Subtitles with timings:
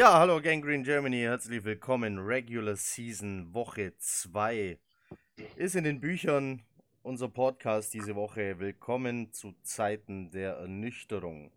[0.00, 2.18] Ja, hallo Gangrene Germany, herzlich willkommen.
[2.20, 4.78] Regular Season Woche 2
[5.56, 6.62] ist in den Büchern
[7.02, 8.58] unser Podcast diese Woche.
[8.58, 11.52] Willkommen zu Zeiten der Ernüchterung.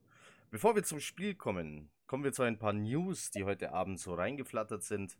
[0.51, 4.13] Bevor wir zum Spiel kommen, kommen wir zu ein paar News, die heute Abend so
[4.13, 5.17] reingeflattert sind.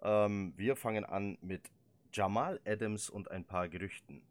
[0.00, 1.70] Ähm, wir fangen an mit
[2.10, 4.22] Jamal Adams und ein paar Gerüchten.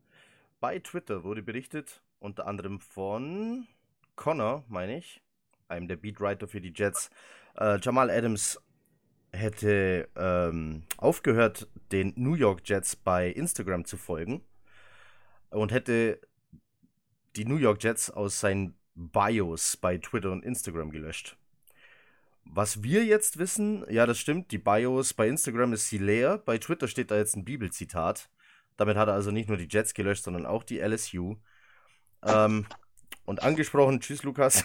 [0.59, 3.67] Bei Twitter wurde berichtet, unter anderem von
[4.15, 5.21] Connor, meine ich,
[5.67, 7.11] einem der Beatwriter für die Jets,
[7.57, 8.59] äh, Jamal Adams
[9.31, 14.41] hätte ähm, aufgehört, den New York Jets bei Instagram zu folgen
[15.49, 16.19] und hätte
[17.35, 21.37] die New York Jets aus seinen Bios bei Twitter und Instagram gelöscht.
[22.45, 26.57] Was wir jetzt wissen, ja, das stimmt, die Bios bei Instagram ist sie leer, bei
[26.57, 28.29] Twitter steht da jetzt ein Bibelzitat.
[28.77, 31.37] Damit hat er also nicht nur die Jets gelöscht, sondern auch die LSU.
[32.23, 32.65] Ähm,
[33.25, 34.63] und angesprochen, tschüss Lukas,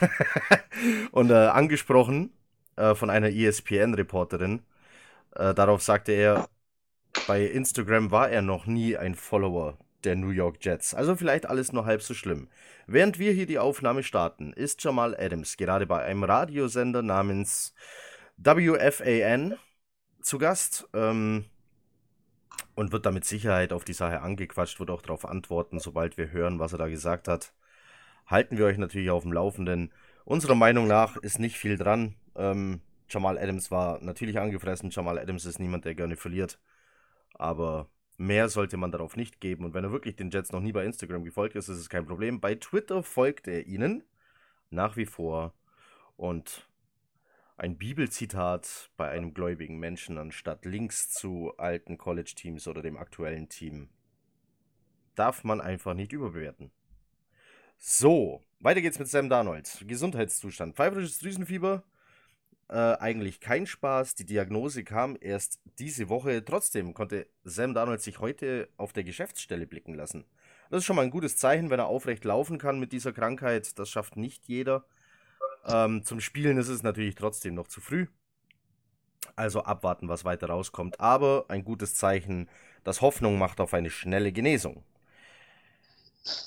[1.13, 2.33] und äh, angesprochen
[2.81, 4.63] äh, von einer ESPN-Reporterin.
[5.35, 6.49] Äh, darauf sagte er,
[7.27, 10.95] bei Instagram war er noch nie ein Follower der New York Jets.
[10.95, 12.49] Also vielleicht alles nur halb so schlimm.
[12.87, 17.75] Während wir hier die Aufnahme starten, ist Jamal Adams gerade bei einem Radiosender namens
[18.39, 19.57] WFAN
[20.23, 21.45] zu Gast ähm,
[22.75, 26.31] und wird da mit Sicherheit auf die Sache angequatscht, wird auch darauf antworten, sobald wir
[26.31, 27.53] hören, was er da gesagt hat.
[28.27, 29.93] Halten wir euch natürlich auf dem Laufenden.
[30.25, 32.15] Unserer Meinung nach ist nicht viel dran.
[32.41, 34.91] Ähm, Jamal Adams war natürlich angefressen.
[34.91, 36.59] Jamal Adams ist niemand, der gerne verliert.
[37.35, 39.65] Aber mehr sollte man darauf nicht geben.
[39.65, 42.07] Und wenn er wirklich den Jets noch nie bei Instagram gefolgt ist, ist es kein
[42.07, 42.41] Problem.
[42.41, 44.05] Bei Twitter folgt er ihnen
[44.71, 45.55] nach wie vor.
[46.17, 46.69] Und
[47.57, 53.91] ein Bibelzitat bei einem gläubigen Menschen anstatt Links zu alten College-Teams oder dem aktuellen Team
[55.15, 56.71] darf man einfach nicht überbewerten.
[57.77, 59.85] So, weiter geht's mit Sam Darnold.
[59.87, 60.77] Gesundheitszustand.
[60.77, 61.83] Pfeiferisches Drüsenfieber,
[62.71, 64.15] äh, eigentlich kein Spaß.
[64.15, 66.45] Die Diagnose kam erst diese Woche.
[66.45, 70.25] Trotzdem konnte Sam Darnold sich heute auf der Geschäftsstelle blicken lassen.
[70.71, 73.77] Das ist schon mal ein gutes Zeichen, wenn er aufrecht laufen kann mit dieser Krankheit.
[73.79, 74.85] Das schafft nicht jeder.
[75.67, 78.07] Ähm, zum Spielen ist es natürlich trotzdem noch zu früh.
[79.35, 81.01] Also abwarten, was weiter rauskommt.
[81.01, 82.49] Aber ein gutes Zeichen,
[82.85, 84.85] das Hoffnung macht auf eine schnelle Genesung.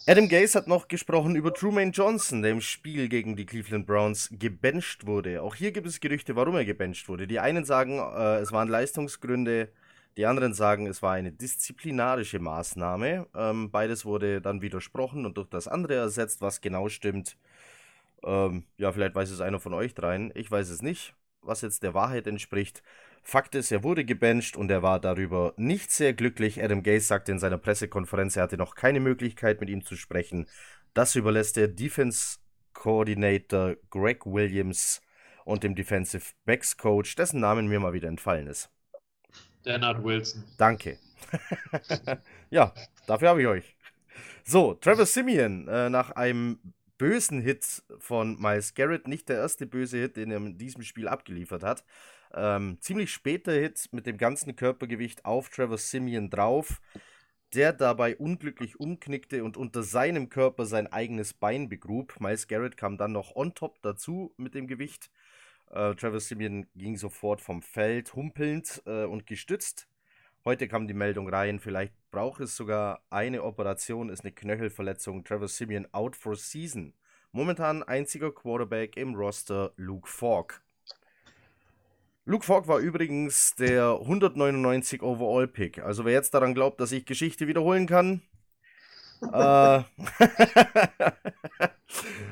[0.05, 4.29] Adam Gase hat noch gesprochen über Truman Johnson, der im Spiel gegen die Cleveland Browns
[4.31, 5.41] gebencht wurde.
[5.41, 7.25] Auch hier gibt es Gerüchte, warum er gebencht wurde.
[7.25, 9.69] Die einen sagen, äh, es waren Leistungsgründe,
[10.15, 13.27] die anderen sagen, es war eine disziplinarische Maßnahme.
[13.35, 17.35] Ähm, beides wurde dann widersprochen und durch das andere ersetzt, was genau stimmt.
[18.23, 20.31] Ähm, ja, vielleicht weiß es einer von euch dreien.
[20.35, 22.83] Ich weiß es nicht, was jetzt der Wahrheit entspricht.
[23.23, 26.61] Fakt ist, er wurde gebencht und er war darüber nicht sehr glücklich.
[26.61, 30.47] Adam Gase sagte in seiner Pressekonferenz, er hatte noch keine Möglichkeit mit ihm zu sprechen.
[30.93, 32.39] Das überlässt der Defense
[32.73, 35.01] Coordinator Greg Williams
[35.45, 38.69] und dem Defensive Backs Coach, dessen Namen mir mal wieder entfallen ist.
[39.63, 40.43] Leonard Wilson.
[40.57, 40.99] Danke.
[42.49, 42.73] ja,
[43.07, 43.77] dafür habe ich euch.
[44.43, 46.59] So, Trevor Simeon äh, nach einem
[46.97, 51.07] bösen Hit von Miles Garrett, nicht der erste böse Hit, den er in diesem Spiel
[51.07, 51.83] abgeliefert hat,
[52.33, 56.81] ähm, ziemlich später Hit mit dem ganzen Körpergewicht auf Trevor Simeon drauf,
[57.53, 62.19] der dabei unglücklich umknickte und unter seinem Körper sein eigenes Bein begrub.
[62.19, 65.11] Miles Garrett kam dann noch on top dazu mit dem Gewicht.
[65.69, 69.87] Äh, Trevor Simeon ging sofort vom Feld, humpelnd äh, und gestützt.
[70.45, 75.23] Heute kam die Meldung rein, vielleicht braucht es sogar eine Operation, ist eine Knöchelverletzung.
[75.23, 76.93] Trevor Simeon out for season.
[77.31, 80.62] Momentan einziger Quarterback im Roster Luke Falk.
[82.25, 85.79] Luke Falk war übrigens der 199 Overall Pick.
[85.79, 88.21] Also wer jetzt daran glaubt, dass ich Geschichte wiederholen kann,
[89.33, 89.83] äh,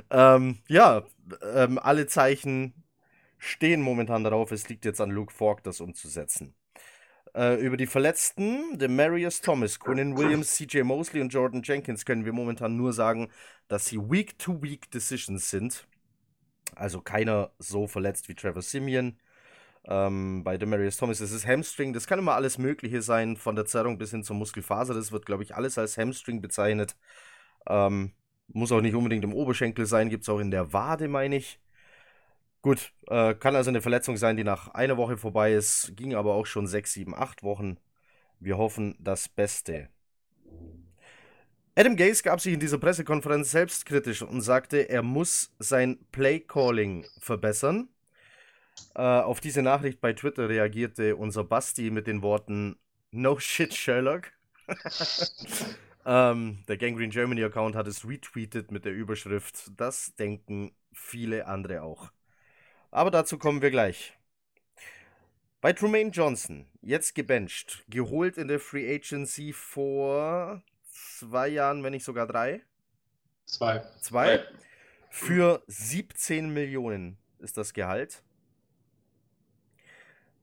[0.09, 1.03] ähm, ja,
[1.53, 2.73] ähm, alle Zeichen
[3.38, 4.51] stehen momentan darauf.
[4.51, 6.55] Es liegt jetzt an Luke Falk, das umzusetzen.
[7.35, 12.23] Äh, über die Verletzten, der Marius Thomas, Quinnen Williams, CJ Mosley und Jordan Jenkins können
[12.25, 13.29] wir momentan nur sagen,
[13.67, 15.87] dass sie Week-to-Week-Decisions sind.
[16.75, 19.17] Also keiner so verletzt wie Trevor Simeon.
[19.86, 21.94] Ähm, bei Demarius Thomas ist es Hamstring.
[21.94, 24.94] Das kann immer alles Mögliche sein, von der Zerrung bis hin zur Muskelfaser.
[24.94, 26.95] Das wird, glaube ich, alles als Hamstring bezeichnet.
[27.68, 28.13] Ähm,
[28.48, 31.60] muss auch nicht unbedingt im Oberschenkel sein, gibt es auch in der Wade, meine ich.
[32.62, 36.36] Gut, äh, kann also eine Verletzung sein, die nach einer Woche vorbei ist, ging aber
[36.36, 37.78] auch schon sechs, sieben, acht Wochen.
[38.39, 39.89] Wir hoffen das Beste.
[41.75, 47.89] Adam Gase gab sich in dieser Pressekonferenz selbstkritisch und sagte, er muss sein Play-Calling verbessern.
[48.95, 52.78] Äh, auf diese Nachricht bei Twitter reagierte unser Basti mit den Worten
[53.12, 54.31] No shit, Sherlock.
[56.06, 61.81] ähm, der Gangrene Germany Account hat es retweetet mit der Überschrift Das denken viele andere
[61.81, 62.12] auch.
[62.92, 64.18] Aber dazu kommen wir gleich.
[65.62, 72.04] Bei Trumaine Johnson, jetzt gebencht, geholt in der Free Agency vor zwei Jahren, wenn nicht
[72.04, 72.62] sogar drei.
[73.45, 73.83] Zwei.
[74.00, 74.44] Zwei.
[75.10, 78.24] Für 17 Millionen ist das Gehalt.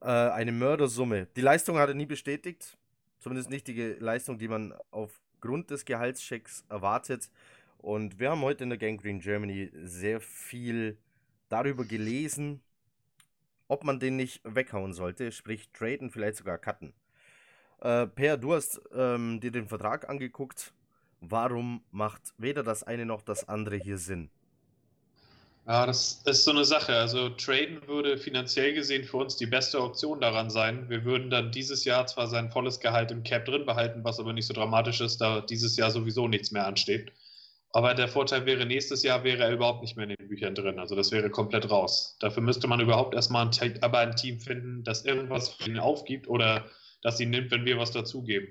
[0.00, 1.26] Äh, eine Mördersumme.
[1.36, 2.76] Die Leistung hat er nie bestätigt.
[3.18, 7.30] Zumindest nicht die Leistung, die man aufgrund des Gehaltschecks erwartet.
[7.78, 10.98] Und wir haben heute in der Gangrene Germany sehr viel
[11.48, 12.60] darüber gelesen,
[13.66, 16.92] ob man den nicht weghauen sollte, sprich traden, vielleicht sogar cutten.
[17.80, 20.72] Äh, per, du hast ähm, dir den Vertrag angeguckt.
[21.20, 24.30] Warum macht weder das eine noch das andere hier Sinn?
[25.68, 26.94] Ja, das ist so eine Sache.
[26.96, 30.88] Also traden würde finanziell gesehen für uns die beste Option daran sein.
[30.88, 34.32] Wir würden dann dieses Jahr zwar sein volles Gehalt im Cap drin behalten, was aber
[34.32, 37.12] nicht so dramatisch ist, da dieses Jahr sowieso nichts mehr ansteht.
[37.72, 40.78] Aber der Vorteil wäre, nächstes Jahr wäre er überhaupt nicht mehr in den Büchern drin.
[40.78, 42.16] Also das wäre komplett raus.
[42.20, 46.28] Dafür müsste man überhaupt erstmal ein, aber ein Team finden, das irgendwas für ihn aufgibt
[46.28, 46.64] oder
[47.02, 48.48] das ihn nimmt, wenn wir was dazugeben.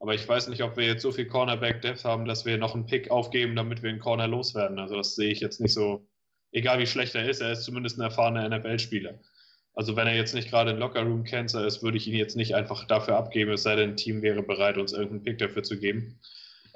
[0.00, 2.86] Aber ich weiß nicht, ob wir jetzt so viel Cornerback-Depth haben, dass wir noch einen
[2.86, 4.78] Pick aufgeben, damit wir einen Corner loswerden.
[4.78, 6.08] Also das sehe ich jetzt nicht so,
[6.56, 9.20] egal wie schlecht er ist, er ist zumindest ein erfahrener NFL-Spieler.
[9.74, 12.86] Also wenn er jetzt nicht gerade ein Locker-Room-Cancer ist, würde ich ihn jetzt nicht einfach
[12.86, 16.18] dafür abgeben, es sei denn, ein Team wäre bereit, uns irgendeinen Pick dafür zu geben.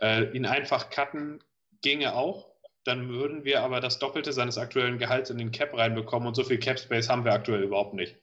[0.02, 1.42] Äh, ihn einfach cutten
[1.80, 2.50] ginge auch.
[2.84, 6.44] Dann würden wir aber das Doppelte seines aktuellen Gehalts in den Cap reinbekommen und so
[6.44, 8.16] viel Cap Space haben wir aktuell überhaupt nicht.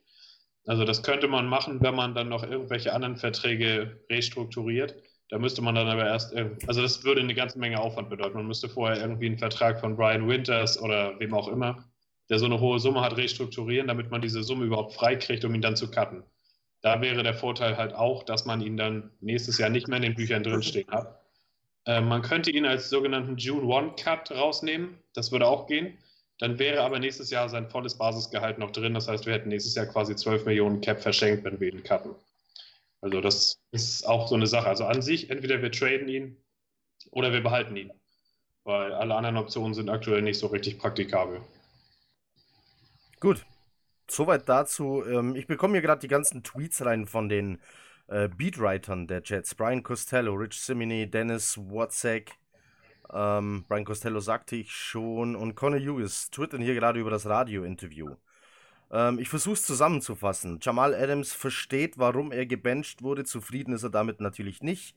[0.68, 4.96] Also das könnte man machen, wenn man dann noch irgendwelche anderen Verträge restrukturiert.
[5.30, 6.34] Da müsste man dann aber erst,
[6.68, 8.38] also das würde eine ganze Menge Aufwand bedeuten.
[8.38, 11.84] Man müsste vorher irgendwie einen Vertrag von Brian Winters oder wem auch immer,
[12.30, 15.62] der so eine hohe Summe hat, restrukturieren, damit man diese Summe überhaupt freikriegt, um ihn
[15.62, 16.24] dann zu cutten.
[16.82, 20.04] Da wäre der Vorteil halt auch, dass man ihn dann nächstes Jahr nicht mehr in
[20.04, 21.20] den Büchern drinstehen hat.
[21.86, 25.98] Äh, man könnte ihn als sogenannten June One Cut rausnehmen, das würde auch gehen.
[26.40, 28.94] Dann wäre aber nächstes Jahr sein volles Basisgehalt noch drin.
[28.94, 32.12] Das heißt, wir hätten nächstes Jahr quasi 12 Millionen Cap verschenkt, wenn wir ihn cutten.
[33.02, 34.68] Also das ist auch so eine Sache.
[34.68, 36.38] Also an sich, entweder wir traden ihn
[37.12, 37.92] oder wir behalten ihn.
[38.64, 41.42] Weil alle anderen Optionen sind aktuell nicht so richtig praktikabel.
[43.20, 43.46] Gut.
[44.10, 45.04] Soweit dazu.
[45.06, 47.60] Ähm, ich bekomme hier gerade die ganzen Tweets rein von den
[48.08, 49.56] äh, Beatwritern der Jets.
[49.56, 52.34] Brian Costello, Rich Simini, Dennis Watzek.
[53.12, 55.36] Ähm, Brian Costello sagte ich schon.
[55.36, 58.16] Und Conor Hughes twittern hier gerade über das Radio-Interview.
[58.92, 60.60] Ähm, ich versuche es zusammenzufassen.
[60.62, 63.24] Jamal Adams versteht, warum er gebencht wurde.
[63.24, 64.96] Zufrieden ist er damit natürlich nicht.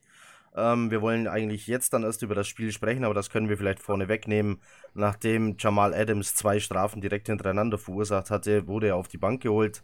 [0.55, 3.57] Ähm, wir wollen eigentlich jetzt dann erst über das Spiel sprechen, aber das können wir
[3.57, 4.61] vielleicht vorne wegnehmen.
[4.93, 9.83] Nachdem Jamal Adams zwei Strafen direkt hintereinander verursacht hatte, wurde er auf die Bank geholt.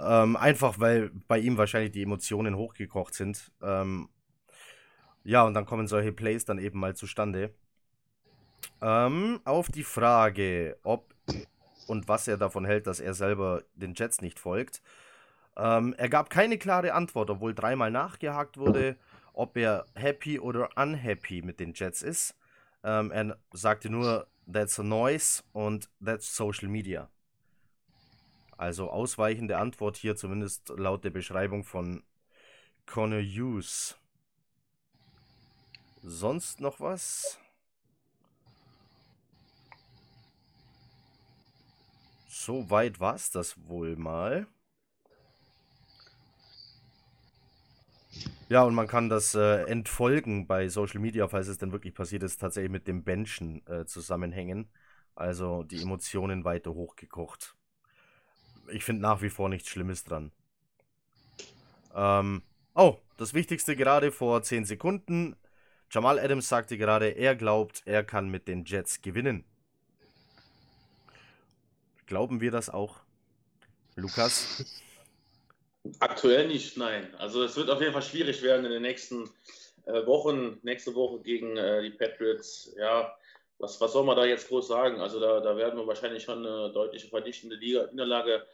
[0.00, 3.50] Ähm, einfach weil bei ihm wahrscheinlich die Emotionen hochgekocht sind.
[3.62, 4.08] Ähm,
[5.24, 7.54] ja, und dann kommen solche Plays dann eben mal zustande.
[8.80, 11.14] Ähm, auf die Frage, ob
[11.88, 14.82] und was er davon hält, dass er selber den Jets nicht folgt.
[15.56, 18.96] Ähm, er gab keine klare Antwort, obwohl dreimal nachgehakt wurde,
[19.32, 22.36] ob er happy oder unhappy mit den Jets ist.
[22.84, 27.08] Ähm, er sagte nur, that's a noise und that's social media.
[28.56, 32.02] Also ausweichende Antwort hier, zumindest laut der Beschreibung von
[32.86, 33.96] Connor Hughes.
[36.02, 37.38] Sonst noch was?
[42.28, 44.46] So weit war es das wohl mal.
[48.48, 52.22] Ja, und man kann das äh, entfolgen bei Social Media, falls es denn wirklich passiert
[52.22, 54.70] ist, tatsächlich mit dem Benchen äh, zusammenhängen.
[55.16, 57.56] Also die Emotionen weiter hochgekocht
[58.70, 60.32] ich finde nach wie vor nichts Schlimmes dran.
[61.94, 62.42] Ähm,
[62.74, 65.36] oh, das Wichtigste gerade vor 10 Sekunden.
[65.90, 69.44] Jamal Adams sagte gerade, er glaubt, er kann mit den Jets gewinnen.
[72.08, 72.96] Glauben wir das auch,
[73.94, 74.64] Lukas?
[76.00, 77.14] Aktuell nicht, nein.
[77.16, 79.28] Also es wird auf jeden Fall schwierig werden in den nächsten
[79.84, 80.58] äh, Wochen.
[80.62, 82.74] Nächste Woche gegen äh, die Patriots.
[82.78, 83.14] Ja,
[83.58, 85.00] was, was soll man da jetzt groß sagen?
[85.00, 88.46] Also da, da werden wir wahrscheinlich schon eine deutliche verdichtende Liga, Niederlage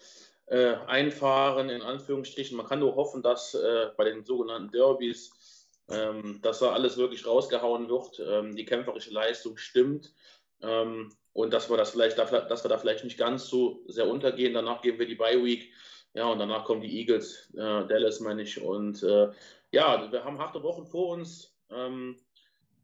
[0.47, 2.57] äh, einfahren, in Anführungsstrichen.
[2.57, 7.25] Man kann nur hoffen, dass äh, bei den sogenannten Derbys, ähm, dass da alles wirklich
[7.25, 10.13] rausgehauen wird, ähm, die kämpferische Leistung stimmt
[10.61, 14.55] ähm, und dass wir das vielleicht, dass wir da vielleicht nicht ganz so sehr untergehen.
[14.55, 15.71] Danach geben wir die Bye Week.
[16.15, 18.63] Ja, und danach kommen die Eagles, äh, Dallas meine ich.
[18.63, 19.31] Und äh,
[19.73, 21.53] ja, wir haben harte Wochen vor uns.
[21.71, 22.17] Ähm,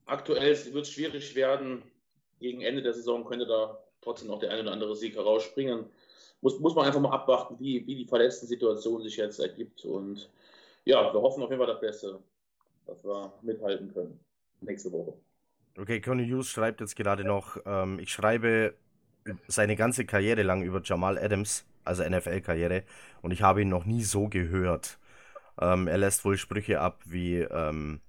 [0.04, 1.83] aktuell wird es schwierig werden.
[2.40, 5.87] Gegen Ende der Saison könnte da trotzdem noch der eine oder andere Sieg herausspringen.
[6.40, 9.85] Muss, muss man einfach mal abwarten, wie, wie die verletzten Situation sich jetzt ergibt.
[9.85, 10.28] Und
[10.85, 12.19] ja, wir hoffen auf jeden Fall das Beste,
[12.87, 14.19] dass wir mithalten können
[14.61, 15.14] nächste Woche.
[15.78, 18.74] Okay, Conny Hughes schreibt jetzt gerade noch, ähm, ich schreibe
[19.48, 22.84] seine ganze Karriere lang über Jamal Adams, also NFL-Karriere,
[23.22, 24.98] und ich habe ihn noch nie so gehört.
[25.60, 28.00] Ähm, er lässt wohl Sprüche ab wie, ähm,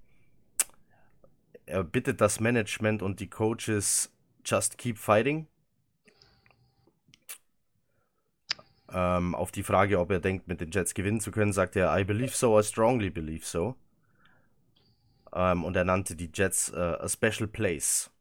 [1.65, 4.11] er bittet das Management und die Coaches
[4.45, 5.47] just keep fighting.
[8.93, 11.97] Ähm, auf die Frage, ob er denkt, mit den Jets gewinnen zu können, sagt er,
[11.97, 13.75] I believe so, I strongly believe so.
[15.33, 18.11] Ähm, und er nannte die Jets äh, a special place.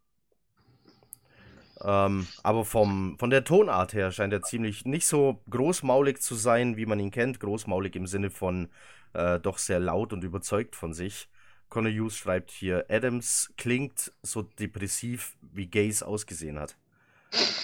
[1.83, 6.77] Ähm, aber vom, von der Tonart her scheint er ziemlich nicht so großmaulig zu sein,
[6.77, 7.41] wie man ihn kennt.
[7.41, 8.69] Großmaulig im Sinne von
[9.15, 11.29] äh, doch sehr laut und überzeugt von sich.
[11.69, 16.77] Connor Hughes schreibt hier, Adams klingt so depressiv, wie Gaze ausgesehen hat.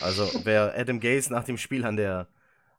[0.00, 2.28] Also wer Adam Gaze nach dem Spiel an der,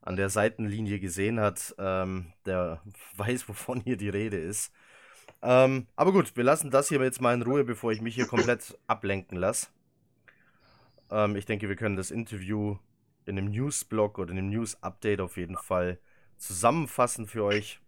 [0.01, 2.81] an der Seitenlinie gesehen hat, ähm, der
[3.17, 4.71] weiß, wovon hier die Rede ist.
[5.47, 8.27] Ähm, aber gut, wir lassen das hier jetzt mal in Ruhe, bevor ich mich hier
[8.27, 9.67] komplett ablenken lasse.
[11.09, 12.75] Ähm, ich denke, wir können das Interview
[13.25, 15.99] in einem Newsblog oder in einem News-Update auf jeden Fall
[16.35, 17.79] zusammenfassen für euch.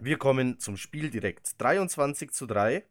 [0.00, 1.58] Wir kommen zum Spiel direkt.
[1.62, 2.84] 23 zu 3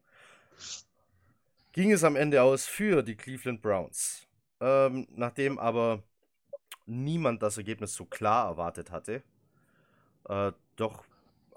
[1.72, 4.26] ging es am Ende aus für die Cleveland Browns.
[4.62, 6.02] Ähm, nachdem aber
[6.88, 9.22] niemand das Ergebnis so klar erwartet hatte,
[10.28, 11.04] äh, doch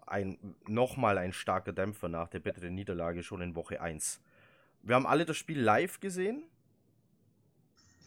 [0.08, 4.20] ein, nochmal ein starker Dämpfer nach der bitteren Niederlage schon in Woche 1.
[4.82, 6.44] Wir haben alle das Spiel live gesehen.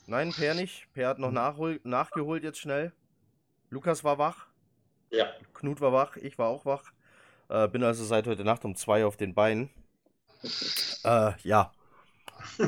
[0.08, 0.88] Nein, Per nicht.
[0.94, 1.36] Per hat noch mhm.
[1.36, 2.92] nachhol nachgeholt jetzt schnell.
[3.70, 4.48] Lukas war wach.
[5.10, 5.28] Ja.
[5.54, 6.92] Knut war wach, ich war auch wach.
[7.50, 9.70] Äh, bin also seit heute Nacht um zwei auf den Beinen.
[11.04, 11.72] Äh, ja.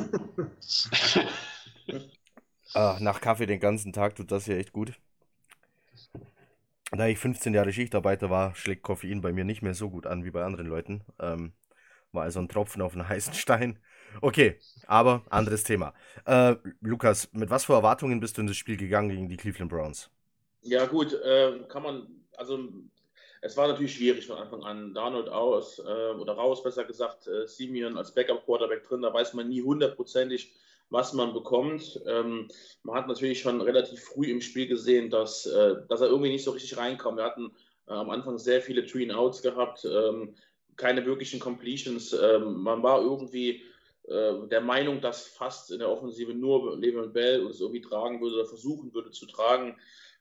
[2.74, 4.94] äh, nach Kaffee den ganzen Tag tut das hier echt gut.
[6.96, 10.24] Da ich 15 Jahre Schichtarbeiter war, schlägt Koffein bei mir nicht mehr so gut an
[10.24, 11.02] wie bei anderen Leuten.
[11.20, 11.52] Ähm,
[12.12, 13.78] war also ein Tropfen auf einen heißen Stein.
[14.20, 15.92] Okay, aber anderes Thema.
[16.24, 19.70] Äh, Lukas, mit was für Erwartungen bist du in das Spiel gegangen gegen die Cleveland
[19.70, 20.10] Browns?
[20.62, 22.58] Ja, gut, äh, kann man, also
[23.42, 24.94] es war natürlich schwierig von Anfang an.
[24.94, 29.48] Darnold aus äh, oder raus, besser gesagt, äh, Simeon als Backup-Quarterback drin, da weiß man
[29.48, 30.54] nie hundertprozentig,
[30.90, 32.00] was man bekommt.
[32.06, 32.48] Ähm,
[32.82, 36.44] man hat natürlich schon relativ früh im Spiel gesehen, dass, äh, dass er irgendwie nicht
[36.44, 37.16] so richtig reinkam.
[37.16, 37.52] Wir hatten
[37.86, 40.34] äh, am Anfang sehr viele Three-and-Outs gehabt, ähm,
[40.76, 42.12] keine wirklichen Completions.
[42.12, 43.62] Ähm, man war irgendwie
[44.04, 48.36] äh, der Meinung, dass fast in der Offensive nur Le'Veon Bell es irgendwie tragen würde
[48.36, 49.76] oder versuchen würde zu tragen.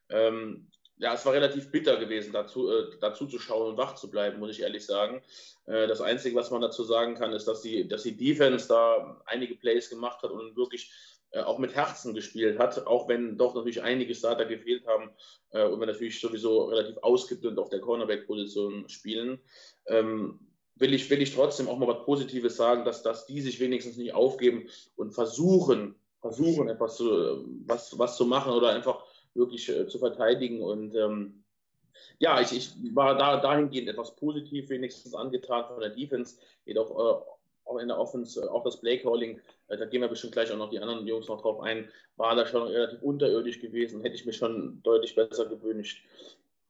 [0.09, 4.09] Ähm, ja, es war relativ bitter gewesen, dazu, äh, dazu zu schauen und wach zu
[4.09, 5.21] bleiben, muss ich ehrlich sagen.
[5.65, 9.21] Äh, das Einzige, was man dazu sagen kann, ist, dass die, dass die Defense da
[9.25, 10.91] einige Plays gemacht hat und wirklich
[11.31, 15.09] äh, auch mit Herzen gespielt hat, auch wenn doch natürlich einige Starter gefehlt haben
[15.49, 19.39] äh, und wir natürlich sowieso relativ ausgedünnt auf der Cornerback-Position spielen.
[19.87, 20.39] Ähm,
[20.75, 23.97] will ich, will ich trotzdem auch mal was Positives sagen, dass, dass die sich wenigstens
[23.97, 29.87] nicht aufgeben und versuchen, versuchen etwas zu, was, was zu machen oder einfach wirklich äh,
[29.87, 30.61] zu verteidigen.
[30.61, 31.43] Und ähm,
[32.19, 37.33] ja, ich, ich war da dahingehend etwas positiv wenigstens angetan von der Defense, jedoch äh,
[37.65, 40.57] auch in der Offense, äh, auch das Playcalling, äh, da gehen wir bestimmt gleich auch
[40.57, 44.25] noch die anderen Jungs noch drauf ein, war da schon relativ unterirdisch gewesen, hätte ich
[44.25, 46.05] mir schon deutlich besser gewünscht.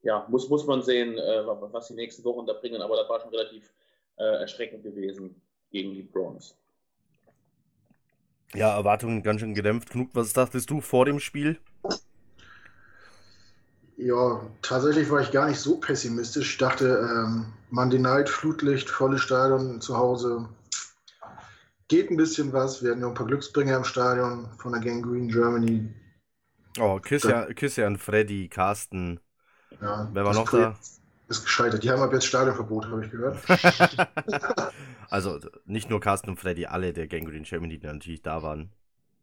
[0.02, 3.22] Ja, muss, muss man sehen, äh, was die nächsten Wochen da bringen, aber das war
[3.22, 3.74] schon relativ
[4.18, 5.42] äh, erschreckend gewesen
[5.72, 6.58] gegen die Browns.
[8.54, 9.90] Ja, Erwartungen ganz schön gedämpft.
[9.90, 11.60] Knut, was dachtest du vor dem Spiel?
[13.98, 16.54] Ja, tatsächlich war ich gar nicht so pessimistisch.
[16.54, 20.48] Ich dachte, ähm, Monday Night, Flutlicht, volles Stadion zu Hause.
[21.88, 22.82] Geht ein bisschen was.
[22.82, 25.94] Wir hatten ja ein paar Glücksbringer im Stadion von der Gang Green Germany.
[26.80, 29.20] Oh, Küsse, an Freddy, Carsten.
[29.80, 30.76] Ja, Wer war noch da?
[31.30, 31.84] Ist gescheitert.
[31.84, 33.38] Die haben ab jetzt Stadionverbot, habe ich gehört.
[35.10, 38.72] also nicht nur Carsten und Freddy, alle der Gang Green Germany, die natürlich da waren.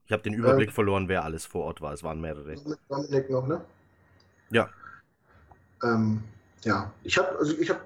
[0.07, 1.93] Ich habe den Überblick ähm, verloren, wer alles vor Ort war.
[1.93, 2.57] Es waren mehrere.
[2.67, 3.61] Mit Dominik noch, ne?
[4.50, 4.69] Ja.
[5.83, 6.23] Ähm,
[6.62, 7.80] ja, ich habe also ich habe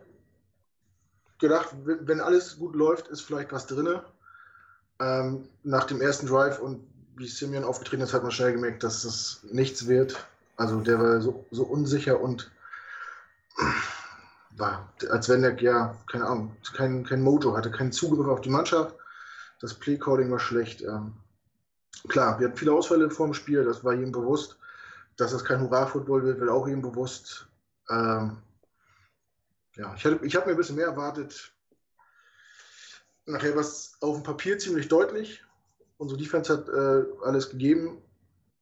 [1.38, 4.00] gedacht, wenn alles gut läuft, ist vielleicht was drin.
[5.00, 9.02] Ähm, nach dem ersten Drive und wie Simeon aufgetreten ist, hat man schnell gemerkt, dass
[9.02, 10.26] das nichts wird.
[10.56, 12.50] Also der war so, so unsicher und
[14.56, 18.50] war, als wenn der, ja, keine Ahnung, kein, kein Mojo hatte, keinen Zugriff auf die
[18.50, 18.94] Mannschaft.
[19.60, 20.82] Das Playcalling war schlecht.
[20.82, 21.12] Ähm,
[22.08, 24.58] klar, wir hatten viele Ausfälle vor dem Spiel, das war jedem bewusst
[25.16, 27.48] dass es kein Hurra-Football wird, wird auch ihm bewusst.
[27.90, 28.38] Ähm,
[29.76, 31.52] ja, ich, ich habe mir ein bisschen mehr erwartet.
[33.26, 35.42] nachher war es auf dem Papier ziemlich deutlich.
[35.96, 38.02] Unsere Defense hat äh, alles gegeben.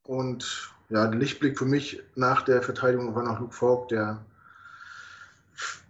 [0.05, 4.25] Und ja, der Lichtblick für mich nach der Verteidigung war noch Luke Falk, der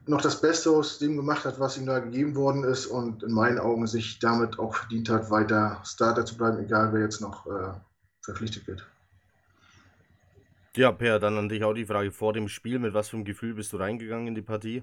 [0.07, 3.33] noch das Beste aus dem gemacht hat, was ihm da gegeben worden ist und in
[3.33, 7.47] meinen Augen sich damit auch verdient hat, weiter Starter zu bleiben, egal wer jetzt noch
[7.47, 7.73] äh,
[8.21, 8.85] verpflichtet wird.
[10.77, 12.79] Ja, Per, dann an dich auch die Frage vor dem Spiel.
[12.79, 14.83] Mit was für einem Gefühl bist du reingegangen in die Partie?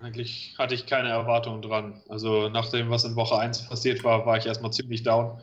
[0.00, 2.02] Eigentlich hatte ich keine Erwartungen dran.
[2.08, 5.40] Also nach dem, was in Woche 1 passiert war, war ich erstmal ziemlich down.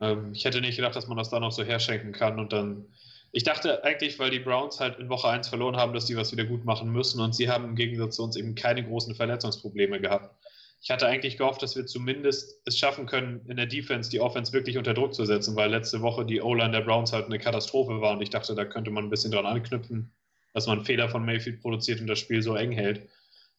[0.00, 2.38] Ähm, ich hätte nicht gedacht, dass man das da noch so herschenken kann.
[2.38, 2.86] Und dann,
[3.32, 6.32] ich dachte eigentlich, weil die Browns halt in Woche 1 verloren haben, dass die was
[6.32, 7.20] wieder gut machen müssen.
[7.20, 10.34] Und sie haben im Gegensatz zu uns eben keine großen Verletzungsprobleme gehabt
[10.82, 14.52] ich hatte eigentlich gehofft, dass wir zumindest es schaffen können, in der Defense die Offense
[14.54, 18.00] wirklich unter Druck zu setzen, weil letzte Woche die O-Line der Browns halt eine Katastrophe
[18.00, 20.10] war und ich dachte, da könnte man ein bisschen dran anknüpfen,
[20.54, 23.02] dass man Fehler von Mayfield produziert und das Spiel so eng hält.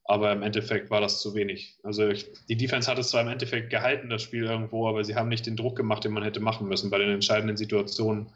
[0.05, 1.77] Aber im Endeffekt war das zu wenig.
[1.83, 5.15] Also ich, die Defense hat es zwar im Endeffekt gehalten, das Spiel irgendwo, aber sie
[5.15, 6.89] haben nicht den Druck gemacht, den man hätte machen müssen.
[6.89, 8.31] Bei den entscheidenden Situationen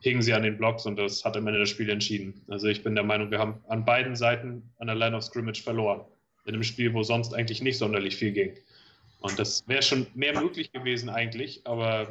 [0.00, 2.42] hingen sie an den Blocks und das hat am Ende das Spiel entschieden.
[2.48, 5.62] Also ich bin der Meinung, wir haben an beiden Seiten an der Line of Scrimmage
[5.62, 6.00] verloren
[6.46, 8.52] in einem Spiel, wo sonst eigentlich nicht sonderlich viel ging.
[9.20, 12.08] Und das wäre schon mehr möglich gewesen eigentlich, aber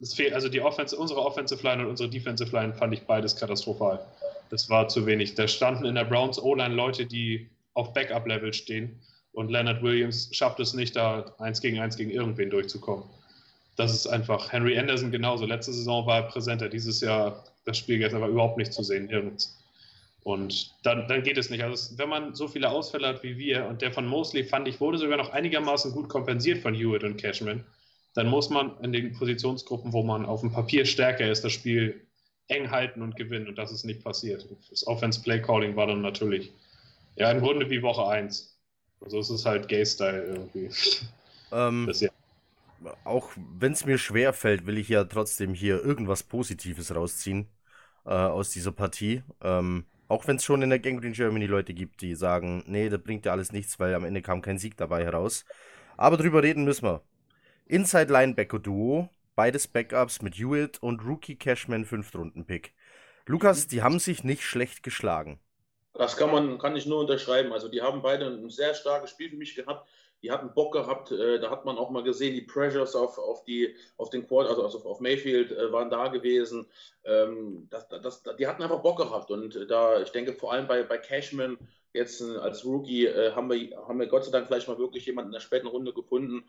[0.00, 3.36] es fehlt, also die Offense, unsere Offensive Line und unsere Defensive Line fand ich beides
[3.36, 4.04] katastrophal.
[4.50, 5.34] Das war zu wenig.
[5.34, 9.00] Da standen in der Browns O-Line Leute, die auf Backup-Level stehen
[9.32, 13.04] und Leonard Williams schafft es nicht, da eins gegen eins gegen irgendwen durchzukommen.
[13.76, 15.44] Das ist einfach Henry Anderson genauso.
[15.44, 19.06] Letzte Saison war er präsenter, dieses Jahr das Spiel gestern war überhaupt nicht zu sehen,
[19.06, 19.58] nirgends.
[20.26, 21.62] Und dann, dann geht es nicht.
[21.62, 24.80] Also wenn man so viele Ausfälle hat wie wir und der von Mosley fand ich
[24.80, 27.64] wurde sogar noch einigermaßen gut kompensiert von Hewitt und Cashman,
[28.14, 32.04] dann muss man in den Positionsgruppen, wo man auf dem Papier stärker ist, das Spiel
[32.48, 33.46] eng halten und gewinnen.
[33.46, 34.44] Und das ist nicht passiert.
[34.68, 36.52] Das Offense Play Calling war dann natürlich
[37.14, 38.58] ja im Grunde wie Woche 1.
[39.02, 40.70] Also es ist halt Gay-Style irgendwie.
[41.52, 42.10] Ähm, ja.
[43.04, 47.46] Auch wenn es mir schwer fällt, will ich ja trotzdem hier irgendwas Positives rausziehen
[48.04, 49.22] äh, aus dieser Partie.
[49.40, 52.88] Ähm, auch wenn es schon in der Gang Green Germany Leute gibt, die sagen, nee,
[52.88, 55.44] das bringt ja alles nichts, weil am Ende kam kein Sieg dabei heraus.
[55.96, 57.02] Aber drüber reden müssen wir.
[57.66, 62.74] Inside Linebacker Duo, beides Backups mit Hewitt und Rookie Cashman 5 Runden Pick.
[63.26, 65.40] Lukas, die haben sich nicht schlecht geschlagen.
[65.94, 67.52] Das kann man, kann ich nur unterschreiben.
[67.52, 69.88] Also die haben beide ein sehr starkes Spiel für mich gehabt
[70.26, 73.44] die hatten Bock gehabt, äh, da hat man auch mal gesehen, die Pressures auf, auf,
[73.44, 76.66] die, auf den Quad, also, also auf Mayfield äh, waren da gewesen.
[77.04, 80.82] Ähm, das, das, die hatten einfach Bock gehabt und da, ich denke vor allem bei,
[80.82, 81.56] bei Cashman
[81.92, 85.28] jetzt äh, als Rookie haben, wir, haben wir Gott sei Dank vielleicht mal wirklich jemanden
[85.28, 86.42] in der späten Runde gefunden,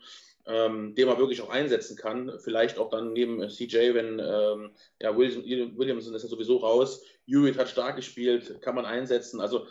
[0.48, 2.40] ähm, den man wirklich auch einsetzen kann.
[2.40, 7.04] Vielleicht auch dann neben CJ, wenn ähm, ja, Williamson ist ja sowieso raus.
[7.28, 9.40] Hewitt hat stark gespielt, kann man einsetzen.
[9.40, 9.68] Also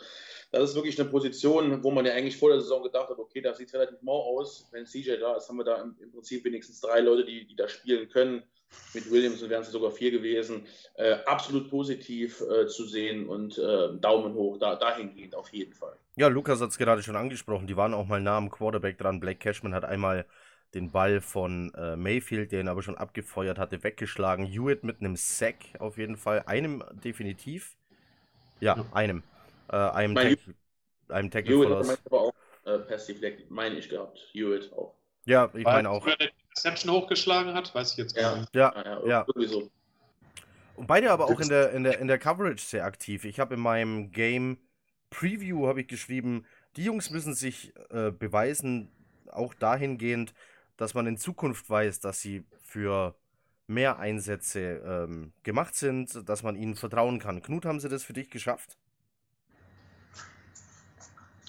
[0.51, 3.41] das ist wirklich eine Position, wo man ja eigentlich vor der Saison gedacht hat, okay,
[3.41, 4.67] da sieht es relativ mau aus.
[4.71, 7.55] Wenn CJ da ist, haben wir da im, im Prinzip wenigstens drei Leute, die, die
[7.55, 8.43] da spielen können.
[8.93, 10.65] Mit Williams wären es sogar vier gewesen.
[10.95, 15.97] Äh, absolut positiv äh, zu sehen und äh, Daumen hoch da, dahingehend auf jeden Fall.
[16.15, 17.67] Ja, Lukas hat es gerade schon angesprochen.
[17.67, 19.19] Die waren auch mal nah am Quarterback dran.
[19.19, 20.25] Blake Cashman hat einmal
[20.73, 24.45] den Ball von äh, Mayfield, der ihn aber schon abgefeuert hatte, weggeschlagen.
[24.45, 26.43] Hewitt mit einem Sack auf jeden Fall.
[26.45, 27.75] Einem definitiv.
[28.59, 28.85] Ja, ja.
[28.91, 29.23] einem.
[29.69, 30.53] Äh, einem, mein, Tackle,
[31.09, 32.33] einem Tackle Hewitt hat aber auch
[32.65, 33.11] äh, Pass
[33.49, 34.19] meine ich gehabt.
[34.31, 34.95] Hewitt auch.
[35.25, 36.05] Ja, ich meine auch.
[36.05, 36.17] Wer
[36.55, 38.55] Reception hochgeschlagen hat, weiß ich jetzt gar nicht.
[38.55, 39.25] Ja, ja, ja.
[39.27, 39.69] Sowieso.
[40.75, 43.25] Und beide aber auch in der, in der, in der Coverage sehr aktiv.
[43.25, 44.57] Ich habe in meinem Game
[45.09, 48.91] Preview habe ich geschrieben, die Jungs müssen sich äh, beweisen,
[49.31, 50.33] auch dahingehend,
[50.75, 53.15] dass man in Zukunft weiß, dass sie für
[53.65, 57.41] mehr Einsätze ähm, gemacht sind, dass man ihnen vertrauen kann.
[57.41, 58.77] Knut, haben sie das für dich geschafft?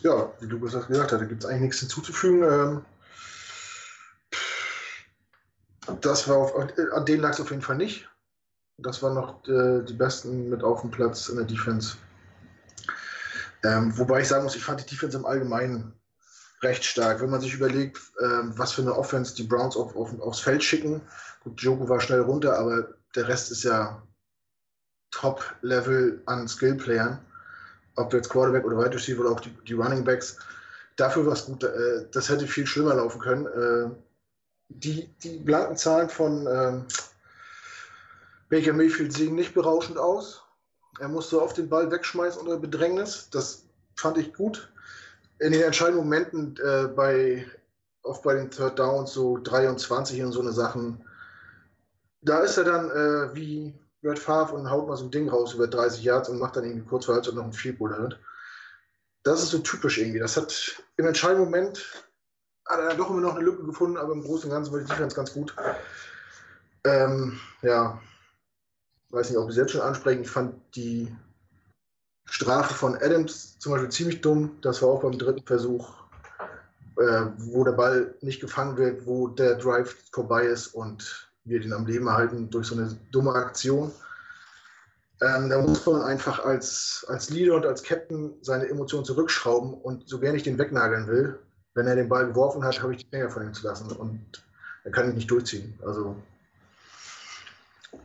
[0.02, 2.42] Ja, wie Lukas das gesagt hat, da gibt es eigentlich nichts hinzuzufügen.
[2.42, 2.84] Ähm,
[6.00, 8.08] das war auf, an denen lag es auf jeden Fall nicht.
[8.78, 11.96] Das waren noch äh, die Besten mit auf dem Platz in der Defense.
[13.64, 15.92] Ähm, wobei ich sagen muss, ich fand die Defense im Allgemeinen
[16.62, 17.20] recht stark.
[17.20, 20.62] Wenn man sich überlegt, ähm, was für eine Offense die Browns auf, auf, aufs Feld
[20.62, 21.00] schicken.
[21.42, 24.00] Gut, Joko war schnell runter, aber der Rest ist ja
[25.11, 27.24] Top-Level an Skill-Playern
[27.98, 30.38] ob jetzt Quarterback oder Wide Receiver oder auch die, die Running Backs,
[30.96, 31.64] dafür war es gut.
[31.64, 33.46] Äh, das hätte viel schlimmer laufen können.
[33.46, 33.90] Äh,
[34.68, 36.80] die, die blanken Zahlen von äh,
[38.48, 40.42] Baker Mayfield sehen nicht berauschend aus.
[41.00, 43.28] Er musste oft den Ball wegschmeißen unter Bedrängnis.
[43.30, 43.64] Das
[43.96, 44.72] fand ich gut.
[45.38, 47.46] In den entscheidenden Momenten äh, bei,
[48.02, 51.04] oft bei den Third Downs, so 23 und so eine Sachen,
[52.20, 55.54] da ist er dann äh, wie Red Favre und haut mal so ein Ding raus
[55.54, 58.18] über 30 Yards und macht dann irgendwie kurz vor Halbzeit noch ein Field Goal damit.
[59.24, 60.20] Das ist so typisch irgendwie.
[60.20, 62.06] Das hat im entscheidenden Moment
[62.66, 64.87] hat er doch immer noch eine Lücke gefunden, aber im Großen und Ganzen war die
[64.87, 65.54] Defense ganz gut.
[66.84, 68.00] Ähm, ja,
[69.11, 70.22] weiß nicht, ob wir es jetzt schon ansprechen.
[70.22, 71.14] Ich fand die
[72.26, 74.58] Strafe von Adams zum Beispiel ziemlich dumm.
[74.61, 75.94] Das war auch beim dritten Versuch,
[76.98, 81.72] äh, wo der Ball nicht gefangen wird, wo der Drive vorbei ist und wir den
[81.72, 83.90] am Leben erhalten durch so eine dumme Aktion.
[85.20, 90.08] Ähm, da muss man einfach als, als Leader und als Captain seine Emotionen zurückschrauben und
[90.08, 91.38] so gerne ich den wegnageln will,
[91.74, 94.44] wenn er den Ball geworfen hat, habe ich die Finger von ihm zu lassen und
[94.84, 95.76] er kann ihn nicht durchziehen.
[95.84, 96.16] Also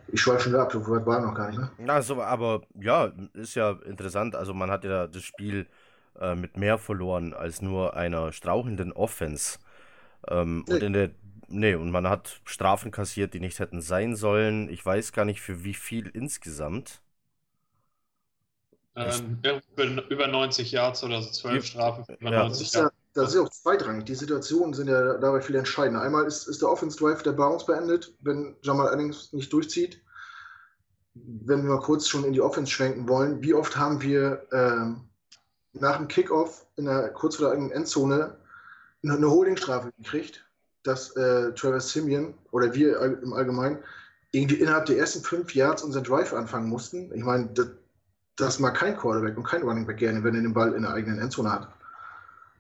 [0.08, 1.60] ich schweife schon ab, so weit war noch gar nicht.
[1.60, 1.94] Ne?
[1.94, 4.36] Also, aber ja, ist ja interessant.
[4.36, 5.68] Also man hat ja das Spiel
[6.20, 9.60] äh, mit mehr verloren als nur einer strauchenden Offense.
[10.28, 10.76] Ähm, nee.
[10.76, 11.12] Und in der
[11.54, 14.70] Nee, und man hat Strafen kassiert, die nicht hätten sein sollen.
[14.70, 17.02] Ich weiß gar nicht für wie viel insgesamt.
[18.96, 19.40] Ähm,
[20.10, 22.16] über 90 Yards oder so, 12 Strafen.
[22.20, 22.44] Über ja.
[22.44, 24.06] 90 das, ist ja, das ist ja auch zweitrangig.
[24.06, 26.02] Die Situationen sind ja dabei viel entscheidender.
[26.02, 30.02] Einmal ist, ist der Offense Drive der Bounce beendet, wenn Jamal Adams nicht durchzieht.
[31.14, 35.08] Wenn wir mal kurz schon in die Offense schwenken wollen, wie oft haben wir ähm,
[35.74, 38.38] nach dem Kickoff in der kurz vor der eigenen Endzone
[39.04, 40.46] eine Holdingstrafe gekriegt,
[40.84, 43.80] dass äh, Travis Simeon oder wir im Allgemeinen
[44.32, 47.12] irgendwie innerhalb der ersten fünf Yards unseren Drive anfangen mussten.
[47.14, 47.68] Ich meine, das,
[48.36, 50.94] das mag kein Quarterback und kein Running Back gerne, wenn er den Ball in der
[50.94, 51.70] eigenen Endzone hat.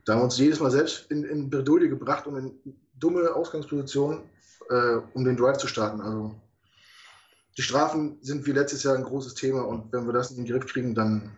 [0.06, 4.22] Da haben wir uns jedes Mal selbst in, in Bredouille gebracht und in dumme Ausgangspositionen,
[4.70, 6.02] äh, um den Drive zu starten.
[6.02, 6.36] Also
[7.58, 10.46] die Strafen sind wie letztes Jahr ein großes Thema und wenn wir das in den
[10.46, 11.32] Griff kriegen, dann.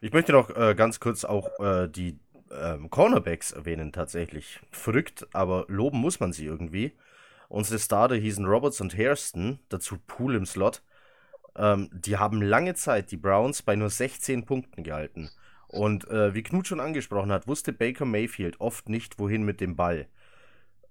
[0.00, 2.18] Ich möchte noch äh, ganz kurz auch äh, die
[2.60, 4.60] ähm, Cornerbacks erwähnen, tatsächlich.
[4.70, 6.92] Verrückt, aber loben muss man sie irgendwie.
[7.48, 10.82] Unsere Starter hießen Roberts und Hairston, dazu Pool im Slot.
[11.56, 15.30] Ähm, die haben lange Zeit die Browns bei nur 16 Punkten gehalten.
[15.68, 19.76] Und äh, wie Knut schon angesprochen hat, wusste Baker Mayfield oft nicht, wohin mit dem
[19.76, 20.06] Ball.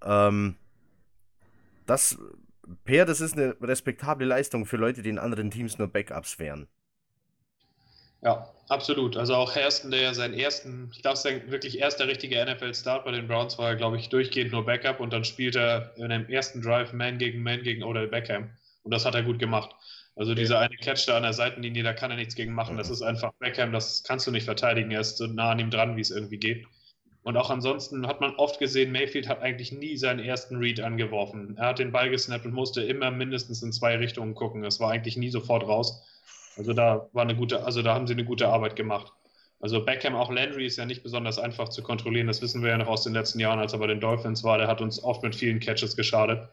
[0.03, 0.55] Ähm,
[1.85, 2.17] das,
[2.85, 6.67] Per, das ist eine respektable Leistung für Leute, die in anderen Teams nur Backups wären.
[8.23, 9.17] Ja, absolut.
[9.17, 13.11] Also auch Hairston, der ja seinen ersten, ich glaube, sein wirklich erster richtiger NFL-Start bei
[13.11, 16.61] den Browns war, glaube ich, durchgehend nur Backup und dann spielt er in dem ersten
[16.61, 18.49] Drive Man gegen Man gegen Odell Beckham.
[18.83, 19.75] Und das hat er gut gemacht.
[20.15, 22.77] Also dieser eine Catch da an der Seitenlinie, da kann er nichts gegen machen.
[22.77, 24.91] Das ist einfach Beckham, das kannst du nicht verteidigen.
[24.91, 26.65] Er ist so nah an ihm dran, wie es irgendwie geht.
[27.23, 31.55] Und auch ansonsten hat man oft gesehen, Mayfield hat eigentlich nie seinen ersten Read angeworfen.
[31.57, 34.63] Er hat den Ball gesnappt und musste immer mindestens in zwei Richtungen gucken.
[34.65, 36.03] Es war eigentlich nie sofort raus.
[36.57, 39.11] Also da war eine gute, also da haben sie eine gute Arbeit gemacht.
[39.59, 42.27] Also Beckham, auch Landry ist ja nicht besonders einfach zu kontrollieren.
[42.27, 44.57] Das wissen wir ja noch aus den letzten Jahren, als er bei den Dolphins war.
[44.57, 46.49] Der hat uns oft mit vielen Catches geschadet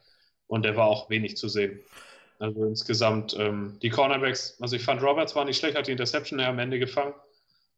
[0.46, 1.80] und der war auch wenig zu sehen.
[2.38, 6.40] Also insgesamt ähm, die Cornerbacks, also ich fand Roberts war nicht schlecht, hat die Interception
[6.40, 7.14] am Ende gefangen.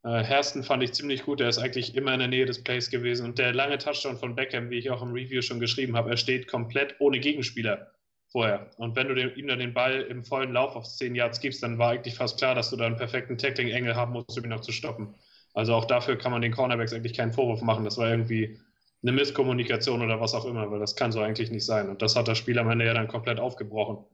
[0.04, 2.90] Äh, Hersten fand ich ziemlich gut, der ist eigentlich immer in der Nähe des Plays
[2.90, 3.24] gewesen.
[3.24, 6.16] Und der lange Touchdown von Beckham, wie ich auch im Review schon geschrieben habe, er
[6.16, 7.90] steht komplett ohne Gegenspieler
[8.32, 8.70] vorher.
[8.78, 11.62] Und wenn du dem, ihm dann den Ball im vollen Lauf auf 10 Yards gibst,
[11.62, 14.50] dann war eigentlich fast klar, dass du da einen perfekten Tackling-Engel haben musst, um ihn
[14.50, 15.14] noch zu stoppen.
[15.54, 17.84] Also auch dafür kann man den Cornerbacks eigentlich keinen Vorwurf machen.
[17.84, 18.58] Das war irgendwie
[19.02, 21.88] eine Misskommunikation oder was auch immer, weil das kann so eigentlich nicht sein.
[21.90, 24.04] Und das hat das Spiel am Ende ja dann komplett aufgebrochen.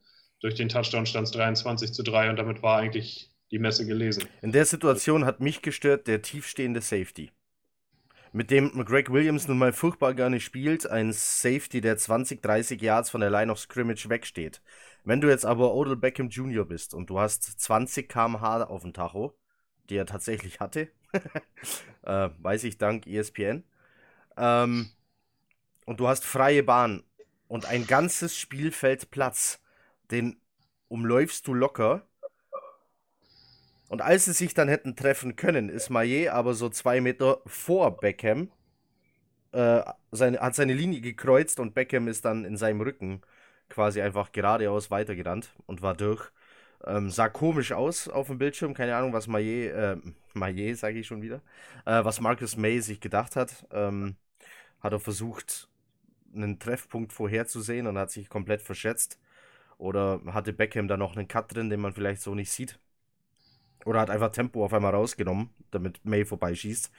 [0.41, 4.25] Durch den Touchdown stand es 23 zu 3 und damit war eigentlich die Messe gelesen.
[4.43, 7.31] In der Situation hat mich gestört der tiefstehende Safety.
[8.33, 13.11] Mit dem Greg Williams nun mal furchtbar gerne spielt, ein Safety, der 20, 30 Yards
[13.11, 14.61] von der Line of Scrimmage wegsteht.
[15.05, 16.65] Wenn du jetzt aber Odell Beckham Jr.
[16.67, 19.35] bist und du hast 20 km/h auf dem Tacho,
[19.89, 20.89] die er tatsächlich hatte,
[22.03, 23.65] äh, weiß ich dank ESPN,
[24.37, 24.91] ähm,
[25.87, 27.03] und du hast freie Bahn
[27.47, 29.63] und ein ganzes Spielfeld Platz,
[30.11, 30.39] den
[30.89, 32.07] umläufst du locker.
[33.89, 37.99] Und als sie sich dann hätten treffen können, ist Maillet aber so zwei Meter vor
[37.99, 38.51] Beckham,
[39.53, 43.23] äh, seine, hat seine Linie gekreuzt und Beckham ist dann in seinem Rücken
[43.69, 46.31] quasi einfach geradeaus weitergerannt und war durch.
[46.87, 49.97] Ähm, sah komisch aus auf dem Bildschirm, keine Ahnung, was Maillet, äh,
[50.35, 51.43] Maillet sage ich schon wieder,
[51.87, 53.67] äh, was Marcus May sich gedacht hat.
[53.73, 54.17] Ähm,
[54.81, 55.69] hat er versucht,
[56.35, 59.19] einen Treffpunkt vorherzusehen und hat sich komplett verschätzt.
[59.79, 62.79] Oder hatte Beckham da noch einen Cut drin, den man vielleicht so nicht sieht?
[63.85, 66.91] Oder hat einfach Tempo auf einmal rausgenommen, damit May vorbeischießt.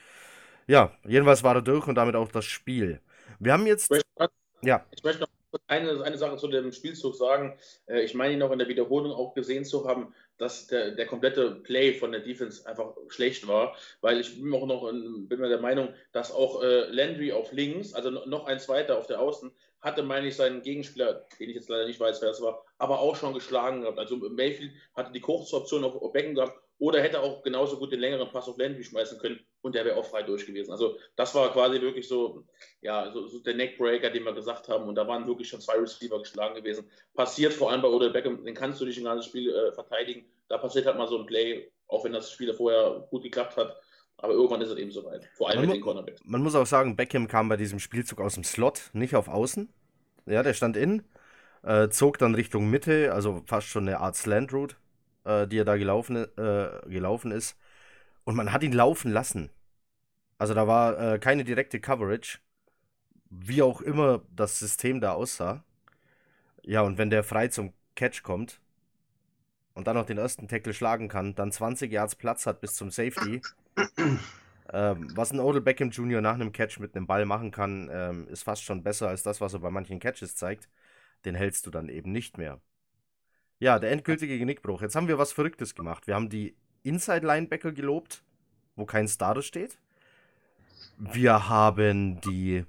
[0.67, 3.01] Ja, jedenfalls war er durch und damit auch das Spiel.
[3.39, 3.91] Wir haben jetzt.
[3.91, 4.85] Ich möchte, ja.
[4.91, 5.29] ich möchte noch
[5.67, 7.57] eine, eine Sache zu dem Spielzug sagen.
[7.87, 11.05] Äh, ich meine ihn noch in der Wiederholung auch gesehen zu haben, dass der, der
[11.05, 15.39] komplette Play von der Defense einfach schlecht war, weil ich bin auch noch in, bin
[15.39, 19.19] mir der Meinung, dass auch äh, Landry auf links, also noch ein zweiter auf der
[19.19, 22.63] Außen, hatte, meine ich, seinen Gegenspieler, den ich jetzt leider nicht weiß, wer es war,
[22.77, 23.97] aber auch schon geschlagen gehabt.
[23.97, 27.99] Also Mayfield hatte die kurze Option auf Becken gehabt oder hätte auch genauso gut den
[27.99, 30.71] längeren Pass auf Landry schmeißen können und der wäre auch frei durch gewesen.
[30.71, 32.45] Also das war quasi wirklich so,
[32.81, 34.87] ja, so, so der Neckbreaker, den wir gesagt haben.
[34.87, 36.89] Und da waren wirklich schon zwei Receiver geschlagen gewesen.
[37.13, 40.25] Passiert vor allem bei Odell Beckham, den kannst du nicht ein ganzes Spiel äh, verteidigen.
[40.47, 43.75] Da passiert halt mal so ein Play, auch wenn das Spiel vorher gut geklappt hat.
[44.17, 45.29] Aber irgendwann ist es eben soweit.
[45.35, 46.21] Vor allem man mit den Cornerbacks.
[46.23, 49.69] Man muss auch sagen, Beckham kam bei diesem Spielzug aus dem Slot, nicht auf Außen.
[50.25, 51.03] Ja, der stand in,
[51.63, 54.75] äh, zog dann Richtung Mitte, also fast schon eine Art Slant Route,
[55.29, 57.57] äh, die er da gelaufen, äh, gelaufen ist.
[58.23, 59.49] Und man hat ihn laufen lassen.
[60.37, 62.39] Also da war äh, keine direkte Coverage,
[63.29, 65.63] wie auch immer das System da aussah.
[66.63, 68.59] Ja, und wenn der frei zum Catch kommt
[69.73, 72.91] und dann noch den ersten Tackle schlagen kann, dann 20 Yards Platz hat bis zum
[72.91, 73.41] Safety.
[74.73, 76.21] ähm, was ein Odell Beckham Jr.
[76.21, 79.41] nach einem Catch mit einem Ball machen kann, ähm, ist fast schon besser als das,
[79.41, 80.69] was er bei manchen Catches zeigt.
[81.25, 82.61] Den hältst du dann eben nicht mehr.
[83.59, 84.81] Ja, der endgültige Genickbruch.
[84.81, 86.07] Jetzt haben wir was Verrücktes gemacht.
[86.07, 88.23] Wir haben die Inside Linebacker gelobt,
[88.77, 89.77] wo kein Starter steht.
[90.97, 92.65] Wir haben die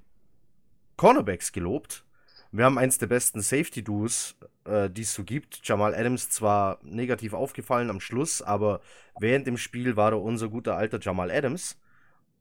[0.96, 2.04] Cornerbacks gelobt.
[2.50, 5.60] Wir haben eins der besten Safety-Duos, äh, die es so gibt.
[5.62, 8.80] Jamal Adams zwar negativ aufgefallen am Schluss, aber
[9.20, 11.78] während dem Spiel war er unser guter alter Jamal Adams,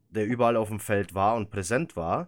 [0.09, 2.27] der überall auf dem Feld war und präsent war.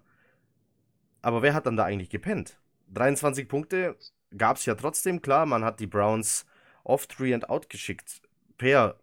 [1.23, 2.59] Aber wer hat dann da eigentlich gepennt?
[2.93, 3.95] 23 Punkte
[4.37, 5.45] gab es ja trotzdem, klar.
[5.45, 6.45] Man hat die Browns
[6.83, 8.21] oft Three and Out geschickt.
[8.57, 8.95] Per,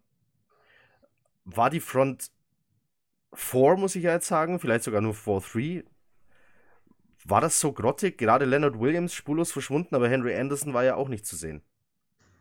[1.44, 2.30] war die Front
[3.34, 5.84] 4, muss ich ja jetzt sagen, vielleicht sogar nur 4-3.
[7.24, 8.16] War das so grottig?
[8.18, 11.62] Gerade Leonard Williams spurlos verschwunden, aber Henry Anderson war ja auch nicht zu sehen.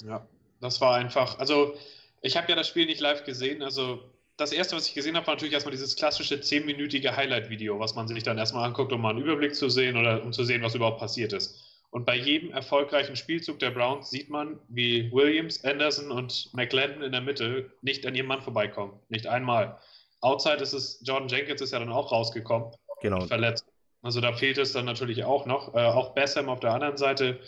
[0.04, 0.26] Ja,
[0.62, 1.40] das war einfach.
[1.40, 1.76] Also,
[2.22, 3.62] ich habe ja das Spiel nicht live gesehen.
[3.64, 4.00] Also,
[4.38, 8.08] das erste, was ich gesehen habe, war natürlich erstmal dieses klassische 10-minütige Highlight-Video, was man
[8.08, 10.76] sich dann erstmal anguckt, um mal einen Überblick zu sehen oder um zu sehen, was
[10.76, 11.67] überhaupt passiert ist.
[11.90, 17.12] Und bei jedem erfolgreichen Spielzug der Browns sieht man, wie Williams, Anderson und McLendon in
[17.12, 19.00] der Mitte nicht an ihrem Mann vorbeikommen.
[19.10, 19.80] Nicht einmal.
[20.22, 22.72] Outside ist es, Jordan Jenkins ist ja dann auch rausgekommen.
[23.02, 23.22] Genau.
[23.22, 23.66] Verletzt.
[24.02, 25.74] Also da fehlt es dann natürlich auch noch.
[25.74, 27.40] Äh, auch Bessem auf der anderen Seite.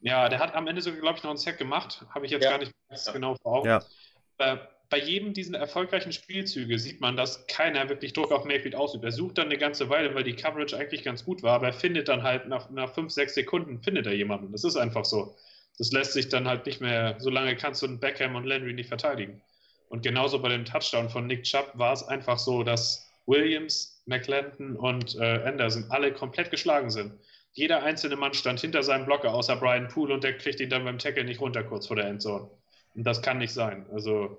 [0.00, 2.04] Ja, der hat am Ende sogar, glaube ich, noch einen Sack gemacht.
[2.10, 2.50] Habe ich jetzt Ja.
[2.50, 3.68] gar nicht ganz genau vor Augen.
[3.68, 3.82] Ja.
[4.36, 4.60] Bei,
[4.94, 9.02] bei jedem dieser erfolgreichen Spielzüge sieht man, dass keiner wirklich Druck auf Mayfield ausübt.
[9.02, 11.72] Er sucht dann eine ganze Weile, weil die Coverage eigentlich ganz gut war, aber er
[11.72, 14.52] findet dann halt nach, nach fünf, sechs Sekunden findet er jemanden.
[14.52, 15.34] Das ist einfach so.
[15.78, 18.86] Das lässt sich dann halt nicht mehr, so lange kannst du Beckham und Landry nicht
[18.86, 19.42] verteidigen.
[19.88, 24.76] Und genauso bei dem Touchdown von Nick Chubb war es einfach so, dass Williams, McClendon
[24.76, 27.14] und äh, Anderson alle komplett geschlagen sind.
[27.52, 30.84] Jeder einzelne Mann stand hinter seinem Blocker, außer Brian Poole, und der kriegt ihn dann
[30.84, 32.48] beim Tackle nicht runter, kurz vor der Endzone.
[32.94, 33.86] Und das kann nicht sein.
[33.92, 34.38] Also,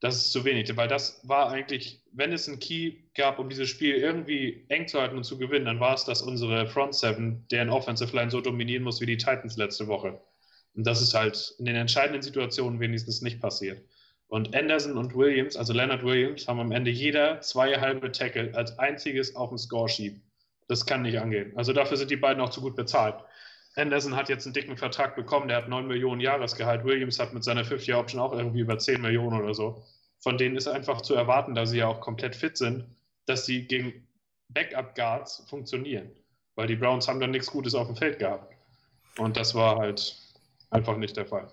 [0.00, 3.68] das ist zu wenig, weil das war eigentlich, wenn es einen Key gab, um dieses
[3.68, 7.46] Spiel irgendwie eng zu halten und zu gewinnen, dann war es, dass unsere Front Seven,
[7.50, 10.18] deren Offensive Line so dominieren muss wie die Titans letzte Woche.
[10.74, 13.82] Und das ist halt in den entscheidenden Situationen wenigstens nicht passiert.
[14.28, 18.78] Und Anderson und Williams, also Leonard Williams, haben am Ende jeder zwei halbe Tackle als
[18.78, 20.20] einziges auf dem Scoresheet.
[20.68, 21.52] Das kann nicht angehen.
[21.56, 23.16] Also dafür sind die beiden auch zu gut bezahlt.
[23.80, 26.84] Anderson hat jetzt einen dicken Vertrag bekommen, der hat 9 Millionen Jahresgehalt.
[26.84, 29.82] Williams hat mit seiner 50-Year-Option auch irgendwie über 10 Millionen oder so.
[30.20, 32.84] Von denen ist einfach zu erwarten, da sie ja auch komplett fit sind,
[33.26, 34.06] dass sie gegen
[34.48, 36.10] Backup-Guards funktionieren.
[36.54, 38.54] Weil die Browns haben dann nichts Gutes auf dem Feld gehabt.
[39.18, 40.16] Und das war halt
[40.70, 41.48] einfach nicht der Fall.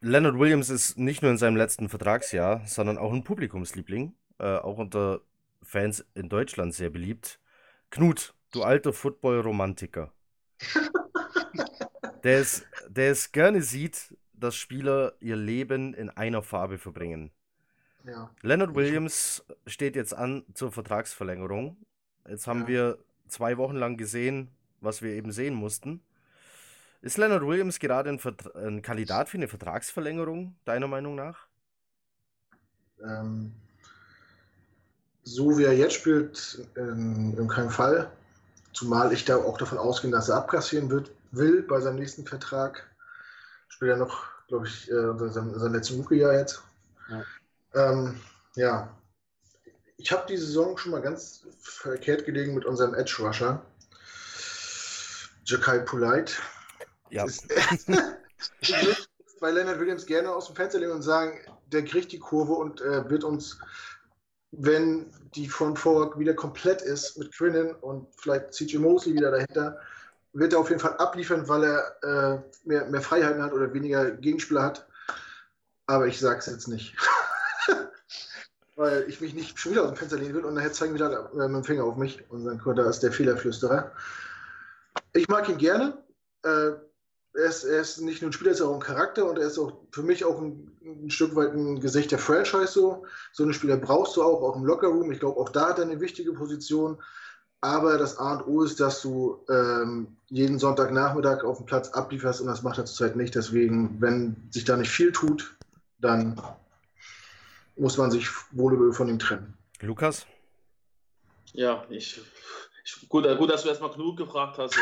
[0.00, 4.78] Leonard Williams ist nicht nur in seinem letzten Vertragsjahr, sondern auch ein Publikumsliebling, äh, auch
[4.78, 5.22] unter
[5.62, 7.40] Fans in Deutschland sehr beliebt.
[7.90, 10.12] Knut, du alter Football-Romantiker.
[12.24, 17.30] der, es, der es gerne sieht, dass Spieler ihr Leben in einer Farbe verbringen.
[18.04, 18.30] Ja.
[18.42, 21.76] Leonard Williams steht jetzt an zur Vertragsverlängerung.
[22.28, 22.66] Jetzt haben Ja.
[22.66, 26.02] wir zwei Wochen lang gesehen, was wir eben sehen mussten.
[27.02, 31.48] Ist Leonard Williams gerade ein, Vert ein Kandidat für eine Vertragsverlängerung, deiner Meinung nach?
[33.02, 33.52] Ähm,
[35.24, 38.10] so wie er jetzt spielt, in, in keinem Fall.
[38.72, 42.86] Zumal ich da auch davon ausgehe, dass er abkassieren wird, will bei seinem nächsten Vertrag.
[43.68, 46.62] Spielt er noch, glaube ich, äh, sein, sein letztes Rookie-Jahr jetzt.
[47.08, 47.24] Ja.
[47.74, 48.20] Ähm,
[48.54, 48.96] ja.
[49.98, 53.62] Ich habe die Saison schon mal ganz verkehrt gelegen mit unserem Edge-Rusher.
[55.44, 56.32] Jakai Polite.
[57.10, 57.24] Ja.
[57.24, 57.44] Ist,
[58.60, 59.00] ich würde
[59.40, 62.80] bei Leonard Williams gerne aus dem Fenster legen und sagen, der kriegt die Kurve und
[62.80, 63.58] äh, wird uns,
[64.50, 69.78] wenn die Front Four wieder komplett ist mit Quinnen und vielleicht CJ Mosley wieder dahinter,
[70.38, 74.10] wird er auf jeden Fall abliefern, weil er äh, mehr, mehr Freiheiten hat oder weniger
[74.10, 74.86] Gegenspieler hat.
[75.86, 76.94] Aber ich sage es jetzt nicht.
[78.76, 81.30] weil ich mich nicht schon wieder aus dem Fenster lehnen will und nachher zeigen wieder
[81.32, 83.92] äh, mit dem Finger auf mich und sagen, da ist der Fehlerflüsterer.
[85.14, 85.96] Ich mag ihn gerne.
[86.42, 86.72] Äh,
[87.36, 89.46] er ist, er ist nicht nur ein Spieler, er ist auch ein Charakter und er
[89.46, 93.06] ist auch für mich auch ein, ein Stück weit ein Gesicht der Franchise so.
[93.32, 95.12] So einen Spieler brauchst du auch, auch im Lockerroom.
[95.12, 97.02] Ich glaube, auch da hat er eine wichtige Position.
[97.66, 102.40] Aber das A und O ist, dass du ähm, jeden Sonntagnachmittag auf dem Platz ablieferst
[102.40, 103.34] und das macht er zurzeit nicht.
[103.34, 105.56] Deswegen, wenn sich da nicht viel tut,
[105.98, 106.40] dann
[107.76, 109.54] muss man sich wohl von ihm trennen.
[109.80, 110.28] Lukas?
[111.54, 112.20] Ja, ich
[113.08, 114.76] Gut, gut, dass du erstmal Knut gefragt hast.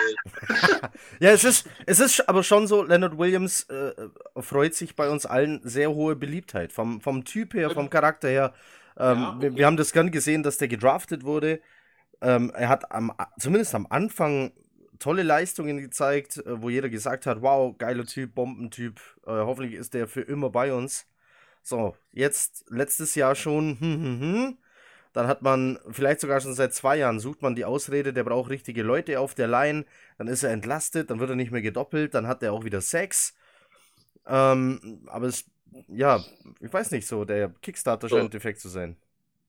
[1.20, 3.94] ja, es ist, es ist aber schon so, Leonard Williams äh,
[4.36, 6.70] freut sich bei uns allen sehr hohe Beliebtheit.
[6.70, 8.52] Vom, vom Typ her, vom Charakter her.
[8.98, 9.40] Ähm, ja, okay.
[9.40, 11.62] wir, wir, haben das gern gesehen, dass der gedraftet wurde.
[12.24, 14.52] Ähm, er hat am, zumindest am Anfang
[14.98, 19.92] tolle Leistungen gezeigt, äh, wo jeder gesagt hat, wow, geiler Typ, Bombentyp, äh, hoffentlich ist
[19.92, 21.06] der für immer bei uns.
[21.62, 24.58] So, jetzt letztes Jahr schon, hm, hm, hm.
[25.12, 28.50] Dann hat man vielleicht sogar schon seit zwei Jahren sucht man die Ausrede, der braucht
[28.50, 29.84] richtige Leute auf der Line.
[30.18, 32.80] Dann ist er entlastet, dann wird er nicht mehr gedoppelt, dann hat er auch wieder
[32.80, 33.32] Sex.
[34.26, 35.44] Ähm, aber es,
[35.86, 36.20] ja,
[36.58, 38.16] ich weiß nicht so, der Kickstarter so.
[38.16, 38.96] scheint defekt zu sein.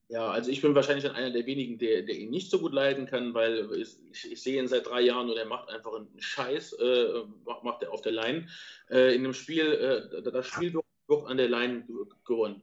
[0.08, 3.08] Ja, also ich bin wahrscheinlich einer der wenigen, der, der ihn nicht so gut leiden
[3.08, 3.98] kann, weil ich,
[4.32, 7.24] ich sehe ihn seit drei Jahren und er macht einfach einen Scheiß, äh,
[7.64, 8.48] macht, er auf der Line.
[8.90, 11.88] Äh, in dem Spiel, äh, das Spiel wird an der Line
[12.24, 12.62] gewonnen.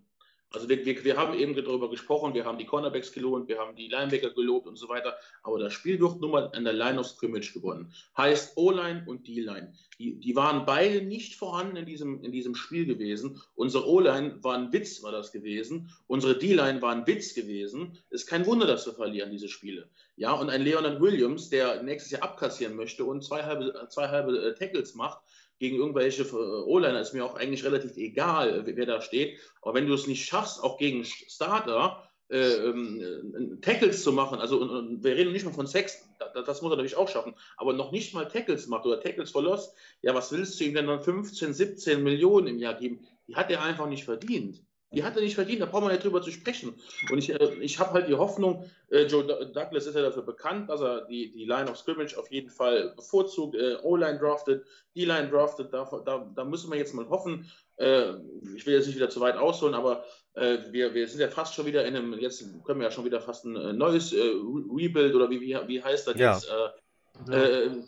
[0.53, 3.75] Also wir, wir, wir haben eben darüber gesprochen, wir haben die Cornerbacks gelohnt, wir haben
[3.77, 7.01] die Linebacker gelobt und so weiter, aber das Spiel wird nun mal an der Line
[7.01, 7.93] of Scrimmage gewonnen.
[8.17, 9.73] Heißt O-Line und D-Line.
[9.99, 13.41] Die, die waren beide nicht vorhanden in diesem, in diesem Spiel gewesen.
[13.55, 15.91] Unsere O-Line war ein Witz, war das gewesen.
[16.07, 17.99] Unsere D-Line war ein Witz gewesen.
[18.11, 19.89] Ist kein Wunder, dass wir verlieren, diese Spiele.
[20.17, 24.39] Ja, und ein Leonard Williams, der nächstes Jahr abkassieren möchte und zwei halbe, zwei halbe
[24.39, 25.23] äh, Tackles macht,
[25.63, 29.39] gegen irgendwelche äh, O-Liner ist mir auch eigentlich relativ egal, wer da steht.
[29.63, 34.61] Aber wenn du es nicht schaffst, auch gegen Starter äh, ähm, Tackles zu machen, also
[34.61, 37.37] und, und wir reden nicht mal von Sex, das, das, muss er natürlich auch schaffen,
[37.57, 40.89] aber noch nicht mal Tackles macht oder Tackles verlost, ja, was willst du ihm denn
[40.89, 43.07] dann 15, 17 Millionen im Jahr geben?
[43.29, 44.65] Die hat er einfach nicht verdient.
[44.93, 46.75] Die hat er nicht verdient, da brauchen wir nicht drüber zu sprechen.
[47.11, 50.69] Und ich, äh, ich habe halt die Hoffnung, äh, Joe Douglas ist ja dafür bekannt,
[50.69, 55.31] dass er die, die Line of Scrimmage auf jeden Fall bevorzugt, äh, O-Line draftet, D-Line
[55.31, 57.51] draftet, da, da, da, müssen wir jetzt mal hoffen.
[57.77, 58.13] Äh,
[58.55, 61.55] ich will jetzt nicht wieder zu weit ausholen, aber äh, wir, wir sind ja fast
[61.55, 65.15] schon wieder in einem, jetzt können wir ja schon wieder fast ein äh, neues Rebuild
[65.15, 66.35] oder wie, wie, wie heißt das ja.
[66.35, 66.49] jetzt?
[66.49, 66.75] Ja.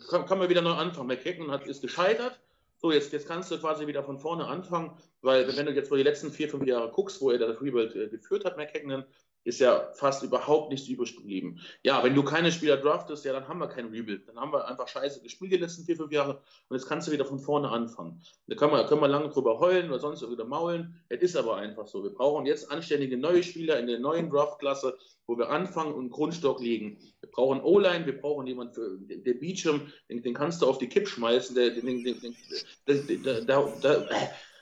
[0.09, 1.07] Kann, kann man wieder neu anfangen.
[1.07, 2.39] McKagan hat, ist gescheitert
[2.85, 5.97] so, jetzt, jetzt kannst du quasi wieder von vorne anfangen, weil wenn du jetzt mal
[5.97, 9.05] die letzten vier, fünf Jahre guckst, wo er das Rebuild äh, geführt hat, McKagan,
[9.45, 11.61] ist ja fast überhaupt nichts übrig geblieben.
[11.83, 14.27] Ja, wenn du keine Spieler draftest, ja, dann haben wir kein Rebuild.
[14.27, 17.11] Dann haben wir einfach scheiße gespielt die letzten vier, fünf Jahre und jetzt kannst du
[17.11, 18.21] wieder von vorne anfangen.
[18.47, 20.99] Da können wir, können wir lange drüber heulen oder sonst wieder maulen.
[21.09, 22.03] Es ist aber einfach so.
[22.03, 26.59] Wir brauchen jetzt anständige neue Spieler in der neuen Draftklasse, wo wir anfangen und Grundstock
[26.59, 26.97] legen.
[27.21, 30.89] Wir brauchen O-Line, wir brauchen jemanden für der Beecham, den, den, kannst du auf die
[30.89, 31.55] Kipp schmeißen.
[31.55, 32.35] Den, den, den,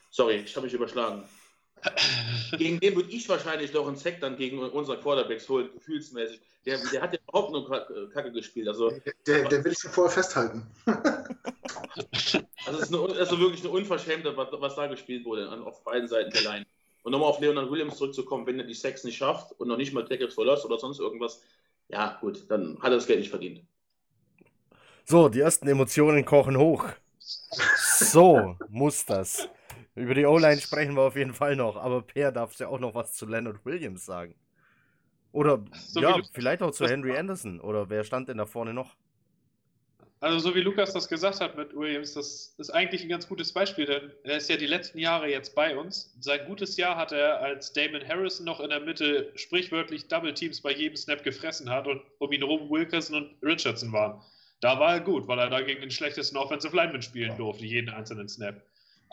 [0.09, 1.23] sorry, ich habe mich überschlagen.
[2.57, 6.39] Gegen den würde ich wahrscheinlich noch einen Sack dann gegen unsere Quarterbacks holen, gefühlsmäßig.
[6.65, 8.67] Der, der hat ja überhaupt nur Kacke gespielt.
[8.69, 8.91] Also,
[9.27, 10.65] der, der will ich vorher festhalten.
[10.85, 16.07] also es ist eine, also wirklich eine Unverschämte, was, was da gespielt wurde auf beiden
[16.07, 16.65] Seiten der Line.
[17.03, 19.93] Und nochmal auf Leonard Williams zurückzukommen, wenn er die Sex nicht schafft und noch nicht
[19.93, 21.41] mal Tackles verlässt oder sonst irgendwas,
[21.89, 23.61] ja gut, dann hat er das Geld nicht verdient.
[25.03, 26.85] So, die ersten Emotionen kochen hoch.
[27.99, 29.49] So muss das.
[29.95, 32.95] Über die O-Line sprechen wir auf jeden Fall noch, aber Per darf ja auch noch
[32.95, 34.35] was zu Leonard Williams sagen.
[35.31, 37.59] Oder so ja, vielleicht auch zu Henry Anderson.
[37.59, 38.95] Oder wer stand denn da vorne noch?
[40.19, 43.51] Also so wie Lukas das gesagt hat mit Williams, das ist eigentlich ein ganz gutes
[43.51, 46.15] Beispiel, denn er ist ja die letzten Jahre jetzt bei uns.
[46.21, 50.61] Sein gutes Jahr hat er, als Damon Harrison noch in der Mitte sprichwörtlich Double Teams
[50.61, 54.21] bei jedem Snap gefressen hat und um ihn herum Wilkerson und Richardson waren.
[54.61, 57.89] Da war er gut, weil er da gegen den schlechtesten Offensive Lineman spielen durfte, jeden
[57.89, 58.61] einzelnen Snap.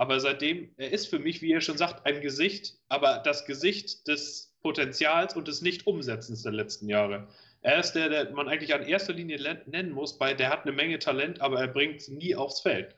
[0.01, 4.09] Aber seitdem, er ist für mich, wie er schon sagt, ein Gesicht, aber das Gesicht
[4.09, 7.28] des Potenzials und des Nicht-Umsetzens der letzten Jahre.
[7.61, 10.72] Er ist der, der man eigentlich an erster Linie nennen muss, weil der hat eine
[10.72, 12.96] Menge Talent, aber er bringt es nie aufs Feld.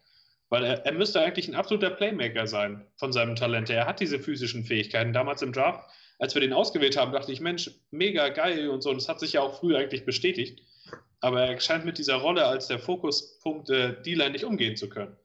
[0.49, 3.69] Weil er, er müsste eigentlich ein absoluter Playmaker sein von seinem Talent.
[3.69, 5.13] Er hat diese physischen Fähigkeiten.
[5.13, 5.91] Damals im Draft,
[6.21, 8.91] als wir den ausgewählt haben, dachte ich, Mensch, mega geil und so.
[8.91, 10.63] Und das hat sich ja auch früh eigentlich bestätigt.
[11.19, 15.17] Aber er scheint mit dieser Rolle als der Fokuspunkt äh, D-Line nicht umgehen zu können.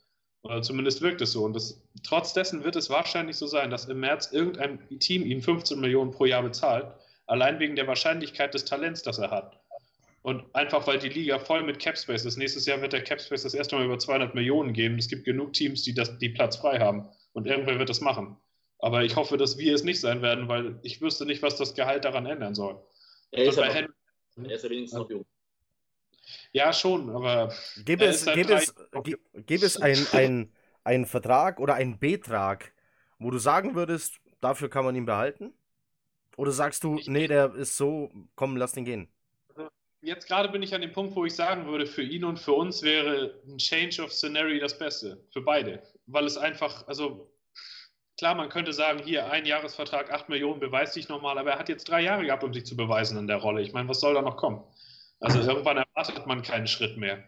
[0.47, 1.43] Oder zumindest wirkt es so.
[1.43, 5.41] Und das, trotz dessen wird es wahrscheinlich so sein, dass im März irgendein Team ihm
[5.41, 6.87] 15 Millionen pro Jahr bezahlt,
[7.25, 9.59] allein wegen der Wahrscheinlichkeit des Talents, das er hat.
[10.21, 12.37] Und einfach, weil die Liga voll mit Capspace ist.
[12.37, 14.97] Nächstes Jahr wird der Capspace das erste Mal über 200 Millionen geben.
[14.97, 17.09] Es gibt genug Teams, die, das, die Platz frei haben.
[17.33, 18.37] Und irgendwer wird das machen.
[18.79, 21.75] Aber ich hoffe, dass wir es nicht sein werden, weil ich wüsste nicht, was das
[21.75, 22.81] Gehalt daran ändern soll.
[23.31, 23.87] Er ist, aber, er
[24.49, 25.25] ist ja wenigstens noch jung.
[26.51, 27.53] Ja, schon, aber.
[27.85, 28.73] Gäbe es, gäbe es,
[29.33, 30.53] gäbe es ein, ein,
[30.83, 32.73] einen Vertrag oder einen Betrag,
[33.19, 35.53] wo du sagen würdest, dafür kann man ihn behalten?
[36.35, 39.07] Oder sagst du, nee, der ist so, komm, lass den gehen?
[40.01, 42.53] Jetzt gerade bin ich an dem Punkt, wo ich sagen würde, für ihn und für
[42.53, 45.17] uns wäre ein Change of Scenery das Beste.
[45.33, 45.81] Für beide.
[46.05, 47.31] Weil es einfach, also
[48.17, 51.69] klar, man könnte sagen, hier ein Jahresvertrag, 8 Millionen, beweist dich nochmal, aber er hat
[51.69, 53.61] jetzt drei Jahre gehabt, um sich zu beweisen in der Rolle.
[53.61, 54.63] Ich meine, was soll da noch kommen?
[55.19, 57.23] Also irgendwann erwartet man keinen Schritt mehr.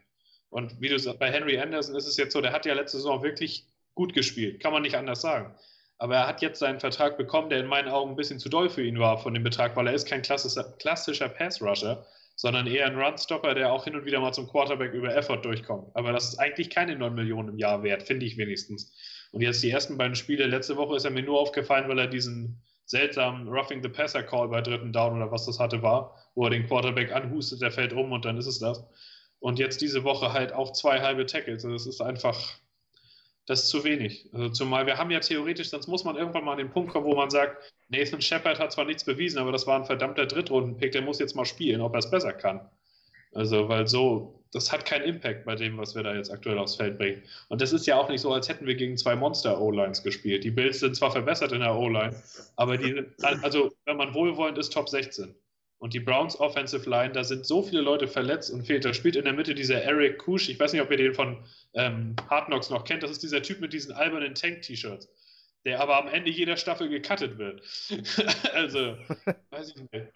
[0.49, 2.97] Und wie du sagst, bei Henry Anderson ist es jetzt so, der hat ja letzte
[2.97, 5.55] Saison wirklich gut gespielt, kann man nicht anders sagen.
[5.97, 8.69] Aber er hat jetzt seinen Vertrag bekommen, der in meinen Augen ein bisschen zu doll
[8.69, 12.85] für ihn war von dem Betrag, weil er ist kein klassischer, klassischer Pass-Rusher, sondern eher
[12.85, 15.93] ein Runstopper, der auch hin und wieder mal zum Quarterback über Effort durchkommt.
[15.95, 18.93] Aber das ist eigentlich keine 9 Millionen im Jahr wert, finde ich wenigstens.
[19.31, 22.07] Und jetzt die ersten beiden Spiele, letzte Woche ist er mir nur aufgefallen, weil er
[22.07, 26.45] diesen seltsamen Roughing the Passer Call bei dritten Down oder was das hatte war, wo
[26.45, 28.83] er den Quarterback anhustet, der fällt um und dann ist es das.
[29.39, 31.63] Und jetzt diese Woche halt auch zwei halbe Tackles.
[31.63, 32.57] Also das ist einfach,
[33.45, 34.27] das ist zu wenig.
[34.33, 37.05] Also zumal wir haben ja theoretisch, sonst muss man irgendwann mal an den Punkt kommen,
[37.05, 40.91] wo man sagt, Nathan Shepard hat zwar nichts bewiesen, aber das war ein verdammter Drittrunden-Pick,
[40.91, 42.67] der muss jetzt mal spielen, ob er es besser kann.
[43.35, 46.75] Also, weil so, das hat keinen Impact bei dem, was wir da jetzt aktuell aufs
[46.75, 47.21] Feld bringen.
[47.49, 50.43] Und das ist ja auch nicht so, als hätten wir gegen zwei Monster-O-Lines gespielt.
[50.43, 52.15] Die Bills sind zwar verbessert in der O-Line,
[52.55, 53.03] aber die
[53.43, 55.35] also, wenn man wohlwollend ist, Top 16.
[55.77, 58.83] Und die Browns Offensive Line, da sind so viele Leute verletzt und fehlt.
[58.83, 60.49] Da spielt in der Mitte dieser Eric Kusch.
[60.49, 61.37] Ich weiß nicht, ob ihr den von
[61.73, 63.01] ähm, Hard Knocks noch kennt.
[63.01, 65.07] Das ist dieser Typ mit diesen albernen Tank-T-Shirts,
[65.63, 67.61] der aber am Ende jeder Staffel gecuttet wird.
[68.53, 68.97] also,
[69.51, 70.07] weiß ich nicht.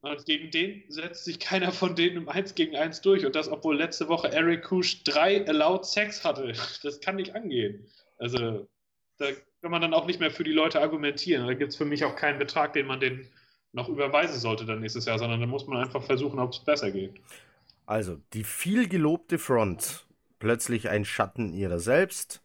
[0.00, 3.26] Und gegen den setzt sich keiner von denen im 1 gegen 1 durch.
[3.26, 6.52] Und das, obwohl letzte Woche Eric Kusch drei Allowed Sex hatte.
[6.82, 7.86] Das kann nicht angehen.
[8.18, 8.68] Also,
[9.18, 9.26] da
[9.60, 11.46] kann man dann auch nicht mehr für die Leute argumentieren.
[11.46, 13.28] Da gibt es für mich auch keinen Betrag, den man den
[13.72, 16.90] noch überweisen sollte dann nächstes Jahr, sondern dann muss man einfach versuchen, ob es besser
[16.90, 17.20] geht.
[17.86, 20.06] Also, die viel gelobte Front,
[20.38, 22.42] plötzlich ein Schatten ihrer selbst.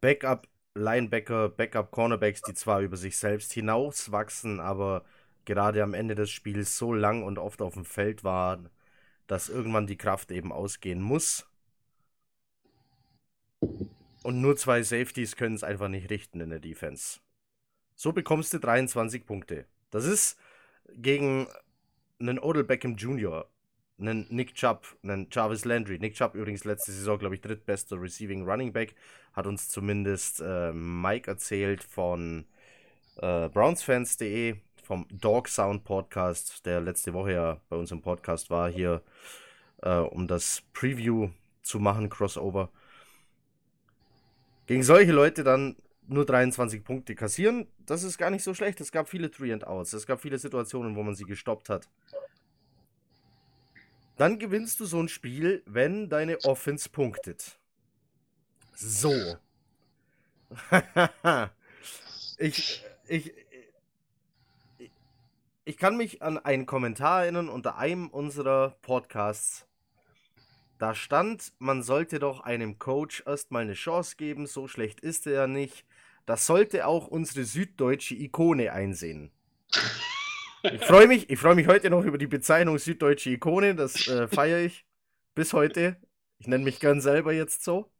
[0.00, 5.04] Backup Linebacker, Backup Cornerbacks, die zwar über sich selbst hinauswachsen, aber
[5.44, 8.68] gerade am Ende des Spiels so lang und oft auf dem Feld waren,
[9.26, 11.46] dass irgendwann die Kraft eben ausgehen muss.
[14.22, 17.20] Und nur zwei Safeties können es einfach nicht richten in der Defense.
[17.94, 19.66] So bekommst du 23 Punkte.
[19.90, 20.38] Das ist
[20.94, 21.46] gegen
[22.20, 23.48] einen Odell Beckham Jr.,
[23.98, 25.98] einen Nick Chubb, einen Jarvis Landry.
[25.98, 28.94] Nick Chubb übrigens letzte Saison, glaube ich, drittbester Receiving Running Back.
[29.32, 32.46] Hat uns zumindest äh, Mike erzählt von
[33.16, 34.56] äh, BrownsFans.de,
[34.92, 39.00] vom Dog Sound Podcast, der letzte Woche ja bei uns im Podcast war, hier,
[39.80, 41.30] äh, um das Preview
[41.62, 42.68] zu machen, Crossover.
[44.66, 45.76] Gegen solche Leute dann
[46.08, 48.82] nur 23 Punkte kassieren, das ist gar nicht so schlecht.
[48.82, 49.94] Es gab viele Three and Outs.
[49.94, 51.88] Es gab viele Situationen, wo man sie gestoppt hat.
[54.18, 57.56] Dann gewinnst du so ein Spiel, wenn deine Offense punktet.
[58.74, 59.38] So.
[62.36, 63.32] ich, ich,
[65.64, 69.66] ich kann mich an einen Kommentar erinnern unter einem unserer Podcasts.
[70.78, 75.32] Da stand, man sollte doch einem Coach erstmal eine Chance geben, so schlecht ist er
[75.32, 75.84] ja nicht.
[76.26, 79.30] Das sollte auch unsere süddeutsche Ikone einsehen.
[80.64, 84.60] Ich freue mich, ich mich heute noch über die Bezeichnung süddeutsche Ikone, das äh, feiere
[84.60, 84.84] ich
[85.34, 85.96] bis heute.
[86.38, 87.90] Ich nenne mich gern selber jetzt so.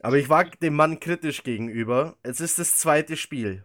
[0.00, 2.16] Aber ich war dem Mann kritisch gegenüber.
[2.22, 3.64] Es ist das zweite Spiel.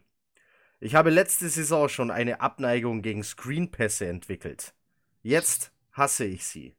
[0.82, 4.74] Ich habe letzte Saison schon eine Abneigung gegen Screenpässe entwickelt.
[5.22, 6.76] Jetzt hasse ich sie.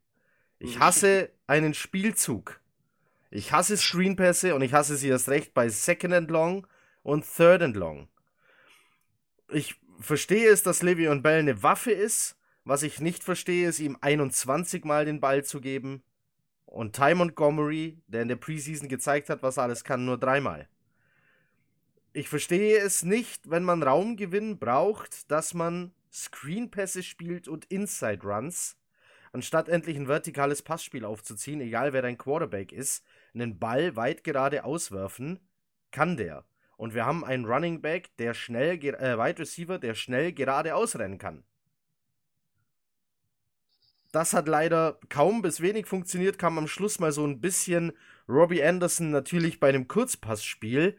[0.59, 2.61] Ich hasse einen Spielzug.
[3.30, 6.66] Ich hasse Screenpässe und ich hasse sie erst recht bei Second and Long
[7.03, 8.09] und Third and Long.
[9.51, 12.36] Ich verstehe es, dass Le'Veon Bell eine Waffe ist.
[12.64, 16.03] Was ich nicht verstehe, ist, ihm 21 Mal den Ball zu geben.
[16.64, 20.68] Und Ty Montgomery, der in der Preseason gezeigt hat, was er alles kann, nur dreimal.
[22.12, 28.76] Ich verstehe es nicht, wenn man Raumgewinn braucht, dass man Screenpässe spielt und Inside Runs,
[29.32, 34.64] anstatt endlich ein vertikales Passspiel aufzuziehen, egal wer dein Quarterback ist, einen Ball weit gerade
[34.64, 35.38] auswerfen,
[35.92, 36.44] kann der.
[36.76, 41.18] Und wir haben einen Running Back, der schnell, äh, Wide Receiver, der schnell gerade ausrennen
[41.18, 41.44] kann.
[44.11, 47.92] Das hat leider kaum bis wenig funktioniert, kam am Schluss mal so ein bisschen
[48.28, 50.98] Robbie Anderson natürlich bei einem Kurzpassspiel.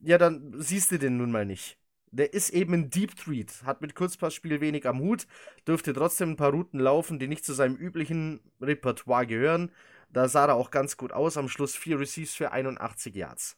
[0.00, 1.76] Ja, dann siehst du den nun mal nicht.
[2.10, 5.26] Der ist eben ein Deep Threat, hat mit Kurzpassspiel wenig am Hut,
[5.66, 9.70] dürfte trotzdem ein paar Routen laufen, die nicht zu seinem üblichen Repertoire gehören.
[10.10, 11.36] Da sah er auch ganz gut aus.
[11.36, 13.56] Am Schluss vier Receives für 81 Yards.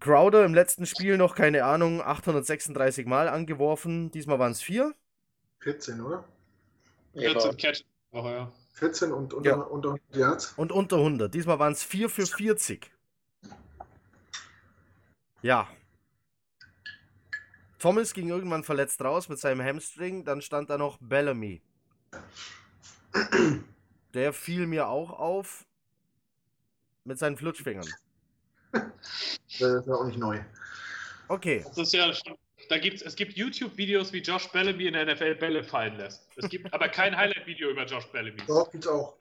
[0.00, 4.10] Crowder im letzten Spiel noch, keine Ahnung, 836 Mal angeworfen.
[4.10, 4.92] Diesmal waren es vier.
[5.60, 6.24] 14, oder?
[7.14, 7.84] 14 Catch.
[8.10, 8.52] Oh, ja.
[8.74, 9.56] 14 und unter, Ja.
[9.56, 10.52] unter 100 Yards.
[10.56, 11.32] Und unter 100.
[11.32, 12.90] Diesmal waren es 4 für 40.
[15.44, 15.68] Ja.
[17.78, 20.24] Thomas ging irgendwann verletzt raus mit seinem Hamstring.
[20.24, 21.60] Dann stand da noch Bellamy.
[24.14, 25.66] Der fiel mir auch auf
[27.04, 27.86] mit seinen Flutschfingern.
[28.72, 28.84] Das
[29.60, 30.42] ist ja auch nicht neu.
[31.28, 31.62] Okay.
[31.68, 32.38] Das ist ja schon,
[32.70, 36.26] da gibt's, es gibt YouTube-Videos, wie Josh Bellamy in der NFL Bälle fallen lässt.
[36.36, 38.42] Es gibt aber kein Highlight-Video über Josh Bellamy.
[38.46, 39.18] Dort gibt's auch.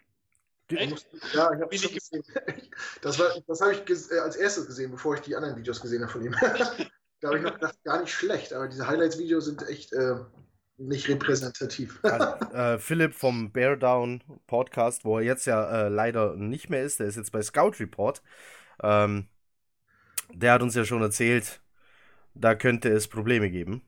[0.77, 1.07] Echt?
[1.33, 2.23] Ja, ich habe Bin schon ich- gesehen.
[3.01, 6.01] Das, war- das habe ich äh, als erstes gesehen, bevor ich die anderen Videos gesehen
[6.03, 6.31] habe von ihm.
[7.21, 10.15] da habe ich noch gedacht, gar nicht schlecht, aber diese Highlights-Videos sind echt äh,
[10.77, 11.99] nicht repräsentativ.
[12.03, 16.83] Also, äh, Philipp vom Bear Down Podcast, wo er jetzt ja äh, leider nicht mehr
[16.83, 18.21] ist, der ist jetzt bei Scout Report.
[18.81, 19.27] Ähm,
[20.33, 21.61] der hat uns ja schon erzählt,
[22.33, 23.83] da könnte es Probleme geben.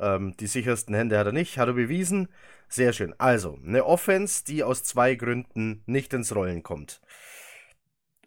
[0.00, 2.28] Ähm, die sichersten Hände hat er nicht, hat er bewiesen.
[2.68, 3.14] Sehr schön.
[3.18, 7.00] Also, eine Offense, die aus zwei Gründen nicht ins Rollen kommt.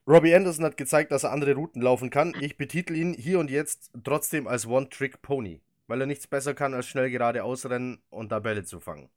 [0.07, 2.34] Robbie Anderson hat gezeigt, dass er andere Routen laufen kann.
[2.39, 6.88] Ich betitel ihn hier und jetzt trotzdem als One-Trick-Pony, weil er nichts besser kann, als
[6.88, 9.09] schnell gerade ausrennen und da Bälle zu fangen.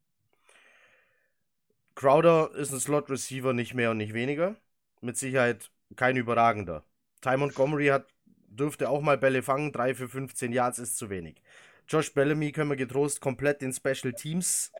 [1.95, 4.55] Crowder ist ein Slot-Receiver nicht mehr und nicht weniger.
[4.99, 6.83] Mit Sicherheit kein überragender.
[7.21, 9.71] Ty Montgomery hat, dürfte auch mal Bälle fangen.
[9.71, 11.41] 3 für 15 Yards ist zu wenig.
[11.87, 14.71] Josh Bellamy können wir getrost komplett den Special Teams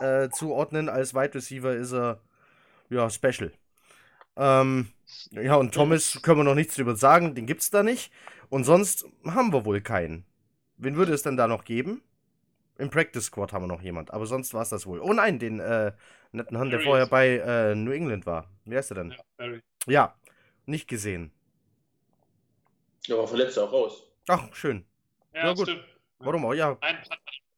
[0.00, 0.88] äh, zuordnen.
[0.88, 2.20] Als Wide Receiver ist er
[2.90, 3.52] ja Special.
[4.36, 4.88] Ähm,
[5.30, 8.12] ja, und Thomas können wir noch nichts drüber sagen, den gibt's da nicht.
[8.50, 10.24] Und sonst haben wir wohl keinen.
[10.76, 12.02] Wen würde es denn da noch geben?
[12.78, 15.00] Im Practice Squad haben wir noch jemand, aber sonst war es das wohl.
[15.00, 15.92] Oh nein, den äh,
[16.30, 18.48] netten Herrn, der vorher bei äh, New England war.
[18.64, 19.10] Wie heißt er denn?
[19.10, 19.60] Ja, Barry.
[19.86, 20.14] Ja,
[20.66, 21.32] nicht gesehen.
[23.06, 24.04] Ja, aber verletzt auch raus.
[24.28, 24.84] Ach, schön.
[25.34, 25.68] ja, Ja, gut.
[25.68, 25.84] stimmt.
[26.18, 26.54] Warum auch?
[26.54, 26.98] Ja, Ein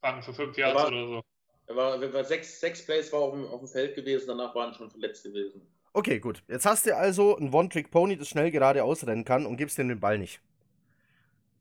[0.01, 1.23] fangen für fünf Jahre oder so.
[1.67, 4.55] Er war, er war sechs, sechs Plays war auf dem, auf dem Feld gewesen, danach
[4.55, 5.63] waren schon verletzt gewesen.
[5.93, 6.43] okay, gut.
[6.49, 10.01] Jetzt hast du also einen One-Trick-Pony, das schnell gerade ausrennen kann und gibst ihm den
[10.01, 10.41] Ball nicht.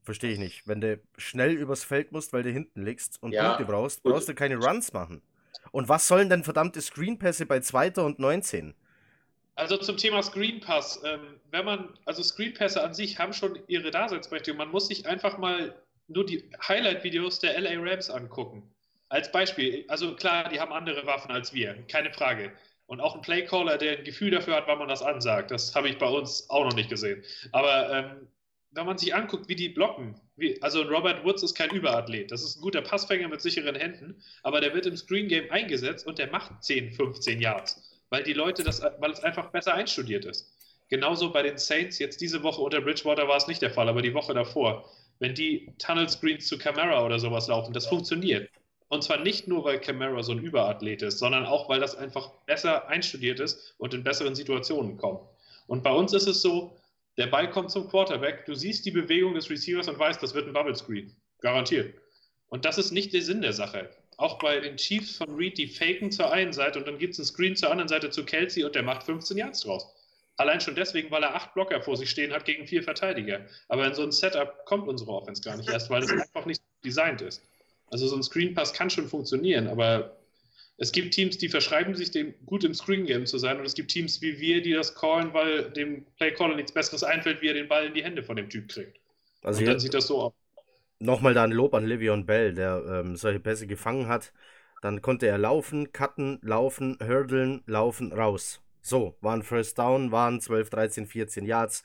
[0.03, 0.67] Verstehe ich nicht.
[0.67, 4.13] Wenn du schnell übers Feld musst, weil du hinten liegst und Ja, Punkte brauchst, gut.
[4.13, 5.21] brauchst du keine Runs machen.
[5.71, 7.91] Und was sollen denn verdammte Screenpässe bei 2.
[8.03, 8.73] und 19?
[9.55, 13.91] Also zum Thema Screen Pass, ähm, wenn man, also Screenpässe an sich haben schon ihre
[13.91, 14.57] Daseinsberechtigung.
[14.57, 15.75] Man muss sich einfach mal
[16.09, 18.63] nur die Highlight-Videos der LA Rams angucken.
[19.09, 22.51] Als Beispiel, also klar, die haben andere Waffen als wir, keine Frage.
[22.85, 25.89] Und auch ein Playcaller, der ein Gefühl dafür hat, wann man das ansagt, das habe
[25.89, 27.23] ich bei uns auch noch nicht gesehen.
[27.51, 28.27] Aber ähm,
[28.71, 32.43] wenn man sich anguckt, wie die blocken, wie, also Robert Woods ist kein Überathlet, das
[32.43, 36.19] ist ein guter Passfänger mit sicheren Händen, aber der wird im Screen Game eingesetzt und
[36.19, 40.51] der macht 10, 15 Yards weil die Leute das, weil es einfach besser einstudiert ist.
[40.89, 44.01] Genauso bei den Saints, jetzt diese Woche unter Bridgewater war es nicht der Fall, aber
[44.01, 44.89] die Woche davor,
[45.19, 48.49] wenn die Tunnel Screens zu Camara oder sowas laufen, das funktioniert.
[48.87, 52.31] Und zwar nicht nur, weil Camara so ein Überathlet ist, sondern auch, weil das einfach
[52.45, 55.21] besser einstudiert ist und in besseren Situationen kommt.
[55.67, 56.75] Und bei uns ist es so,
[57.17, 60.47] der Ball kommt zum Quarterback, du siehst die Bewegung des Receivers und weißt, das wird
[60.47, 61.15] ein Bubble Screen.
[61.41, 61.93] Garantiert.
[62.47, 63.89] Und das ist nicht der Sinn der Sache.
[64.17, 67.19] Auch bei den Chiefs von Reed, die faken zur einen Seite und dann gibt es
[67.19, 69.93] einen Screen zur anderen Seite zu Kelsey und der macht 15 Yards draus.
[70.39, 73.45] Allein schon deswegen, weil er acht Blocker vor sich stehen hat gegen vier Verteidiger.
[73.67, 76.63] Aber in so ein Setup kommt unsere Offense gar nicht erst, weil es einfach nicht
[76.85, 77.43] designt ist.
[77.87, 80.17] Also so ein Screen Pass kann schon funktionieren, aber
[80.77, 83.75] es gibt Teams, die verschreiben sich dem, gut im Screen Game zu sein und es
[83.75, 87.55] gibt Teams wie wir, die das callen, weil dem Playcaller nichts Besseres einfällt, wie er
[87.55, 88.99] den Ball in die Hände von dem Typ kriegt.
[89.43, 90.33] Also und dann sieht das so aus.
[90.99, 94.33] nochmal da ein Lob an Livion Bell, der ähm, solche Pässe gefangen hat.
[94.81, 98.61] Dann konnte er laufen, cutten, laufen, hürdeln, laufen, raus.
[98.81, 101.83] So, waren First Down, waren 12, 13, 14 Yards.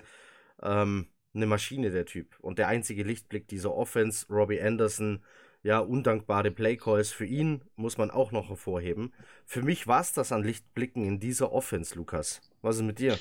[0.62, 2.38] Ähm, eine Maschine, der Typ.
[2.40, 5.22] Und der einzige Lichtblick dieser Offense, Robbie Anderson,
[5.62, 9.12] ja, undankbare Playcalls für ihn, muss man auch noch hervorheben.
[9.46, 12.42] Für mich war es das an Lichtblicken in dieser Offense, Lukas.
[12.62, 13.18] Was ist mit dir?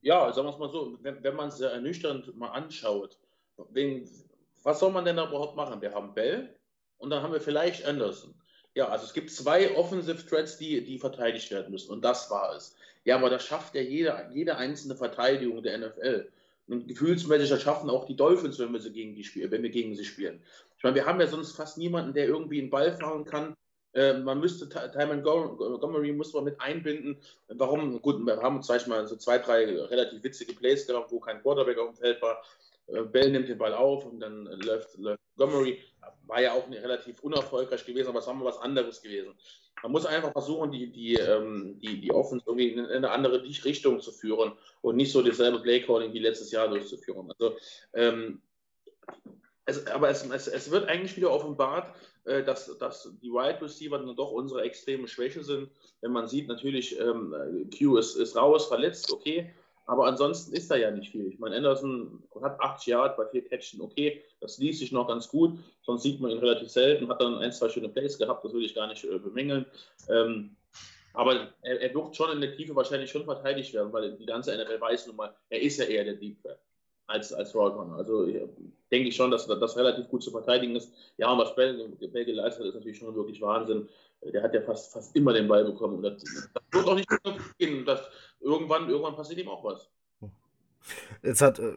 [0.00, 3.18] Ja, sagen wir es mal so, wenn, wenn man es ja ernüchternd mal anschaut,
[3.70, 4.08] wen,
[4.62, 5.80] was soll man denn da überhaupt machen?
[5.80, 6.54] Wir haben Bell
[6.98, 8.34] und dann haben wir vielleicht Anderson.
[8.74, 12.54] Ja, also es gibt zwei Offensive Threats, die, die verteidigt werden müssen und das war
[12.54, 12.76] es.
[13.08, 16.28] Ja, aber das schafft ja jede, jede einzelne Verteidigung der NFL.
[16.66, 19.70] Und gefühlsmäßig das schaffen auch die Dolphins, wenn wir, sie gegen die spielen, wenn wir
[19.70, 20.42] gegen sie spielen.
[20.76, 23.54] Ich meine, wir haben ja sonst fast niemanden, der irgendwie einen Ball fangen kann.
[23.94, 27.16] Äh, man müsste Timon Montgomery muss man mit einbinden.
[27.48, 28.02] Warum?
[28.02, 31.40] Gut, wir haben zum Beispiel mal so zwei, drei relativ witzige Plays gehabt, wo kein
[31.40, 32.42] Quarterback auf dem Feld war.
[32.88, 35.78] Äh, Bell nimmt den Ball auf und dann läuft, läuft Montgomery.
[36.26, 39.34] War ja auch relativ unerfolgreich gewesen, aber es war mal was anderes gewesen.
[39.82, 44.00] Man muss einfach versuchen, die, die, ähm, die, die Offense irgendwie in eine andere Richtung
[44.00, 47.30] zu führen und nicht so dasselbe Playcalling wie letztes Jahr durchzuführen.
[47.30, 47.56] Also,
[47.94, 48.42] ähm,
[49.66, 53.98] es, aber es, es, es, wird eigentlich wieder offenbart, äh, dass, dass die Wide Receiver
[53.98, 55.70] dann doch unsere extreme Schwäche sind.
[56.00, 59.54] Wenn man sieht, natürlich, ähm, Q ist, ist raus, verletzt, okay.
[59.88, 61.26] Aber ansonsten ist da ja nicht viel.
[61.28, 65.28] Ich meine, Anderson hat 80 Yard bei vier Catchen, okay, das liest sich noch ganz
[65.28, 65.58] gut.
[65.80, 68.66] Sonst sieht man ihn relativ selten, hat dann ein, zwei schöne Plays gehabt, das will
[68.66, 69.64] ich gar nicht äh, bemängeln.
[70.10, 70.56] Ähm,
[71.14, 74.54] aber er, er, wird schon in der Tiefe wahrscheinlich schon verteidigt werden, weil die ganze
[74.54, 76.60] NFL weiß nun mal, er ist ja eher der Deep Threat
[77.06, 77.96] als, als Roadrunner.
[77.96, 80.92] Also denke ich schon, dass das relativ gut zu verteidigen ist.
[81.16, 83.88] Ja, und was Bell, Bell geleistet hat, ist natürlich schon wirklich Wahnsinn.
[84.22, 85.96] Der hat ja fast, fast immer den Ball bekommen.
[85.96, 87.08] Und das, das wird auch nicht
[87.58, 87.86] gehen.
[87.86, 88.02] Das,
[88.40, 89.90] irgendwann, irgendwann passiert ihm auch was.
[91.22, 91.76] Jetzt hat äh,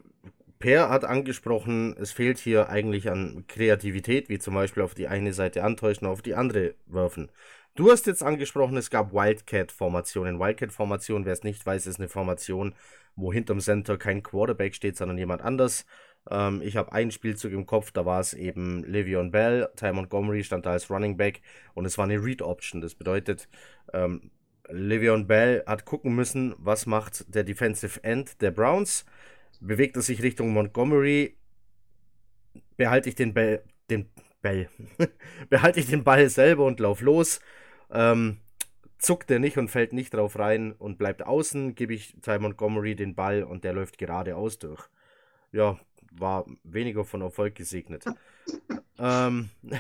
[0.62, 5.34] Per hat angesprochen, es fehlt hier eigentlich an Kreativität, wie zum Beispiel auf die eine
[5.34, 7.32] Seite antäuschen, auf die andere werfen.
[7.74, 10.39] Du hast jetzt angesprochen, es gab Wildcat-Formationen.
[10.39, 12.76] Wildcat-Formation, wer es nicht weiß, ist eine Formation,
[13.16, 15.86] wo hinterm Center kein Quarterback steht, sondern jemand anders.
[16.30, 20.43] Ähm, ich habe einen Spielzug im Kopf, da war es eben Le'Veon Bell, Ty Montgomery
[20.43, 21.41] stand da als Running Back
[21.74, 22.82] und es war eine Read-Option.
[22.82, 23.49] Das bedeutet,
[23.93, 24.30] ähm,
[24.72, 29.06] Le'Veon Bell hat gucken müssen, was macht der Defensive End der Browns.
[29.60, 31.38] Bewegt er sich Richtung Montgomery,
[32.78, 34.10] behalte ich den Bell, den
[34.42, 34.70] Bell,
[35.50, 37.42] behalte ich den Ball selber und lauf los.
[37.92, 38.40] Ähm,
[38.98, 42.96] zuckt er nicht und fällt nicht drauf rein und bleibt außen, gebe ich Ty Montgomery
[42.96, 44.88] den Ball und der läuft geradeaus durch.
[45.52, 45.80] Ja,
[46.12, 48.06] war weniger von Erfolg gesegnet.
[48.98, 49.50] ähm.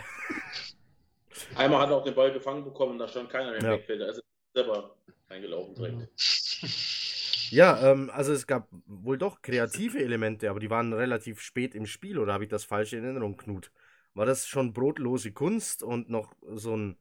[1.55, 3.71] Einmal hat er auch den Ball gefangen bekommen und da stand keiner im ja.
[3.71, 4.01] Backfield.
[4.01, 4.21] Also
[4.53, 4.95] selber
[5.29, 6.09] reingelaufen direkt.
[7.51, 11.85] Ja, ähm, also es gab wohl doch kreative Elemente, aber die waren relativ spät im
[11.85, 13.73] Spiel oder habe ich das falsch in Erinnerung, Knut?
[14.13, 16.97] War das schon brotlose Kunst und noch so ein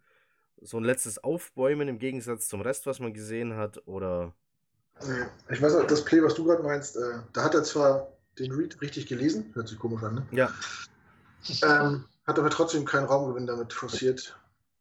[0.61, 3.80] so ein letztes Aufbäumen im Gegensatz zum Rest, was man gesehen hat?
[3.86, 4.34] Oder.
[5.48, 8.53] Ich weiß auch, das Play, was du gerade meinst, äh, da hat er zwar den
[8.53, 10.26] Read richtig gelesen, hört sich komisch an, ne?
[10.32, 10.53] Ja.
[11.62, 14.38] Ähm, hat aber trotzdem keinen Raumgewinn damit forciert,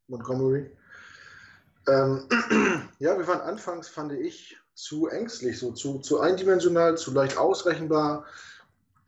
[0.07, 0.69] Montgomery.
[1.89, 2.27] Ähm,
[2.99, 8.25] ja, wir waren anfangs, fand ich, zu ängstlich, so zu, zu eindimensional, zu leicht ausrechenbar.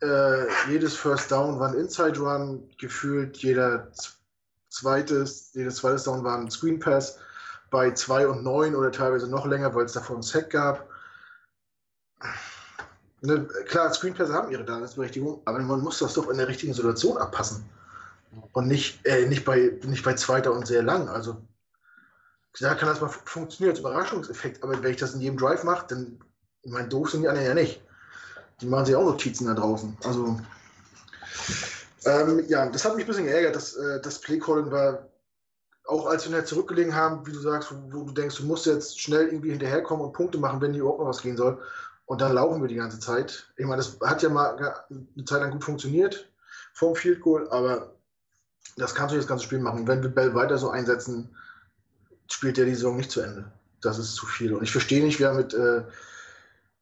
[0.02, 3.90] Äh, jedes First Down war ein Inside Run, gefühlt jeder
[4.68, 7.18] zweites, jedes zweite Down war ein Screen Pass
[7.70, 10.88] bei 2 und 9 oder teilweise noch länger, weil es davor einen Sack gab.
[13.20, 16.74] Ne, klar, Screen Pass haben ihre Daseinsberechtigung, aber man muss das doch in der richtigen
[16.74, 17.64] Situation abpassen.
[18.52, 21.08] Und nicht, äh, nicht, bei, nicht bei zweiter und sehr lang.
[21.08, 21.36] Also,
[22.60, 25.86] da kann das mal funktionieren als Überraschungseffekt, aber wenn ich das in jedem Drive mache,
[25.88, 26.18] dann,
[26.62, 27.82] ich meine, doof sind die anderen ja nicht.
[28.60, 29.96] Die machen sich auch Notizen da draußen.
[30.04, 30.38] Also,
[32.04, 35.08] ähm, ja, das hat mich ein bisschen geärgert, dass äh, das Playcalling war,
[35.86, 39.00] auch als wir zurückgelegen haben, wie du sagst, wo, wo, du denkst, du musst jetzt
[39.00, 41.60] schnell irgendwie hinterherkommen und Punkte machen, wenn die überhaupt noch was gehen soll.
[42.06, 43.50] Und dann laufen wir die ganze Zeit.
[43.56, 44.56] Ich meine, das hat ja mal
[44.90, 46.28] eine Zeit lang gut funktioniert
[46.74, 47.94] vom Field Goal, aber
[48.76, 49.86] das kannst du das ganze Spiel machen.
[49.86, 51.34] Wenn wir Bell weiter so einsetzen,
[52.32, 53.50] spielt der die Saison nicht zu Ende.
[53.80, 54.54] Das ist zu viel.
[54.54, 55.82] Und ich verstehe nicht, wer mit äh,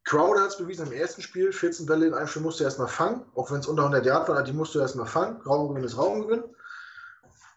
[0.05, 2.89] Crowder hat es bewiesen im ersten Spiel, 14 Bälle in einem Spiel musst du erstmal
[2.89, 5.41] fangen, auch wenn es unter 100 Yard war, die musst du erstmal fangen.
[5.43, 6.45] Raumgewinn ist Raumgewinn.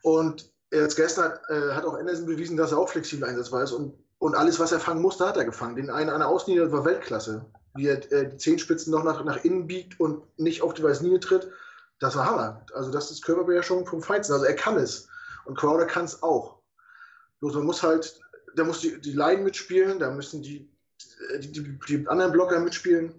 [0.01, 3.71] Und jetzt gestern hat, äh, hat auch Anderson bewiesen, dass er auch flexibel einsetzbar ist
[3.71, 5.75] und, und alles, was er fangen musste, hat er gefangen.
[5.75, 7.45] Den einen an der Außenlinie war Weltklasse.
[7.75, 11.03] Wie er äh, die Zehenspitzen noch nach, nach innen biegt und nicht auf die weiße
[11.03, 11.49] Linie tritt,
[11.99, 12.65] das war Hammer.
[12.75, 14.33] Also das ist Körperbeherrschung vom Feinsten.
[14.33, 15.07] Also er kann es.
[15.45, 16.59] Und Crowder kann es auch.
[17.43, 18.21] Bloß man muss halt,
[18.55, 20.71] da muss die, die Line mitspielen, da müssen die
[21.39, 23.13] die, die, die anderen Blocker mitspielen.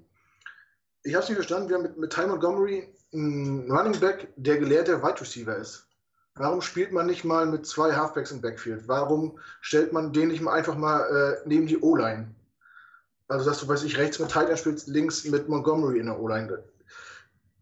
[1.03, 4.57] Ich habe es nicht verstanden, wir haben mit, mit Ty Montgomery einen Running Back, der
[4.57, 5.87] gelehrter Wide Receiver ist.
[6.37, 8.89] Warum spielt man nicht mal mit zwei Halfbacks im Backfield?
[8.89, 12.35] Warum stellt man den nicht mal einfach mal äh, neben die O-Line?
[13.29, 16.65] Also, dass du, weiß ich, rechts mit Titan spielst, links mit Montgomery in der O-Line.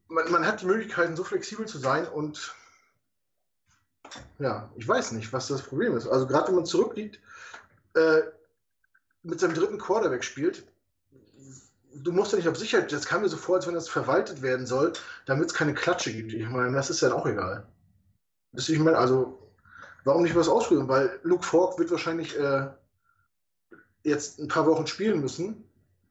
[0.06, 2.54] Man, man, hat die Möglichkeiten, so flexibel zu sein und
[4.38, 6.06] ja, ich weiß nicht, was das Problem ist.
[6.06, 7.20] Also, gerade wenn man zurückliegt,
[7.94, 8.22] äh,
[9.22, 10.64] mit seinem dritten Quarterback spielt,
[11.94, 14.42] du musst ja nicht auf Sicherheit, das kam mir so vor, als wenn das verwaltet
[14.42, 14.92] werden soll,
[15.26, 16.32] damit es keine Klatsche gibt.
[16.32, 17.66] Ich meine, das ist ja auch egal.
[18.52, 19.38] Das, ich meine, also,
[20.04, 20.88] warum nicht was ausprobieren?
[20.88, 22.68] Weil Luke Falk wird wahrscheinlich äh,
[24.02, 25.64] jetzt ein paar Wochen spielen müssen.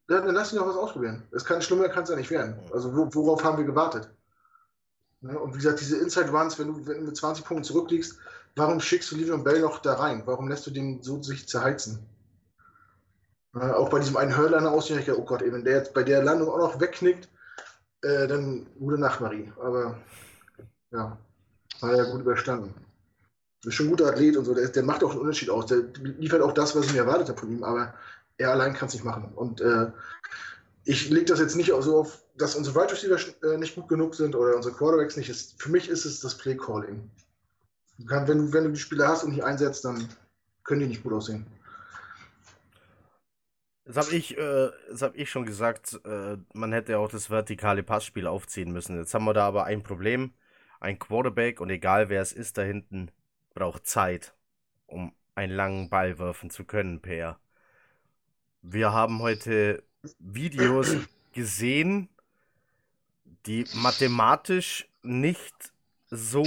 [0.07, 1.23] Dann, dann lass ihn doch was ausprobieren.
[1.31, 2.57] Das kann schlimmer kann es ja nicht werden.
[2.73, 4.09] Also, wo, worauf haben wir gewartet?
[5.21, 5.39] Ne?
[5.39, 8.17] Und wie gesagt, diese Inside Runs, wenn du, wenn du mit 20 Punkten zurückliegst,
[8.55, 10.23] warum schickst du Livion Bell noch da rein?
[10.25, 11.99] Warum lässt du den so sich zerheizen?
[13.55, 16.03] Äh, auch bei diesem einen Hörliner aussehen, ich oh Gott, ey, wenn der jetzt bei
[16.03, 17.29] der Landung auch noch wegknickt,
[18.01, 19.51] äh, dann gute Nacht, Marie.
[19.61, 19.99] Aber
[20.91, 21.17] ja,
[21.79, 22.73] war ja gut überstanden.
[23.63, 25.67] Ist schon ein guter Athlet und so, der, der macht auch einen Unterschied aus.
[25.67, 27.93] Der liefert auch das, was ich mir erwartet habe von ihm, aber
[28.37, 29.31] er allein kann es nicht machen.
[29.35, 29.91] Und äh,
[30.83, 34.15] ich lege das jetzt nicht so auf, dass unsere Wide Receiver äh, nicht gut genug
[34.15, 35.29] sind oder unsere Quarterbacks nicht.
[35.29, 37.09] Ist, für mich ist es das Play Calling.
[37.97, 40.07] Wenn, wenn du die Spieler hast und nicht einsetzt, dann
[40.63, 41.45] können die nicht gut aussehen.
[43.85, 44.69] Das habe ich, äh,
[45.01, 48.97] hab ich schon gesagt, äh, man hätte auch das vertikale Passspiel aufziehen müssen.
[48.97, 50.33] Jetzt haben wir da aber ein Problem.
[50.79, 53.11] Ein Quarterback und egal wer es ist da hinten,
[53.53, 54.33] braucht Zeit,
[54.87, 57.39] um einen langen Ball werfen zu können, Per.
[58.61, 59.83] Wir haben heute
[60.19, 60.95] Videos
[61.33, 62.09] gesehen,
[63.45, 65.73] die mathematisch nicht
[66.09, 66.43] so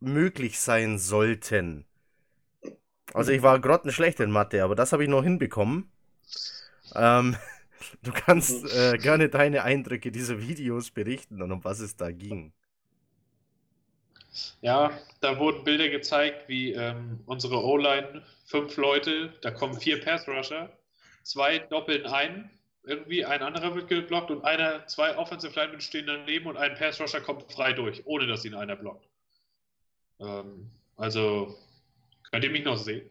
[0.00, 1.86] möglich sein sollten.
[3.12, 5.90] Also ich war grottenschlecht in Mathe, aber das habe ich noch hinbekommen.
[6.94, 7.36] Ähm,
[8.02, 12.52] du kannst äh, gerne deine Eindrücke dieser Videos berichten und um was es da ging.
[14.60, 14.90] Ja,
[15.20, 20.70] da wurden Bilder gezeigt, wie ähm, unsere O-Line, fünf Leute, da kommen vier Pass-Rusher,
[21.22, 22.50] zwei doppeln ein,
[22.84, 27.20] irgendwie ein anderer wird geblockt und einer, zwei Offensive Linemen stehen daneben und ein Pass-Rusher
[27.20, 29.08] kommt frei durch, ohne dass ihn einer blockt.
[30.20, 31.56] Ähm, also,
[32.30, 33.08] könnt ihr mich noch sehen?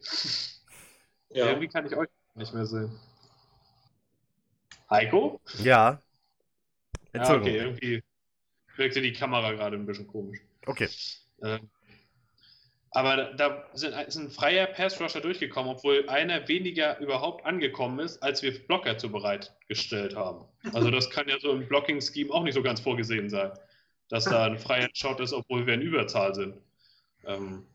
[1.29, 1.47] Ja.
[1.49, 2.99] Irgendwie kann ich euch nicht mehr sehen.
[4.89, 5.41] Heiko?
[5.59, 6.01] Ja.
[7.15, 8.03] Ja, okay, irgendwie
[8.75, 10.39] wirkte die Kamera gerade ein bisschen komisch.
[10.65, 10.89] Okay.
[11.43, 11.69] Ähm,
[12.93, 18.43] aber da sind, ist ein freier Pass-Rusher durchgekommen, obwohl einer weniger überhaupt angekommen ist, als
[18.43, 20.45] wir Blocker zu bereitgestellt haben.
[20.73, 23.51] Also das kann ja so im Blocking-Scheme auch nicht so ganz vorgesehen sein,
[24.09, 26.55] dass da ein freier Shot ist, obwohl wir in Überzahl sind.
[27.25, 27.65] Ähm,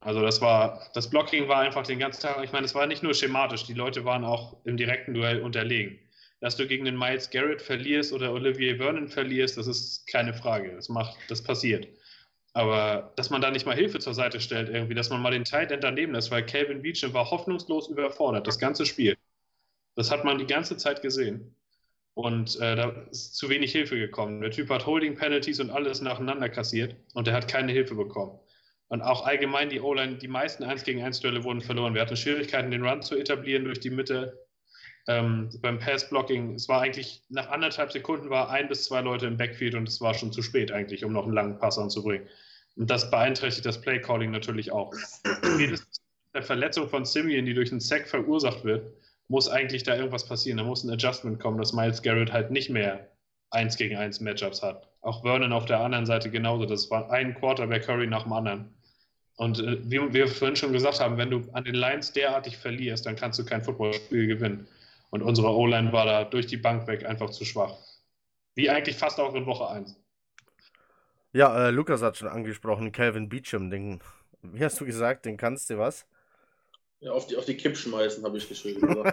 [0.00, 3.02] also das war, das Blocking war einfach den ganzen Tag, ich meine, es war nicht
[3.02, 5.98] nur schematisch, die Leute waren auch im direkten Duell unterlegen.
[6.40, 10.74] Dass du gegen den Miles Garrett verlierst oder Olivier Vernon verlierst, das ist keine Frage.
[10.74, 11.86] Das macht, das passiert.
[12.54, 15.44] Aber dass man da nicht mal Hilfe zur Seite stellt, irgendwie, dass man mal den
[15.44, 19.16] Tight End daneben lässt, weil Calvin Beecham war hoffnungslos überfordert, das ganze Spiel.
[19.94, 21.54] Das hat man die ganze Zeit gesehen.
[22.14, 24.42] Und äh, da ist zu wenig Hilfe gekommen.
[24.42, 28.38] Der Typ hat Holding Penalties und alles nacheinander kassiert und er hat keine Hilfe bekommen.
[28.88, 31.94] Und auch allgemein die O-Line, die meisten 1 gegen 1 Duelle wurden verloren.
[31.94, 34.46] Wir hatten Schwierigkeiten, den Run zu etablieren durch die Mitte.
[35.08, 39.36] Ähm, beim Pass-Blocking, es war eigentlich nach anderthalb Sekunden war ein bis zwei Leute im
[39.36, 42.28] Backfield und es war schon zu spät eigentlich, um noch einen langen Pass anzubringen.
[42.76, 44.94] Und das beeinträchtigt das Play-Calling natürlich auch.
[46.34, 48.92] der Verletzung von Simeon, die durch einen Sack verursacht wird,
[49.28, 50.58] muss eigentlich da irgendwas passieren.
[50.58, 53.08] Da muss ein Adjustment kommen, dass Miles Garrett halt nicht mehr
[53.50, 54.88] 1 gegen 1 Matchups hat.
[55.00, 56.64] Auch Vernon auf der anderen Seite genauso.
[56.64, 58.74] Das war ein Quarterback Curry nach dem anderen.
[59.36, 63.06] Und äh, wie wir vorhin schon gesagt haben, wenn du an den Lines derartig verlierst,
[63.06, 64.68] dann kannst du kein Footballspiel gewinnen.
[65.12, 67.76] Und unsere O-Line war da durch die Bank weg einfach zu schwach.
[68.54, 69.94] Wie eigentlich fast auch in Woche 1.
[71.34, 74.00] Ja, äh, Lukas hat schon angesprochen, Calvin Beecham, den,
[74.40, 76.06] wie hast du gesagt, den kannst du was?
[77.00, 78.88] Ja, auf die, auf die Kipp schmeißen, habe ich geschrieben.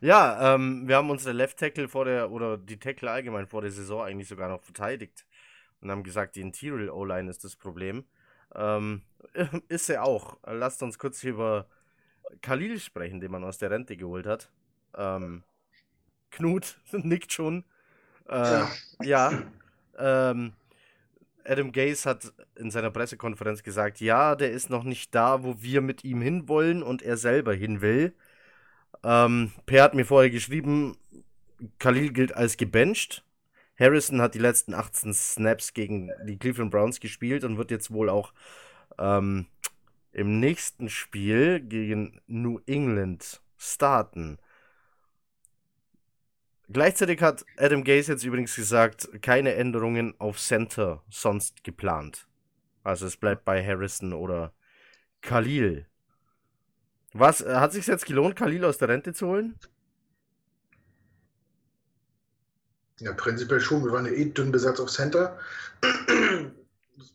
[0.00, 3.72] ja, ähm, wir haben unsere Left Tackle vor der, oder die Tackle allgemein vor der
[3.72, 5.26] Saison eigentlich sogar noch verteidigt
[5.80, 8.04] und haben gesagt, die Interior O-Line ist das Problem.
[8.54, 9.02] Ähm,
[9.68, 10.36] ist er auch.
[10.46, 11.66] Lasst uns kurz über
[12.42, 14.50] Khalil sprechen, den man aus der Rente geholt hat.
[14.96, 15.42] Ähm,
[16.30, 17.64] Knut nickt schon.
[18.28, 18.70] Äh, ja.
[19.02, 19.42] ja
[19.98, 20.52] ähm,
[21.44, 25.80] Adam Gaze hat in seiner Pressekonferenz gesagt, ja, der ist noch nicht da, wo wir
[25.80, 28.14] mit ihm hinwollen und er selber hin will.
[29.04, 30.96] Ähm, per hat mir vorher geschrieben,
[31.78, 33.24] Khalil gilt als gebencht.
[33.78, 38.08] Harrison hat die letzten 18 Snaps gegen die Cleveland Browns gespielt und wird jetzt wohl
[38.08, 38.32] auch
[38.98, 39.46] ähm,
[40.16, 44.38] im nächsten Spiel gegen New England starten.
[46.70, 52.26] Gleichzeitig hat Adam Gaze jetzt übrigens gesagt, keine Änderungen auf Center sonst geplant.
[52.82, 54.54] Also es bleibt bei Harrison oder
[55.20, 55.86] Khalil.
[57.12, 59.58] Was, äh, hat sich jetzt gelohnt, Khalil aus der Rente zu holen?
[63.00, 63.84] Ja, prinzipiell schon.
[63.84, 65.38] Wir waren eh dünn besetzt auf Center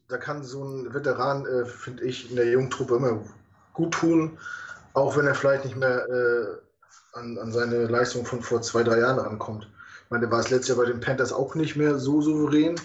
[0.08, 3.24] da kann so ein Veteran, äh, finde ich, in der Jungtruppe immer
[3.74, 4.38] gut tun,
[4.94, 9.00] auch wenn er vielleicht nicht mehr äh, an, an, seine Leistung von vor zwei, drei
[9.00, 9.68] Jahren rankommt.
[10.06, 12.76] Ich meine, der war es letztes Jahr bei den Panthers auch nicht mehr so souverän.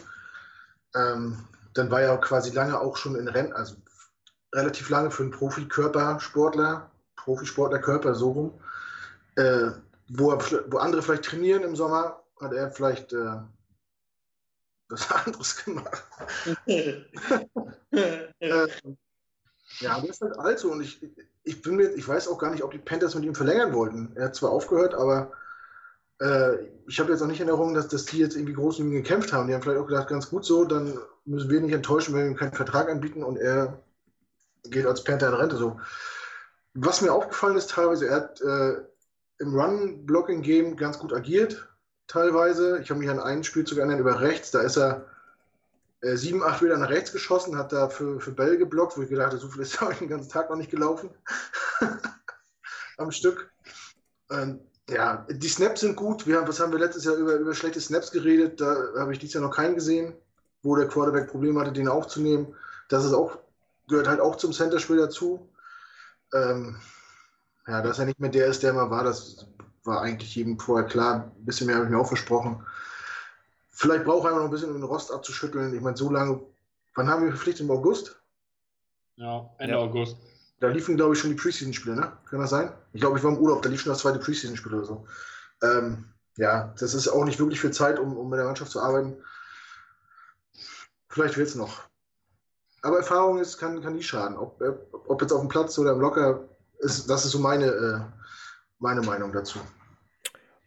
[0.94, 1.44] Ähm,
[1.74, 3.74] dann war er quasi lange auch schon in Rennen, also
[4.54, 8.60] relativ lange für einen Profikörpersportler, Profisportlerkörper, so rum.
[9.34, 9.72] Äh,
[10.08, 10.38] wo, er,
[10.70, 13.38] wo andere vielleicht trainieren im Sommer, hat er vielleicht äh,
[14.88, 16.06] was anderes gemacht.
[16.66, 17.02] äh,
[19.80, 21.00] ja, der ist halt alt so und ich,
[21.44, 24.12] ich bin mir, ich weiß auch gar nicht, ob die Panthers mit ihm verlängern wollten.
[24.14, 25.32] Er hat zwar aufgehört, aber
[26.20, 26.56] äh,
[26.86, 29.02] ich habe jetzt auch nicht in Erinnerung, dass, dass die jetzt irgendwie groß mit ihm
[29.02, 29.48] gekämpft haben.
[29.48, 32.30] Die haben vielleicht auch gedacht, ganz gut so, dann müssen wir nicht enttäuschen, wenn wir
[32.30, 33.82] ihm keinen Vertrag anbieten und er
[34.64, 35.56] geht als Panther in Rente.
[35.56, 35.80] So.
[36.74, 38.76] Was mir aufgefallen ist teilweise, er hat äh,
[39.38, 41.68] im Run-Blocking-Game ganz gut agiert,
[42.06, 42.80] teilweise.
[42.80, 45.06] Ich habe mich an einen Spielzug erinnert über rechts, da ist er
[46.00, 49.08] äh, sieben, acht Meter nach rechts geschossen, hat da für, für Bell geblockt, wo ich
[49.08, 51.10] gedacht habe, so viel ist er den ganzen Tag noch nicht gelaufen.
[52.98, 53.50] Am Stück.
[54.30, 56.26] Ähm, ja, die Snaps sind gut.
[56.26, 58.60] Wir haben, was haben wir letztes Jahr über, über schlechte Snaps geredet?
[58.60, 60.14] Da habe ich dieses Jahr noch keinen gesehen,
[60.62, 62.54] wo der Quarterback Probleme hatte, den aufzunehmen.
[62.88, 63.38] Das ist auch,
[63.88, 65.48] gehört halt auch zum Center-Spiel dazu.
[66.32, 66.76] Ähm,
[67.66, 69.46] ja, dass er nicht mehr der ist, der mal war, das
[69.86, 71.32] war eigentlich jedem vorher klar.
[71.36, 72.64] Ein bisschen mehr habe ich mir auch versprochen.
[73.70, 75.74] Vielleicht braucht er noch ein bisschen, um den Rost abzuschütteln.
[75.74, 76.40] Ich meine, so lange.
[76.94, 77.66] Wann haben wir verpflichtet?
[77.66, 78.20] Im August?
[79.16, 79.80] Ja, Ende ja.
[79.80, 80.16] August.
[80.60, 82.12] Da liefen, glaube ich, schon die Preseason-Spiele, ne?
[82.30, 82.72] Kann das sein?
[82.92, 85.06] Ich glaube, ich war im Urlaub, da lief schon das zweite Preseason-Spiel oder so.
[85.62, 86.06] Ähm,
[86.36, 89.16] ja, das ist auch nicht wirklich viel Zeit, um, um mit der Mannschaft zu arbeiten.
[91.08, 91.82] Vielleicht wird es noch.
[92.82, 94.36] Aber Erfahrung ist, kann, kann nie schaden.
[94.36, 94.62] Ob,
[94.92, 98.00] ob jetzt auf dem Platz oder im Locker, ist, das ist so meine, äh,
[98.78, 99.58] meine Meinung dazu.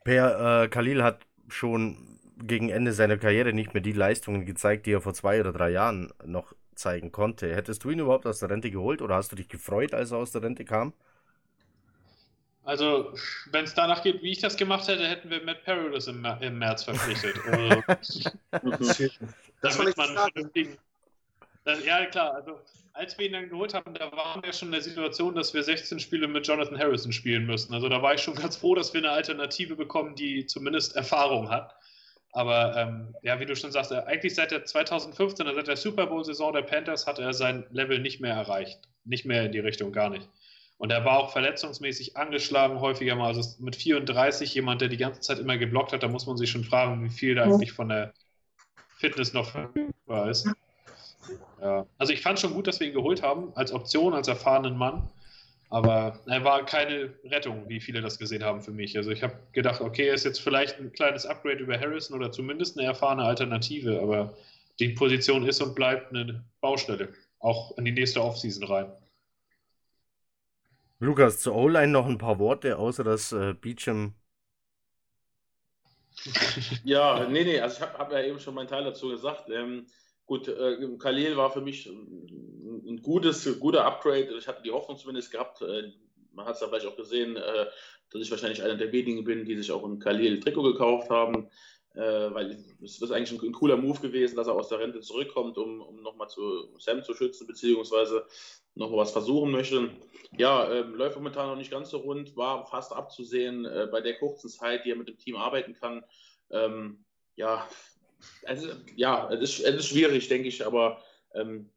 [0.04, 4.93] Per äh, Khalil hat schon gegen Ende seiner Karriere nicht mehr die Leistungen gezeigt, die
[4.93, 7.54] er vor zwei oder drei Jahren noch zeigen konnte.
[7.56, 10.18] Hättest du ihn überhaupt aus der Rente geholt oder hast du dich gefreut, als er
[10.18, 10.93] aus der Rente kam?
[12.64, 13.14] Also,
[13.52, 16.60] wenn es danach geht, wie ich das gemacht hätte, hätten wir Matt Perilous im, im
[16.60, 17.36] März verpflichtet.
[18.62, 18.91] Also,
[19.62, 20.78] das damit man vernünftigen.
[21.86, 22.36] Ja, klar.
[22.36, 22.60] Also,
[23.00, 25.64] als wir ihn dann geholt haben, da waren wir schon in der Situation, dass wir
[25.64, 27.74] 16 Spiele mit Jonathan Harrison spielen müssten.
[27.74, 31.50] Also, da war ich schon ganz froh, dass wir eine Alternative bekommen, die zumindest Erfahrung
[31.50, 31.76] hat.
[32.34, 36.54] Aber ähm, ja, wie du schon sagst, eigentlich seit der 2015, seit der Super Bowl-Saison
[36.54, 38.82] der Panthers, hat er sein Level nicht mehr erreicht.
[39.06, 40.30] Nicht mehr in die Richtung, gar nicht.
[40.78, 43.28] Und er war auch verletzungsmäßig angeschlagen, häufiger mal.
[43.28, 46.52] Also mit 34 jemand, der die ganze Zeit immer geblockt hat, da muss man sich
[46.52, 48.14] schon fragen, wie viel da eigentlich von der
[48.97, 50.50] Fitness noch verfügbar ist.
[51.61, 51.86] Ja.
[51.97, 55.09] Also ich fand schon gut, dass wir ihn geholt haben, als Option, als erfahrenen Mann.
[55.72, 58.97] Aber er war keine Rettung, wie viele das gesehen haben für mich.
[58.97, 62.32] Also ich habe gedacht, okay, er ist jetzt vielleicht ein kleines Upgrade über Harrison oder
[62.32, 64.34] zumindest eine erfahrene Alternative, aber
[64.80, 67.09] die Position ist und bleibt eine Baustelle,
[67.39, 68.91] auch in die nächste Offseason rein.
[70.99, 74.15] Lukas, zur O-Line noch ein paar Worte, außer dass äh, Beecham.
[76.84, 79.49] ja, nee, nee, also ich habe hab ja eben schon meinen Teil dazu gesagt.
[79.49, 79.86] Ähm,
[80.30, 84.38] Gut, äh, Khalil war für mich ein gutes, guter Upgrade.
[84.38, 85.91] Ich hatte die Hoffnung zumindest gehabt, äh,
[86.34, 87.65] man hat es ja vielleicht auch gesehen, äh,
[88.11, 91.49] dass ich wahrscheinlich einer der wenigen bin, die sich auch ein Khalil-Trikot gekauft haben,
[91.95, 94.99] äh, weil es ist eigentlich ein, ein, cooler Move gewesen, dass er aus der Rente
[95.01, 98.27] zurückkommt, um, um nochmal zu Sam zu schützen, beziehungsweise
[98.75, 99.89] nochmal was versuchen möchte.
[100.38, 104.19] Ja, ähm, läuft momentan noch nicht ganz so rund, war fast abzusehen äh, bei der
[104.19, 106.05] kurzen Zeit, die er mit dem Team arbeiten kann.
[106.51, 107.03] Ähm,
[107.36, 107.67] ja,
[108.45, 111.01] also, ja, es ist, es ist schwierig, denke ich, aber
[111.34, 111.70] ähm,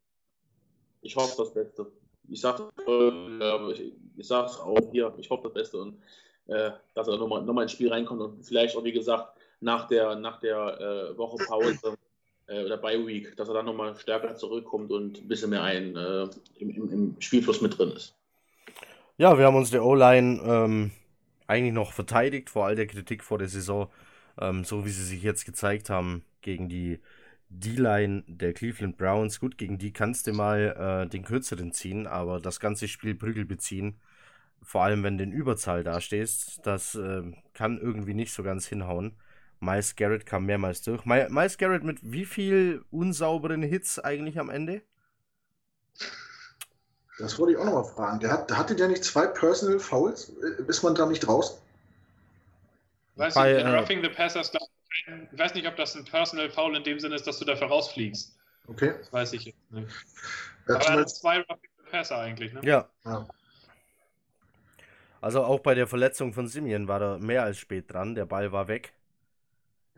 [1.00, 1.86] ich hoffe das Beste.
[2.28, 6.02] Ich sage äh, auch hier, ich hoffe das Beste und
[6.46, 9.86] äh, dass er nochmal noch mal ins Spiel reinkommt und vielleicht auch, wie gesagt, nach
[9.88, 11.96] der, nach der äh, Woche Pause
[12.46, 15.96] äh, oder bei Week, dass er dann nochmal stärker zurückkommt und ein bisschen mehr ein,
[15.96, 16.28] äh,
[16.58, 18.14] im, im, im, Spielfluss mit drin ist.
[19.18, 20.90] Ja, wir haben uns der O-Line ähm,
[21.46, 23.88] eigentlich noch verteidigt vor all der Kritik vor der Saison,
[24.40, 27.00] ähm, so wie sie sich jetzt gezeigt haben gegen die
[27.48, 29.40] D-Line der Cleveland Browns.
[29.40, 33.44] Gut, gegen die kannst du mal äh, den kürzeren ziehen, aber das ganze Spiel Prügel
[33.44, 34.00] beziehen,
[34.62, 37.22] vor allem wenn du in Überzahl dastehst, das äh,
[37.52, 39.16] kann irgendwie nicht so ganz hinhauen.
[39.60, 41.04] Miles Garrett kam mehrmals durch.
[41.04, 44.82] My Miles Garrett mit wie viel unsauberen Hits eigentlich am Ende?
[47.18, 48.20] Das wollte ich auch nochmal fragen.
[48.20, 50.32] Der, hat, hatte der nicht zwei Personal Fouls?
[50.42, 51.62] Äh, ist man da nicht raus?
[53.16, 54.66] Weißt Bei, du, in äh, Roughing the Passers, glaube
[55.32, 57.68] ich weiß nicht, ob das ein Personal Foul in dem Sinne ist, dass du dafür
[57.68, 58.36] rausfliegst.
[58.66, 58.94] Okay.
[58.98, 59.88] Das weiß ich jetzt nicht.
[60.68, 62.60] Ja, Aber er zwei Roughing the Passer eigentlich, ne?
[62.62, 62.88] Ja.
[63.04, 63.26] ja.
[65.20, 68.14] Also auch bei der Verletzung von Simeon war er mehr als spät dran.
[68.14, 68.92] Der Ball war weg.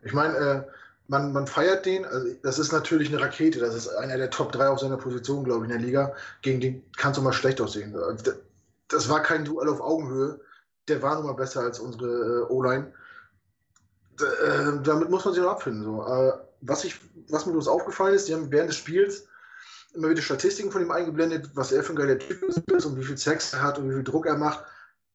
[0.03, 0.63] Ich meine, äh,
[1.07, 2.05] man, man feiert den.
[2.05, 3.59] Also das ist natürlich eine Rakete.
[3.59, 6.15] Das ist einer der Top 3 auf seiner Position, glaube ich, in der Liga.
[6.41, 7.95] Gegen den kannst du mal schlecht aussehen.
[8.87, 10.39] Das war kein Duell auf Augenhöhe.
[10.87, 12.93] Der war nun mal besser als unsere äh, O-Line
[14.21, 15.83] äh, damit muss man sich noch abfinden.
[15.83, 16.05] So.
[16.05, 16.99] Äh, was, ich,
[17.29, 19.27] was mir bloß aufgefallen ist, die haben während des Spiels
[19.93, 23.03] immer wieder Statistiken von ihm eingeblendet, was er für ein geiler Typ ist und wie
[23.03, 24.63] viel Sex er hat und wie viel Druck er macht.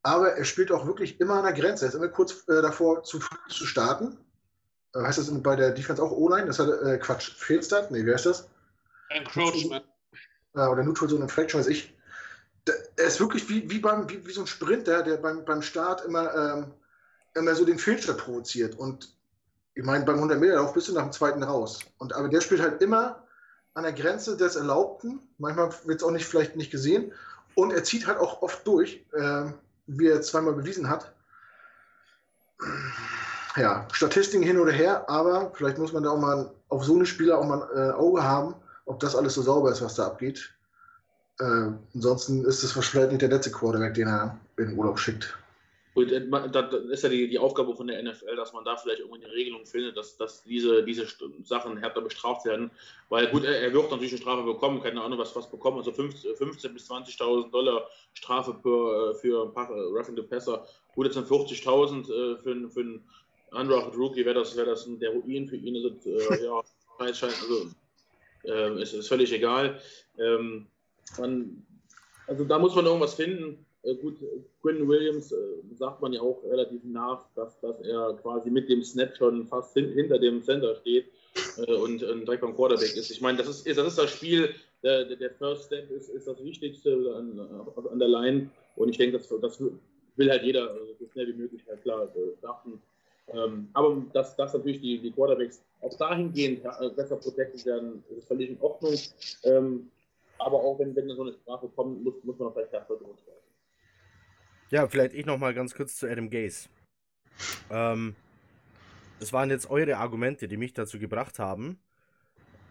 [0.03, 1.85] Aber er spielt auch wirklich immer an der Grenze.
[1.85, 4.17] Er ist immer kurz äh, davor, zu, zu starten.
[4.95, 6.47] Äh, heißt das bei der Defense auch O-Line?
[6.47, 6.69] Das hat
[7.01, 7.33] Quatsch.
[7.37, 7.91] Fehlstart?
[7.91, 8.49] Nee, wie heißt das?
[9.11, 9.85] Encroachment.
[10.55, 11.95] Ja, oder Neutral Zone Infraction, weiß ich.
[12.97, 16.05] er ist wirklich wie, wie, beim, wie, wie so ein Sprinter, der beim, beim Start
[16.05, 16.75] immer ähm,
[17.35, 18.79] immer so den Fehlstart provoziert.
[18.79, 19.15] Und
[19.75, 21.81] ich meine, beim 100-Meter-Lauf bist du nach dem zweiten raus.
[21.99, 23.25] Und, aber der spielt halt immer
[23.75, 25.21] an der Grenze des Erlaubten.
[25.39, 27.13] Manchmal wird es auch nicht, vielleicht nicht gesehen.
[27.55, 29.45] Und er zieht halt auch oft durch, äh,
[29.87, 31.13] wie er zweimal bewiesen hat.
[33.57, 37.07] ja, Statistiken hin oder her, aber vielleicht muss man da auch mal auf so eine
[37.07, 38.55] Spieler auch mal ein äh, Auge haben,
[38.87, 40.53] ob das alles so sauber ist, was da abgeht.
[41.41, 45.37] Äh, ansonsten ist es vielleicht nicht der letzte Quarterback, den er in den Urlaub schickt.
[45.95, 46.61] Und äh, da
[46.91, 49.67] ist ja die, die Aufgabe von der NFL, dass man da vielleicht irgendwie eine Regelung
[49.67, 51.07] findet, dass, dass diese, diese
[51.45, 52.71] Sachen härter bestraft werden.
[53.09, 55.91] Weil gut, er, er wird natürlich eine Strafe bekommen, keine Ahnung, was, was bekommen, also
[55.91, 60.65] 15.000 bis 20.000 Dollar Strafe für, für ein paar Roughing the Passer.
[60.95, 63.05] Gut, jetzt sind 40.000 äh, für, für einen
[63.51, 65.75] undrafted Rookie, wäre das, wär das der Ruin für ihn.
[65.75, 66.63] Also, äh, ja,
[66.99, 67.71] also,
[68.45, 69.81] äh, ist, ist völlig egal.
[70.19, 70.69] Ähm,
[71.19, 71.67] man,
[72.29, 74.19] also da muss man irgendwas finden äh, gut,
[74.61, 75.37] Quinn Williams äh,
[75.75, 79.73] sagt man ja auch relativ nach, dass, dass er quasi mit dem Snap schon fast
[79.75, 81.07] hin, hinter dem Center steht
[81.57, 83.11] äh, und, und, direkt beim Quarterback ist.
[83.11, 86.43] Ich meine, das ist, das ist das Spiel, der, der First Step ist, ist das
[86.43, 87.41] Wichtigste an,
[87.91, 91.63] an der Line und ich denke, das, das will halt jeder so schnell wie möglich
[91.67, 92.09] halt klar
[92.39, 92.81] starten.
[93.29, 96.63] Ähm, aber dass, dass natürlich die, die Quarterbacks auch dahingehend
[96.97, 98.95] besser protected werden, ist völlig in Ordnung.
[99.45, 99.91] Ähm,
[100.39, 103.40] aber auch wenn, wenn so eine Sprache kommt, muss, muss man vielleicht dafür drunter
[104.71, 106.69] ja, vielleicht ich noch mal ganz kurz zu Adam Gaze.
[107.71, 108.15] Ähm,
[109.19, 111.79] das waren jetzt eure Argumente, die mich dazu gebracht haben,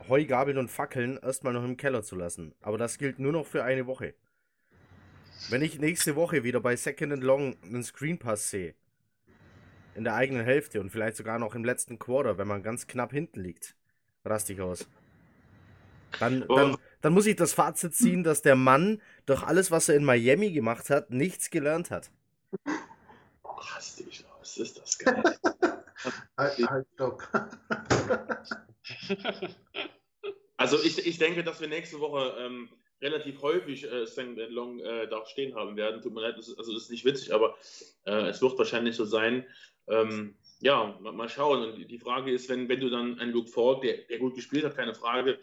[0.08, 2.54] Heugabeln und Fackeln erstmal noch im Keller zu lassen.
[2.62, 4.16] Aber das gilt nur noch für eine Woche.
[5.50, 8.76] Wenn ich nächste Woche wieder bei Second and Long einen Screen Pass sehe,
[9.96, 13.12] in der eigenen Hälfte und vielleicht sogar noch im letzten Quarter, wenn man ganz knapp
[13.12, 13.76] hinten liegt,
[14.24, 14.88] raste ich aus.
[16.20, 19.96] Dann, dann, dann muss ich das Fazit ziehen, dass der Mann durch alles, was er
[19.96, 22.10] in Miami gemacht hat, nichts gelernt hat.
[23.44, 25.24] Raste ich aus, ist das geil.
[26.38, 27.28] halt, halt, stopp.
[30.58, 32.70] also ich, ich denke, dass wir nächste Woche ähm,
[33.02, 34.38] relativ häufig äh, St.
[34.50, 36.02] Long äh, da stehen haben werden.
[36.02, 37.56] Tut mir leid, das ist, also das ist nicht witzig, aber
[38.06, 39.46] äh, es wird wahrscheinlich so sein.
[39.88, 41.64] Ähm, ja, mal, mal, schauen.
[41.64, 44.66] Und die Frage ist, wenn, wenn du dann einen Luke Falk, der, der gut gespielt
[44.66, 45.40] hat, keine Frage,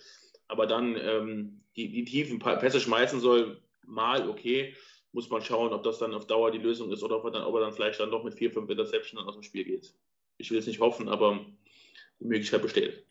[0.48, 4.74] aber dann ähm, die, die tiefen Pässe schmeißen soll, mal okay,
[5.12, 7.44] muss man schauen, ob das dann auf Dauer die Lösung ist oder ob er dann,
[7.44, 9.94] ob er dann vielleicht dann doch mit vier, fünf Interceptions aus dem Spiel geht.
[10.38, 11.46] Ich will es nicht hoffen, aber
[12.20, 13.06] die Möglichkeit besteht.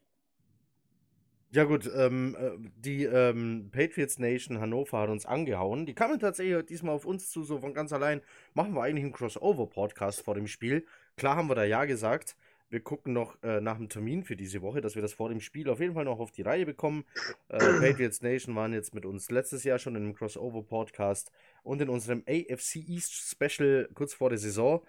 [1.52, 5.86] Ja gut, ähm, äh, die ähm, Patriots Nation Hannover hat uns angehauen.
[5.86, 8.22] Die kamen tatsächlich diesmal auf uns zu, so von ganz allein.
[8.54, 10.86] Machen wir eigentlich einen Crossover-Podcast vor dem Spiel.
[11.16, 12.36] Klar haben wir da ja gesagt.
[12.70, 15.40] Wir gucken noch äh, nach dem Termin für diese Woche, dass wir das vor dem
[15.40, 17.06] Spiel auf jeden Fall noch auf die Reihe bekommen.
[17.50, 21.32] Äh, Patriots Nation waren jetzt mit uns letztes Jahr schon in einem Crossover-Podcast
[21.64, 24.82] und in unserem AFC East Special kurz vor der Saison.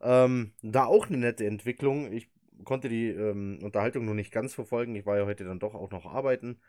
[0.00, 2.12] Ähm, da auch eine nette Entwicklung.
[2.12, 2.28] Ich
[2.64, 4.94] konnte die ähm, Unterhaltung noch nicht ganz verfolgen.
[4.94, 6.60] Ich war ja heute dann doch auch noch arbeiten.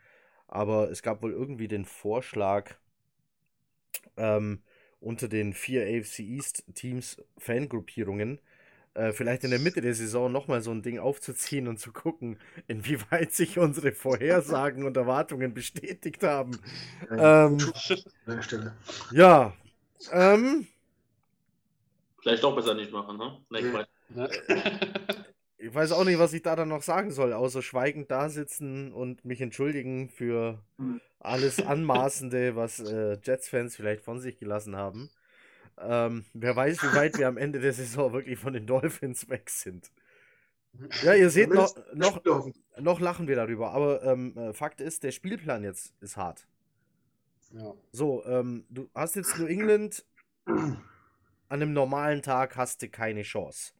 [0.46, 2.74] Aber es gab wohl irgendwie den Vorschlag,
[4.16, 4.62] ähm,
[5.00, 8.40] unter den vier AFC East Teams Fangruppierungen
[8.94, 12.38] äh, vielleicht in der Mitte der Saison nochmal so ein Ding aufzuziehen und zu gucken,
[12.68, 16.58] inwieweit sich unsere Vorhersagen und Erwartungen bestätigt haben.
[17.10, 17.58] Ähm,
[19.10, 19.52] ja.
[20.12, 20.66] Ähm,
[22.22, 23.38] Vielleicht doch besser nicht machen, ne?
[23.50, 23.62] Nee,
[25.58, 28.92] ich weiß auch nicht, was ich da dann noch sagen soll, außer schweigend da sitzen
[28.92, 31.00] und mich entschuldigen für hm.
[31.20, 35.10] alles Anmaßende, was äh, Jets-Fans vielleicht von sich gelassen haben.
[35.78, 39.50] Ähm, wer weiß, wie weit wir am Ende der Saison wirklich von den Dolphins weg
[39.50, 39.90] sind.
[41.02, 42.20] Ja, ihr seht, noch, noch,
[42.78, 46.46] noch lachen wir darüber, aber ähm, äh, Fakt ist, der Spielplan jetzt ist hart.
[47.52, 47.74] Ja.
[47.92, 50.04] So, ähm, du hast jetzt New England
[50.46, 50.82] an
[51.48, 53.72] einem normalen Tag hast du keine Chance.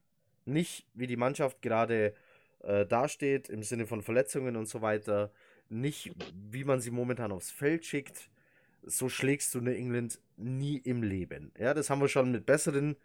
[0.44, 2.14] Nicht wie die Mannschaft gerade
[2.60, 5.32] äh, dasteht, im Sinne von Verletzungen und so weiter.
[5.68, 8.30] Nicht wie man sie momentan aufs Feld schickt
[8.86, 11.52] so schlägst du New England nie im Leben.
[11.58, 12.96] Ja, das haben wir schon mit besseren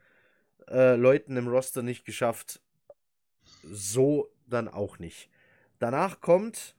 [0.70, 2.62] äh, Leuten im Roster nicht geschafft.
[3.64, 5.30] So dann auch nicht.
[5.80, 6.76] Danach kommt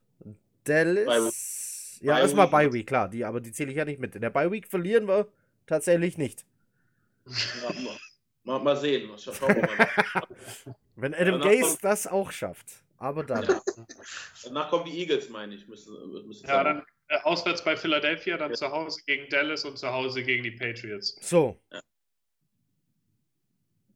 [0.64, 1.98] Dallas.
[2.00, 4.14] By, ja, erstmal Bye Week, klar, die, aber die zähle ich ja nicht mit.
[4.14, 5.28] In der Bye Week verlieren wir
[5.66, 6.44] tatsächlich nicht.
[8.42, 9.10] Ja, mal, mal, sehen.
[9.18, 10.26] Schauen wir mal.
[10.96, 12.82] Wenn Adam Gase das auch schafft.
[12.96, 13.44] Aber dann.
[13.44, 13.62] Ja.
[14.44, 15.68] Danach kommen die Eagles, meine ich.
[15.68, 15.94] Müssen,
[16.26, 16.82] müssen ja, dann,
[17.22, 18.56] auswärts bei Philadelphia, dann ja.
[18.56, 21.16] zu Hause gegen Dallas und zu Hause gegen die Patriots.
[21.20, 21.60] So.
[21.72, 21.80] Ja.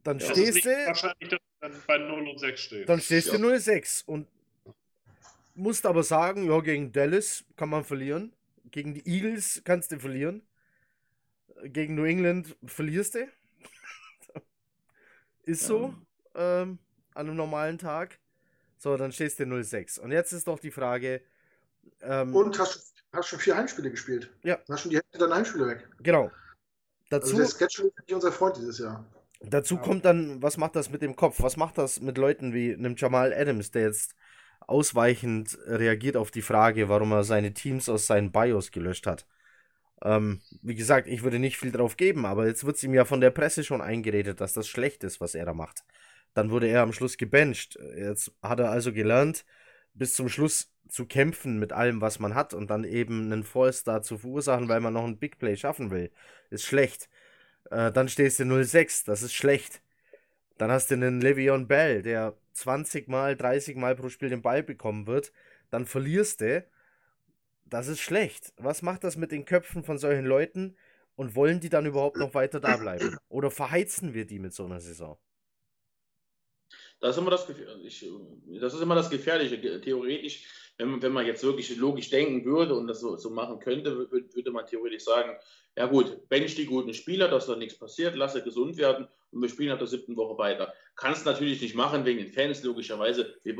[0.02, 0.70] Dann ja, stehst du.
[0.70, 2.88] Wahrscheinlich, dass du dann bei 0 und 6 stehst.
[2.88, 4.28] Dann stehst du 0 6 und
[5.54, 8.32] musst aber sagen, ja, gegen Dallas kann man verlieren.
[8.70, 10.42] Gegen die Eagles kannst du verlieren.
[11.64, 13.28] Gegen New England verlierst du.
[15.44, 15.94] ist so.
[16.34, 16.78] Ähm,
[17.14, 18.18] an einem normalen Tag.
[18.76, 20.00] So, dann stehst du 0-6.
[20.00, 21.22] Und jetzt ist doch die Frage.
[22.02, 24.30] Ähm, und hast hast schon vier Heimspiele gespielt.
[24.42, 24.58] Ja.
[24.68, 25.88] Hast schon die Hälfte deiner Heimspiele weg.
[26.02, 26.30] Genau.
[27.10, 29.04] Dazu, also der Sketch ist nicht unser Freund dieses Jahr.
[29.40, 31.42] Dazu kommt dann, was macht das mit dem Kopf?
[31.42, 34.14] Was macht das mit Leuten wie einem Jamal Adams, der jetzt
[34.60, 39.26] ausweichend reagiert auf die Frage, warum er seine Teams aus seinen BIOS gelöscht hat?
[40.02, 43.04] Ähm, wie gesagt, ich würde nicht viel drauf geben, aber jetzt wird es ihm ja
[43.04, 45.84] von der Presse schon eingeredet, dass das schlecht ist, was er da macht.
[46.32, 47.78] Dann wurde er am Schluss gebencht.
[47.96, 49.44] Jetzt hat er also gelernt,
[49.94, 54.02] bis zum Schluss zu kämpfen mit allem, was man hat und dann eben einen Fallstar
[54.02, 56.10] zu verursachen, weil man noch ein Big Play schaffen will.
[56.50, 57.08] Ist schlecht.
[57.70, 59.82] Äh, dann stehst du 0-6, das ist schlecht.
[60.58, 64.62] Dann hast du einen Le'Veon Bell, der 20 Mal, 30 Mal pro Spiel den Ball
[64.62, 65.32] bekommen wird.
[65.70, 66.64] Dann verlierst du.
[67.64, 68.52] Das ist schlecht.
[68.58, 70.76] Was macht das mit den Köpfen von solchen Leuten?
[71.16, 73.16] Und wollen die dann überhaupt noch weiter da bleiben?
[73.28, 75.16] Oder verheizen wir die mit so einer Saison?
[77.04, 77.46] Das ist immer das,
[77.84, 78.06] ich,
[78.62, 79.60] das, ist immer das Gefährliche.
[79.82, 80.46] Theoretisch,
[80.78, 84.10] wenn man, wenn man jetzt wirklich logisch denken würde und das so, so machen könnte,
[84.10, 85.36] würde, man theoretisch sagen,
[85.76, 89.50] ja gut, bench die guten Spieler, dass da nichts passiert, lasse gesund werden und wir
[89.50, 90.72] spielen ab der siebten Woche weiter.
[90.96, 93.34] Kannst natürlich nicht machen wegen den Fans, logischerweise.
[93.42, 93.54] Wir,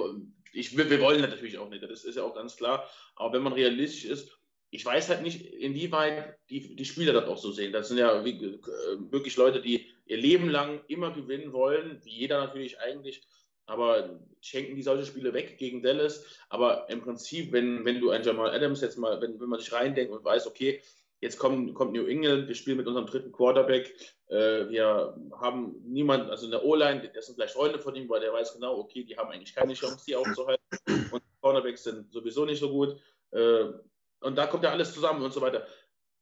[0.54, 2.88] ich, wir wollen das natürlich auch nicht, das ist ja auch ganz klar.
[3.14, 4.38] Aber wenn man realistisch ist,
[4.74, 7.72] ich weiß halt nicht, inwieweit die, die Spieler das auch so sehen.
[7.72, 8.58] Das sind ja äh,
[9.08, 13.22] wirklich Leute, die ihr Leben lang immer gewinnen wollen, wie jeder natürlich eigentlich,
[13.66, 16.24] aber schenken die solche Spiele weg gegen Dallas.
[16.48, 19.72] Aber im Prinzip, wenn, wenn du ein Jamal Adams jetzt mal, wenn, wenn man sich
[19.72, 20.82] reindenkt und weiß, okay,
[21.20, 23.94] jetzt kommt, kommt New England, wir spielen mit unserem dritten Quarterback,
[24.26, 28.20] äh, wir haben niemanden, also in der O-Line, das sind vielleicht Freunde von ihm, weil
[28.20, 30.64] der weiß genau, okay, die haben eigentlich keine Chance, die aufzuhalten
[31.12, 33.00] und die Quarterbacks sind sowieso nicht so gut.
[33.30, 33.66] Äh,
[34.24, 35.66] und da kommt ja alles zusammen und so weiter.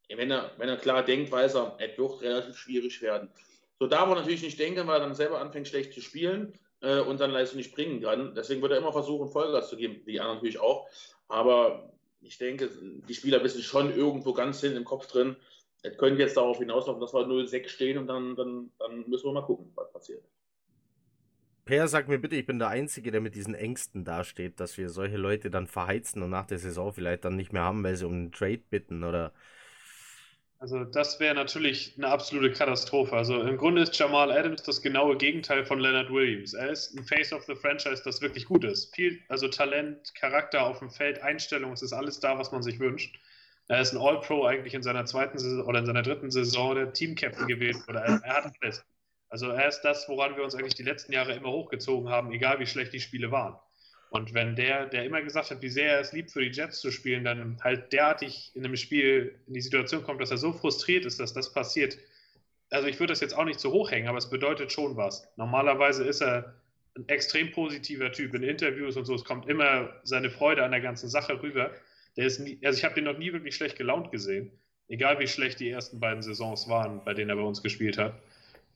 [0.09, 3.31] Wenn er, wenn er klar denkt, weiß er, es wird relativ schwierig werden.
[3.79, 7.01] So darf er natürlich nicht denken, weil er dann selber anfängt, schlecht zu spielen äh,
[7.01, 8.35] und dann Leistung nicht bringen kann.
[8.35, 10.89] Deswegen wird er immer versuchen, Vollgas zu geben, die anderen natürlich auch.
[11.29, 12.71] Aber ich denke,
[13.09, 15.37] die Spieler wissen schon irgendwo ganz hin im Kopf drin,
[15.83, 19.33] es könnte jetzt darauf hinauslaufen, dass wir 0-6 stehen und dann, dann, dann müssen wir
[19.33, 20.23] mal gucken, was passiert.
[21.65, 24.89] Per, sag mir bitte, ich bin der Einzige, der mit diesen Ängsten dasteht, dass wir
[24.91, 28.07] solche Leute dann verheizen und nach der Saison vielleicht dann nicht mehr haben, weil sie
[28.07, 29.33] um einen Trade bitten oder.
[30.59, 33.17] Also das wäre natürlich eine absolute Katastrophe.
[33.17, 36.55] Also im Grunde ist Jamal Adams das genaue Gegenteil von Leonard Williams.
[36.55, 38.95] Er ist ein Face of the Franchise, das wirklich gut ist.
[38.95, 42.81] Viel, also Talent, Charakter auf dem Feld, Einstellung, es ist alles da, was man sich
[42.81, 43.19] wünscht.
[43.69, 46.93] Er ist ein All-Pro eigentlich in seiner zweiten Saison oder in seiner dritten Saison der
[46.93, 47.85] Team-Captain gewesen.
[47.89, 48.85] Oder er, er hat alles.
[49.33, 52.59] Also er ist das, woran wir uns eigentlich die letzten Jahre immer hochgezogen haben, egal
[52.59, 53.57] wie schlecht die Spiele waren.
[54.11, 56.81] Und wenn der, der immer gesagt hat, wie sehr er es liebt, für die Jets
[56.81, 60.53] zu spielen, dann halt derartig in einem Spiel in die Situation kommt, dass er so
[60.53, 61.97] frustriert ist, dass das passiert.
[62.69, 65.27] Also ich würde das jetzt auch nicht zu hoch hängen, aber es bedeutet schon was.
[65.39, 66.55] Normalerweise ist er
[66.95, 69.15] ein extrem positiver Typ in Interviews und so.
[69.15, 71.71] Es kommt immer seine Freude an der ganzen Sache rüber.
[72.19, 74.53] Der ist nie, also ich habe den noch nie wirklich schlecht gelaunt gesehen.
[74.89, 78.13] Egal wie schlecht die ersten beiden Saisons waren, bei denen er bei uns gespielt hat.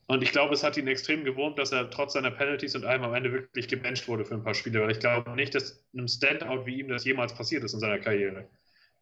[0.07, 3.03] Und ich glaube, es hat ihn extrem gewurmt, dass er trotz seiner Penalties und allem
[3.03, 6.07] am Ende wirklich gebencht wurde für ein paar Spiele, weil ich glaube nicht, dass einem
[6.07, 8.47] Standout wie ihm das jemals passiert ist in seiner Karriere.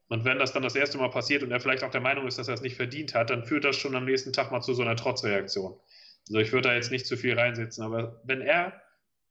[0.08, 2.40] Und wenn das dann das erste Mal passiert und er vielleicht auch der Meinung ist,
[2.40, 4.74] dass er es nicht verdient hat, dann führt das schon am nächsten Tag mal zu
[4.74, 5.80] so einer Trotzreaktion.
[6.28, 8.82] Also ich würde da jetzt nicht zu viel reinsetzen, aber wenn er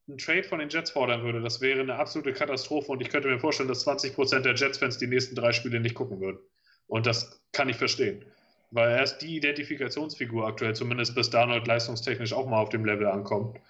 [0.06, 3.28] einen Trade von den Jets fordern würde, das wäre eine absolute Katastrophe und ich könnte
[3.28, 6.38] mir vorstellen, dass 20% der Jets-Fans die nächsten drei Spiele nicht gucken würden.
[6.86, 8.24] Und das kann ich verstehen
[8.74, 13.06] weil er ist die Identifikationsfigur aktuell, zumindest bis Darnold leistungstechnisch auch mal auf dem Level
[13.06, 13.60] ankommt.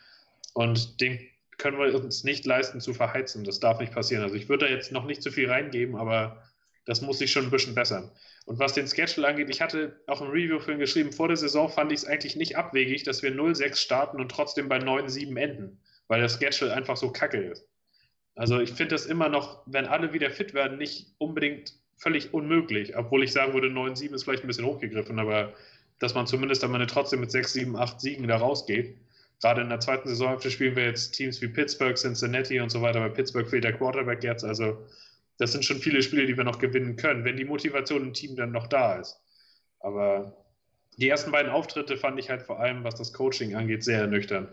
[0.54, 1.20] Und den
[1.58, 3.44] können wir uns nicht leisten zu verheizen.
[3.44, 4.22] Das darf nicht passieren.
[4.22, 6.42] Also ich würde da jetzt noch nicht zu viel reingeben, aber
[6.86, 8.10] das muss sich schon ein bisschen bessern.
[8.46, 11.36] Und was den Schedule angeht, ich hatte auch im Review für ihn geschrieben, vor der
[11.36, 15.36] Saison fand ich es eigentlich nicht abwegig, dass wir 0-6 starten und trotzdem bei 9-7
[15.38, 17.68] enden, weil der Schedule einfach so kacke ist.
[18.36, 22.96] Also ich finde das immer noch, wenn alle wieder fit werden, nicht unbedingt völlig unmöglich,
[22.96, 25.52] obwohl ich sagen würde, 9-7 ist vielleicht ein bisschen hochgegriffen, aber
[25.98, 28.96] dass man zumindest am Ende trotzdem mit 6, 7, 8 Siegen da rausgeht.
[29.40, 33.00] Gerade in der zweiten Saisonhälfte spielen wir jetzt Teams wie Pittsburgh, Cincinnati und so weiter.
[33.00, 34.44] Bei Pittsburgh fehlt der Quarterback jetzt.
[34.44, 34.78] Also,
[35.38, 38.36] das sind schon viele Spiele, die wir noch gewinnen können, wenn die Motivation im Team
[38.36, 39.20] dann noch da ist.
[39.80, 40.36] Aber
[40.96, 44.48] die ersten beiden Auftritte fand ich halt vor allem, was das Coaching angeht, sehr ernüchternd.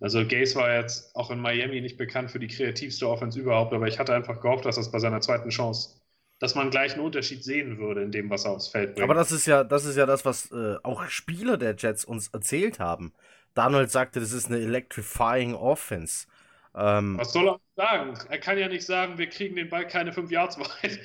[0.00, 3.86] Also Gaze war jetzt auch in Miami nicht bekannt für die kreativste Offense überhaupt, aber
[3.86, 6.00] ich hatte einfach gehofft, dass das bei seiner zweiten Chance
[6.44, 9.02] dass man gleich einen Unterschied sehen würde in dem, was er aufs Feld bringt.
[9.02, 12.28] Aber das ist ja, das ist ja das, was äh, auch Spieler der Jets uns
[12.28, 13.14] erzählt haben.
[13.54, 16.26] Donald sagte, das ist eine electrifying Offense.
[16.74, 18.18] Ähm, was soll er sagen?
[18.28, 21.00] Er kann ja nicht sagen, wir kriegen den Ball keine fünf Yards weit.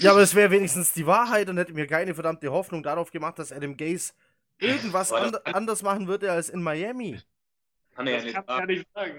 [0.00, 3.36] ja, aber es wäre wenigstens die Wahrheit und hätte mir keine verdammte Hoffnung darauf gemacht,
[3.40, 4.12] dass Adam Gaze
[4.58, 7.18] irgendwas and anders machen würde als in Miami.
[7.96, 9.18] Kann er das kann er ja nicht sagen.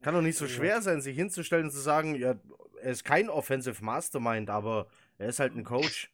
[0.00, 2.36] Kann doch nicht so schwer sein, sich hinzustellen und zu sagen, ja,
[2.82, 4.86] er ist kein Offensive Mastermind, aber
[5.18, 6.10] er ist halt ein Coach.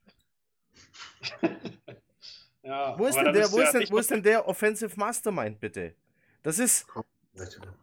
[2.63, 4.99] ja, Wo ist, denn der, ist wo, ja ist denn, wo ist denn der Offensive
[4.99, 5.95] Mastermind, bitte?
[6.43, 6.87] Das ist,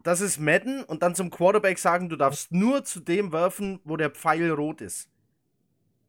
[0.02, 3.96] das ist Madden und dann zum Quarterback sagen, du darfst nur zu dem werfen, wo
[3.96, 5.08] der Pfeil rot ist.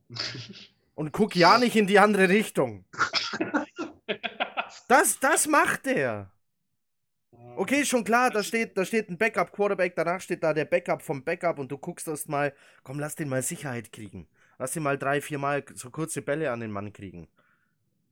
[0.96, 2.86] Und guck ja nicht in die andere Richtung.
[4.90, 6.30] Das, das macht der.
[7.56, 11.02] Okay, ist schon klar, da steht, da steht ein Backup-Quarterback, danach steht da der Backup
[11.04, 12.54] vom Backup und du guckst erst mal,
[12.84, 14.28] komm, lass den mal Sicherheit kriegen.
[14.58, 17.28] Lass den mal drei, vier Mal so kurze Bälle an den Mann kriegen.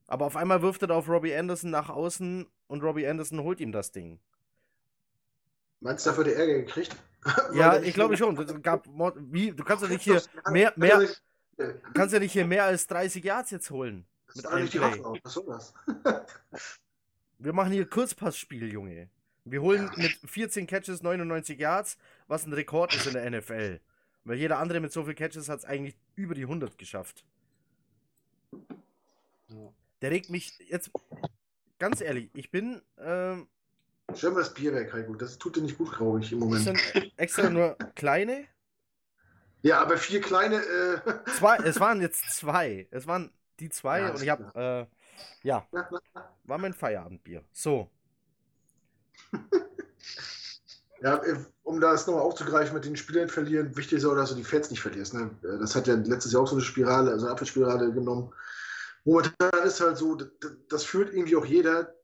[0.06, 3.60] Aber auf einmal wirft er da auf Robbie Anderson nach außen und Robbie Anderson holt
[3.60, 4.20] ihm das Ding.
[5.80, 6.96] Meinst du, dafür der Ärger gekriegt?
[7.54, 8.34] Ja, ich glaube schon.
[8.34, 10.20] Das gab, Mord- wie, du kannst ja nicht hier
[10.50, 11.08] mehr, mehr,
[11.94, 14.06] kannst ja nicht hier mehr als 30 Yards jetzt holen.
[14.26, 15.02] Das Mit einem Play.
[15.22, 15.72] Was soll das?
[17.42, 19.08] Wir machen hier Kurzpassspiel, Junge.
[19.44, 21.98] Wir holen mit 14 Catches 99 Yards,
[22.28, 23.80] was ein Rekord ist in der NFL.
[24.22, 27.24] Weil jeder andere mit so viel Catches hat es eigentlich über die 100 geschafft.
[30.00, 30.92] Der regt mich jetzt,
[31.80, 33.48] ganz ehrlich, ich bin, ähm,
[34.06, 35.14] mal das Bier weg, Heiko.
[35.14, 36.78] Das tut dir nicht gut, glaube ich, im das Moment.
[36.78, 38.46] sind extra nur kleine.
[39.62, 40.56] Ja, aber vier kleine.
[40.56, 42.86] Äh, Zwei, es waren jetzt zwei.
[42.92, 45.01] Es waren die zwei Ja, und ich habe, äh,
[45.42, 45.66] ja,
[46.44, 47.42] war mein Feierabendbier.
[47.52, 47.88] So.
[51.02, 54.36] ja, äh, um das nochmal aufzugreifen mit den Spielern verlieren, wichtig ist auch, dass du
[54.36, 55.14] die Fans nicht verlierst.
[55.14, 55.30] Ne?
[55.42, 58.32] Äh, Das hat ja letztes Jahr auch so eine Spirale, also eine Abwärtsspirale genommen.
[59.04, 60.28] Momentan ist halt so, das,
[60.68, 61.94] das fühlt irgendwie auch jeder.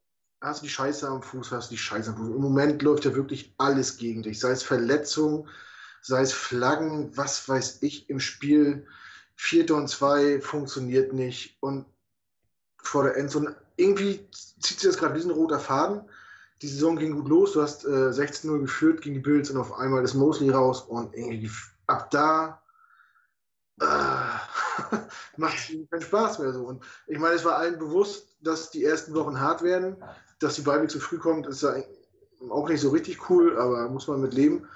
[0.40, 2.28] Hast du die Scheiße am Fuß, hast du die Scheiße am Fuß.
[2.28, 4.38] Im Moment läuft ja wirklich alles gegen dich.
[4.38, 5.48] Sei es Verletzung,
[6.00, 8.86] sei es Flaggen, was weiß ich im Spiel.
[9.34, 11.56] Vierter und zwei funktioniert nicht.
[11.60, 11.86] Und
[12.88, 16.02] vor der Endzone, irgendwie zieht sich das gerade wie ein roter Faden.
[16.62, 17.52] Die Saison ging gut los.
[17.52, 20.82] Du hast äh, 16-0 geführt gegen die Bills und auf einmal ist Mosley raus.
[20.82, 21.50] Und irgendwie
[21.86, 22.60] ab da
[23.80, 23.84] äh,
[25.36, 26.64] macht es keinen Spaß mehr so.
[26.64, 29.96] Und ich meine, es war allen bewusst, dass die ersten Wochen hart werden.
[30.40, 31.74] Dass die Beiweg zu früh kommt, ist ja
[32.50, 34.68] auch nicht so richtig cool, aber muss man mit leben.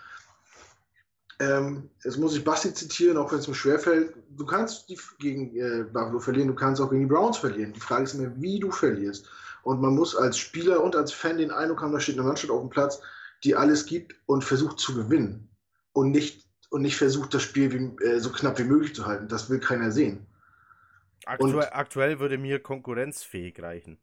[1.39, 4.15] Ähm, jetzt muss ich Basti zitieren, auch wenn es mir schwerfällt.
[4.31, 7.73] Du kannst die gegen äh, Buffalo verlieren, du kannst auch gegen die Browns verlieren.
[7.73, 9.29] Die Frage ist immer, wie du verlierst.
[9.63, 12.51] Und man muss als Spieler und als Fan den Eindruck haben, da steht eine Mannschaft
[12.51, 13.01] auf dem Platz,
[13.45, 15.49] die alles gibt und versucht zu gewinnen.
[15.93, 19.29] Und nicht, und nicht versucht, das Spiel wie, äh, so knapp wie möglich zu halten.
[19.29, 20.27] Das will keiner sehen.
[21.25, 23.99] Aktuell, aktuell würde mir konkurrenzfähig reichen.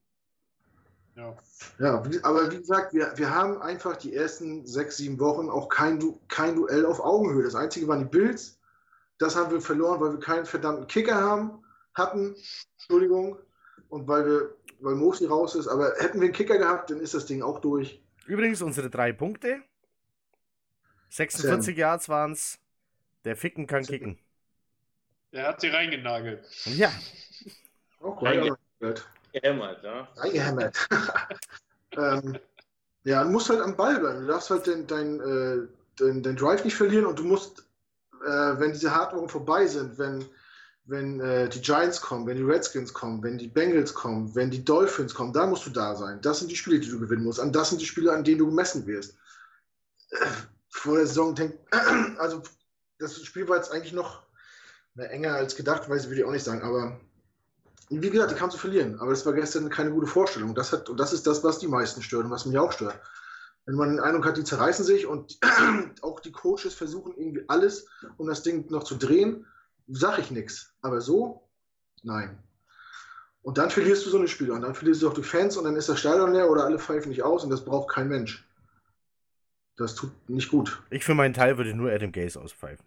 [1.20, 1.38] Ja.
[1.80, 5.68] Ja, wie, aber wie gesagt, wir, wir haben einfach die ersten sechs, sieben Wochen auch
[5.68, 7.44] kein, Du- kein Duell auf Augenhöhe.
[7.44, 8.58] Das einzige waren die Bills.
[9.18, 11.62] Das haben wir verloren, weil wir keinen verdammten Kicker haben,
[11.94, 12.36] hatten.
[12.78, 13.38] Entschuldigung.
[13.90, 15.68] Und weil wir, weil Mosley raus ist.
[15.68, 18.02] Aber hätten wir einen Kicker gehabt, dann ist das Ding auch durch.
[18.26, 19.62] Übrigens, unsere drei Punkte.
[21.10, 22.60] 46 Yards waren es.
[23.26, 24.18] Der Ficken kann kicken.
[25.32, 26.46] Er hat sie reingenagelt.
[26.66, 26.92] Ja,
[28.00, 28.18] Auch
[28.80, 29.06] gut.
[29.34, 30.08] Gehämmert, ja.
[30.18, 30.78] Eingehämmert.
[31.98, 32.38] ähm,
[33.04, 34.22] ja, du musst halt am Ball bleiben.
[34.22, 35.68] Du darfst halt den, dein, äh,
[36.00, 37.66] den, den Drive nicht verlieren und du musst,
[38.26, 40.26] äh, wenn diese Hartwochen vorbei sind, wenn,
[40.86, 44.66] wenn äh, die Giants kommen, wenn die Redskins kommen, wenn die Bengals kommen, wenn die
[44.66, 46.20] Dolphins kommen, da musst du da sein.
[46.22, 47.40] Das sind die Spiele, die du gewinnen musst.
[47.40, 49.16] Und das sind die Spiele, an denen du gemessen wirst.
[50.70, 51.58] Vor der Saison denk,
[52.18, 52.42] also
[53.00, 54.24] das Spiel war jetzt eigentlich noch
[54.96, 57.00] enger als gedacht, weiß ich, würde ich auch nicht sagen, aber
[57.90, 60.54] wie gesagt, die kannst du verlieren, aber das war gestern keine gute Vorstellung.
[60.54, 63.00] Das hat, und das ist das, was die meisten stört und was mich auch stört.
[63.66, 65.40] Wenn man den Eindruck hat, die zerreißen sich und
[66.02, 67.88] auch die Coaches versuchen irgendwie alles,
[68.18, 69.46] um das Ding noch zu drehen,
[69.88, 70.74] sag ich nichts.
[70.82, 71.48] Aber so,
[72.04, 72.38] nein.
[73.42, 75.64] Und dann verlierst du so eine Spiele und dann verlierst du auch die Fans und
[75.64, 78.46] dann ist das Stadion leer oder alle pfeifen nicht aus und das braucht kein Mensch.
[79.78, 80.82] Das tut nicht gut.
[80.90, 82.86] ich für meinen Teil würde nur Adam Gaze auspfeifen.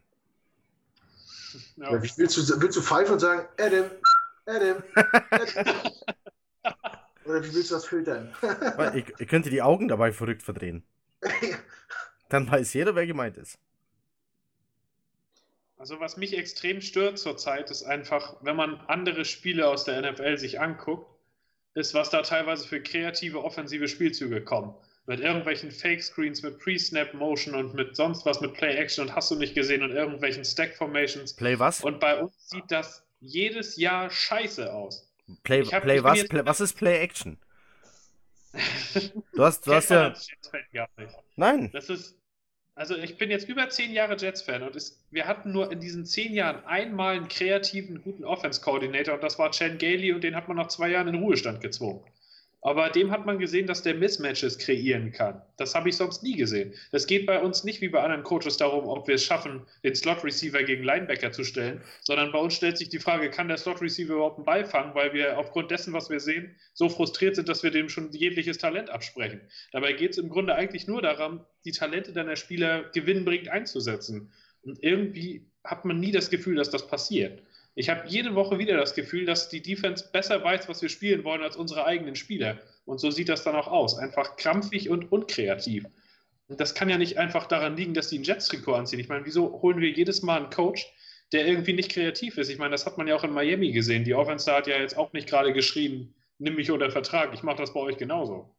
[1.76, 2.02] Ja.
[2.02, 3.90] Willst du, willst du pfeifen und sagen, Adam,
[4.46, 5.92] Adam, Adam.
[7.24, 8.34] Oder wie willst du das filtern?
[8.94, 10.82] Ich, ich könnte die Augen dabei verrückt verdrehen.
[12.28, 13.58] Dann weiß jeder, wer gemeint ist.
[15.78, 20.38] Also was mich extrem stört zurzeit ist einfach, wenn man andere Spiele aus der NFL
[20.38, 21.08] sich anguckt,
[21.74, 24.74] ist, was da teilweise für kreative offensive Spielzüge kommen.
[25.06, 29.54] Mit irgendwelchen Fake-Screens, mit Pre-Snap-Motion und mit sonst was, mit Play-Action und hast du nicht
[29.54, 31.34] gesehen und irgendwelchen Stack-Formations.
[31.34, 31.82] Play was?
[31.82, 35.08] Und bei uns sieht das jedes Jahr scheiße aus.
[35.44, 36.28] Play, hab- play was?
[36.28, 37.38] Play, was ist Play Action?
[39.34, 40.14] Du hast, du hast ja.
[41.36, 41.70] Nein.
[41.72, 42.18] Das ist,
[42.74, 46.04] also ich bin jetzt über zehn Jahre Jets-Fan und es, wir hatten nur in diesen
[46.04, 50.48] zehn Jahren einmal einen kreativen, guten Offense-Coordinator und das war Chan Gailey und den hat
[50.48, 52.04] man nach zwei Jahren in Ruhestand gezwungen.
[52.62, 55.42] Aber dem hat man gesehen, dass der Mismatches kreieren kann.
[55.56, 56.72] Das habe ich sonst nie gesehen.
[56.92, 59.96] Das geht bei uns nicht wie bei anderen Coaches darum, ob wir es schaffen, den
[59.96, 64.14] Slot-Receiver gegen Linebacker zu stellen, sondern bei uns stellt sich die Frage, kann der Slot-Receiver
[64.14, 67.64] überhaupt einen Ball fangen, weil wir aufgrund dessen, was wir sehen, so frustriert sind, dass
[67.64, 69.40] wir dem schon jegliches Talent absprechen.
[69.72, 74.32] Dabei geht es im Grunde eigentlich nur darum, die Talente deiner Spieler gewinnbringend einzusetzen.
[74.62, 77.42] Und irgendwie hat man nie das Gefühl, dass das passiert.
[77.74, 81.24] Ich habe jede Woche wieder das Gefühl, dass die Defense besser weiß, was wir spielen
[81.24, 82.58] wollen, als unsere eigenen Spieler.
[82.84, 83.98] Und so sieht das dann auch aus.
[83.98, 85.84] Einfach krampfig und unkreativ.
[86.48, 89.00] Und das kann ja nicht einfach daran liegen, dass die ein Jets-Trikot anziehen.
[89.00, 90.86] Ich meine, wieso holen wir jedes Mal einen Coach,
[91.32, 92.50] der irgendwie nicht kreativ ist?
[92.50, 94.04] Ich meine, das hat man ja auch in Miami gesehen.
[94.04, 97.56] Die Offense hat ja jetzt auch nicht gerade geschrieben, nimm mich unter Vertrag, ich mache
[97.58, 98.54] das bei euch genauso.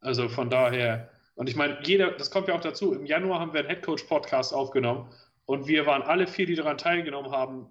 [0.00, 3.52] Also von daher, und ich meine, jeder, das kommt ja auch dazu, im Januar haben
[3.52, 5.10] wir einen Headcoach-Podcast aufgenommen
[5.44, 7.66] und wir waren alle vier, die daran teilgenommen haben,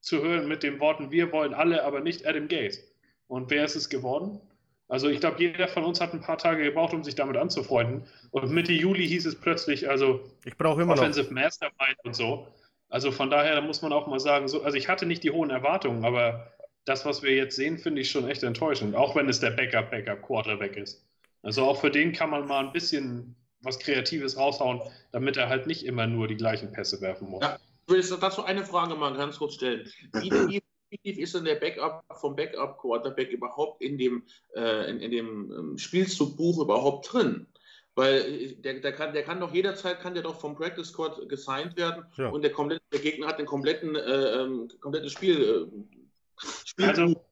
[0.00, 2.80] zu hören mit den Worten, wir wollen alle, aber nicht Adam Gates.
[3.26, 4.40] Und wer ist es geworden?
[4.88, 8.02] Also ich glaube, jeder von uns hat ein paar Tage gebraucht, um sich damit anzufreunden.
[8.32, 11.42] Und Mitte Juli hieß es plötzlich, also ich brauche immer Offensive noch.
[11.42, 12.48] Mastermind und so.
[12.88, 15.30] Also von daher, da muss man auch mal sagen, so, also ich hatte nicht die
[15.30, 16.52] hohen Erwartungen, aber
[16.86, 18.96] das, was wir jetzt sehen, finde ich schon echt enttäuschend.
[18.96, 21.06] Auch wenn es der Backup, Backup, Quarterback ist.
[21.42, 24.80] Also auch für den kann man mal ein bisschen was Kreatives raushauen,
[25.12, 27.42] damit er halt nicht immer nur die gleichen Pässe werfen muss.
[27.42, 27.58] Ja,
[27.90, 29.90] will dazu eine Frage mal ganz kurz stellen.
[30.14, 30.62] Wie,
[31.02, 35.78] tief ist denn der Backup vom Backup-Quarterback überhaupt in dem, äh, in, in, dem ähm,
[35.78, 37.46] Spielzugbuch überhaupt drin?
[37.94, 41.28] Weil äh, der, der, kann, der kann doch jederzeit kann der doch vom Practice Squad
[41.28, 42.28] gesigned werden ja.
[42.28, 45.70] und der, komplette, der Gegner hat ein kompletten, äh, ähm, komplettes Spiel.
[45.70, 47.24] Äh, Spiel also,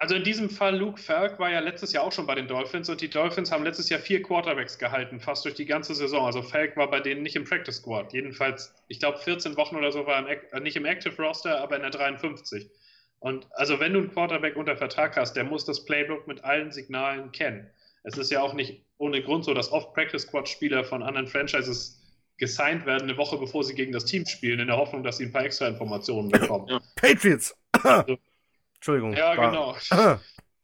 [0.00, 2.88] also in diesem Fall, Luke Falk war ja letztes Jahr auch schon bei den Dolphins
[2.88, 6.24] und die Dolphins haben letztes Jahr vier Quarterbacks gehalten, fast durch die ganze Saison.
[6.24, 8.14] Also Falk war bei denen nicht im Practice Squad.
[8.14, 11.76] Jedenfalls, ich glaube, 14 Wochen oder so war er äh, nicht im Active Roster, aber
[11.76, 12.70] in der 53.
[13.18, 16.72] Und also wenn du einen Quarterback unter Vertrag hast, der muss das Playbook mit allen
[16.72, 17.68] Signalen kennen.
[18.02, 21.26] Es ist ja auch nicht ohne Grund so, dass oft Practice Squad Spieler von anderen
[21.26, 22.00] Franchises
[22.38, 25.26] gesigned werden, eine Woche bevor sie gegen das Team spielen, in der Hoffnung, dass sie
[25.26, 26.80] ein paar extra Informationen bekommen.
[26.96, 27.54] Patriots!
[27.82, 28.16] Also,
[28.80, 29.12] Entschuldigung.
[29.14, 29.76] Ja, genau.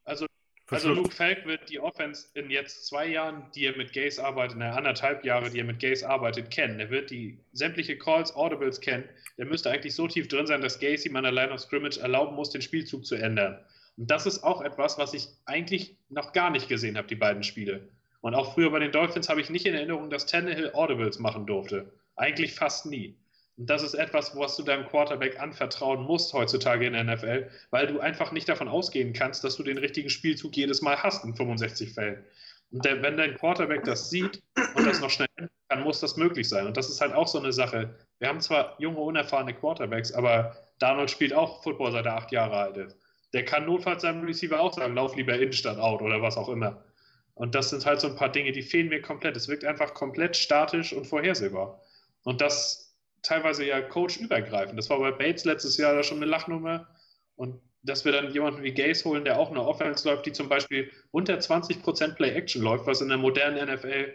[0.09, 0.26] Also,
[0.68, 4.55] also Luke Falk wird die Offense in jetzt zwei Jahren, die er mit Gaze arbeitet,
[4.56, 6.78] in anderthalb Jahre, die er mit Gaze arbeitet, kennen.
[6.78, 9.09] Er wird die sämtliche Calls, Audibles kennen.
[9.36, 11.98] Der müsste eigentlich so tief drin sein, dass Gaze ihm an der Line of Scrimmage
[11.98, 13.59] erlauben muss, den Spielzug zu ändern.
[13.97, 17.43] Und das ist auch etwas, was ich eigentlich noch gar nicht gesehen habe, die beiden
[17.43, 17.88] Spiele.
[18.20, 21.47] Und auch früher bei den Dolphins habe ich nicht in Erinnerung, dass Tannehill Audibles machen
[21.47, 21.93] durfte.
[22.14, 23.16] Eigentlich fast nie.
[23.59, 27.87] Und das ist etwas, was du deinem Quarterback anvertrauen musst heutzutage in der NFL, weil
[27.87, 31.35] du einfach nicht davon ausgehen kannst, dass du den richtigen Spielzug jedes Mal hast in
[31.35, 32.23] 65 Fällen.
[32.70, 34.43] Und der, wenn dein Quarterback das sieht
[34.74, 36.66] und das noch schnell ändern kann, muss das möglich sein.
[36.66, 37.95] Und das ist halt auch so eine Sache.
[38.19, 42.57] Wir haben zwar junge, unerfahrene Quarterbacks, aber Donald spielt auch Football, seit er acht Jahre
[42.57, 42.97] alt ist.
[43.33, 46.49] Der kann notfalls seinem Receiver auch sagen, lauf lieber in statt out oder was auch
[46.49, 46.85] immer.
[47.35, 49.37] Und das sind halt so ein paar Dinge, die fehlen mir komplett.
[49.37, 51.81] Es wirkt einfach komplett statisch und vorhersehbar.
[52.24, 52.85] Und das
[53.27, 54.78] teilweise ja coachübergreifend.
[54.78, 56.89] Das war bei Bates letztes Jahr da schon eine Lachnummer.
[57.35, 60.48] Und dass wir dann jemanden wie Gaze holen, der auch eine Offense läuft, die zum
[60.48, 64.12] Beispiel unter 20% Play-Action läuft, was in der modernen NFL,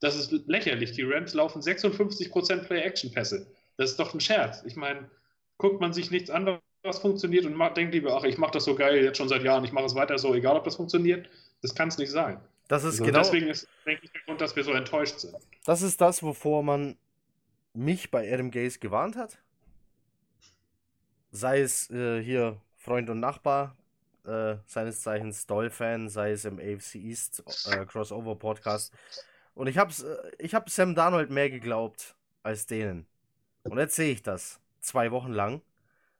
[0.00, 0.92] das ist lächerlich.
[0.92, 3.52] Die Rams laufen 56% Play-Action-Pässe.
[3.76, 4.62] Das ist doch ein Scherz.
[4.64, 5.10] Ich meine,
[5.58, 8.64] guckt man sich nichts an, was funktioniert und macht, denkt lieber, ach, ich mache das
[8.64, 11.28] so geil jetzt schon seit Jahren, ich mache es weiter so, egal ob das funktioniert.
[11.60, 12.40] Das kann es nicht sein.
[12.68, 13.18] Das ist also genau.
[13.18, 15.36] Deswegen ist, denke ich, der Grund, dass wir so enttäuscht sind.
[15.66, 16.96] Das ist das, wovor man
[17.74, 19.38] mich bei Adam Gaze gewarnt hat.
[21.30, 23.76] Sei es äh, hier Freund und Nachbar,
[24.24, 28.92] äh, seines Zeichens Doll-Fan, sei es im AFC East äh, Crossover Podcast.
[29.54, 33.06] Und ich habe äh, ich hab Sam Darnold mehr geglaubt als denen.
[33.62, 35.62] Und jetzt sehe ich das zwei Wochen lang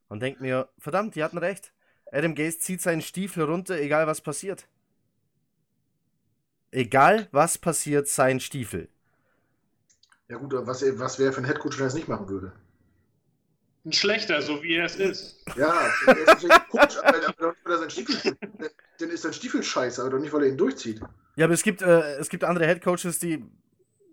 [0.09, 1.73] und denke mir, verdammt, die hatten recht.
[2.13, 4.69] Adam Gaze zieht seinen Stiefel runter, egal was passiert.
[6.73, 8.89] Egal was passiert, sein Stiefel.
[10.31, 12.53] Ja gut, was, was wäre für ein Headcoach, wenn er es nicht machen würde?
[13.85, 15.45] Ein schlechter, so wie er es ist.
[15.57, 18.37] Ja, er ist ein Coach, aber doch nicht, weil er sein Stiefel,
[19.01, 21.01] dann ist sein Stiefel scheiße, aber doch nicht, weil er ihn durchzieht.
[21.35, 23.45] Ja, aber es gibt, äh, es gibt andere Headcoaches, die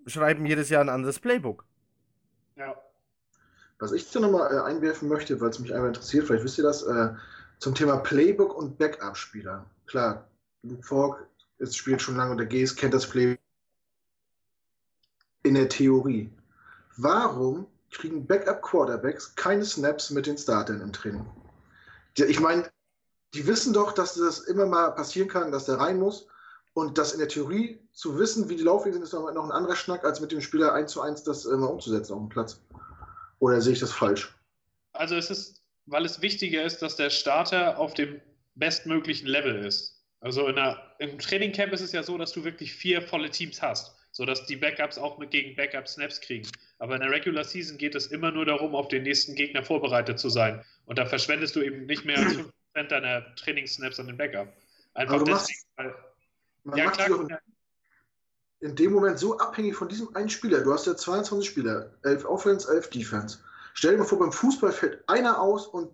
[0.07, 1.65] schreiben jedes Jahr ein anderes Playbook.
[2.55, 2.75] Ja.
[3.77, 6.63] Was ich jetzt nochmal äh, einwerfen möchte, weil es mich einmal interessiert, vielleicht wisst ihr
[6.63, 7.09] das, äh,
[7.59, 9.69] zum Thema Playbook und Backup-Spieler.
[9.85, 10.27] Klar,
[10.63, 11.27] Luke Falk
[11.59, 13.37] ist, spielt schon lange unter Gs, kennt das Playbook
[15.47, 16.29] in der Theorie.
[16.97, 21.25] Warum kriegen Backup-Quarterbacks keine Snaps mit den Startern im Training?
[22.15, 22.69] Ich meine,
[23.33, 26.27] die wissen doch, dass das immer mal passieren kann, dass der rein muss.
[26.73, 29.75] Und das in der Theorie zu wissen, wie die Laufwege sind, ist noch ein anderer
[29.75, 32.59] Schnack, als mit dem Spieler 1 zu 1 das immer umzusetzen auf dem Platz.
[33.39, 34.35] Oder sehe ich das falsch?
[34.93, 38.21] Also es ist, weil es wichtiger ist, dass der Starter auf dem
[38.55, 40.03] bestmöglichen Level ist.
[40.19, 43.61] Also in einer im Trainingcamp ist es ja so, dass du wirklich vier volle Teams
[43.61, 46.47] hast, sodass die Backups auch mit gegen Backup Snaps kriegen.
[46.79, 50.17] Aber in der Regular Season geht es immer nur darum, auf den nächsten Gegner vorbereitet
[50.17, 50.65] zu sein.
[50.87, 54.51] Und da verschwendest du eben nicht mehr als 5% deiner Trainingssnaps an den Backup.
[54.95, 55.95] Einfach deswegen, weil,
[56.63, 57.37] man ja, klar, in,
[58.67, 60.61] in dem Moment so abhängig von diesem einen Spieler.
[60.61, 63.37] Du hast ja 22 Spieler, 11 Offense, 11 Defense.
[63.75, 65.91] Stell dir mal vor, beim Fußball fällt einer aus und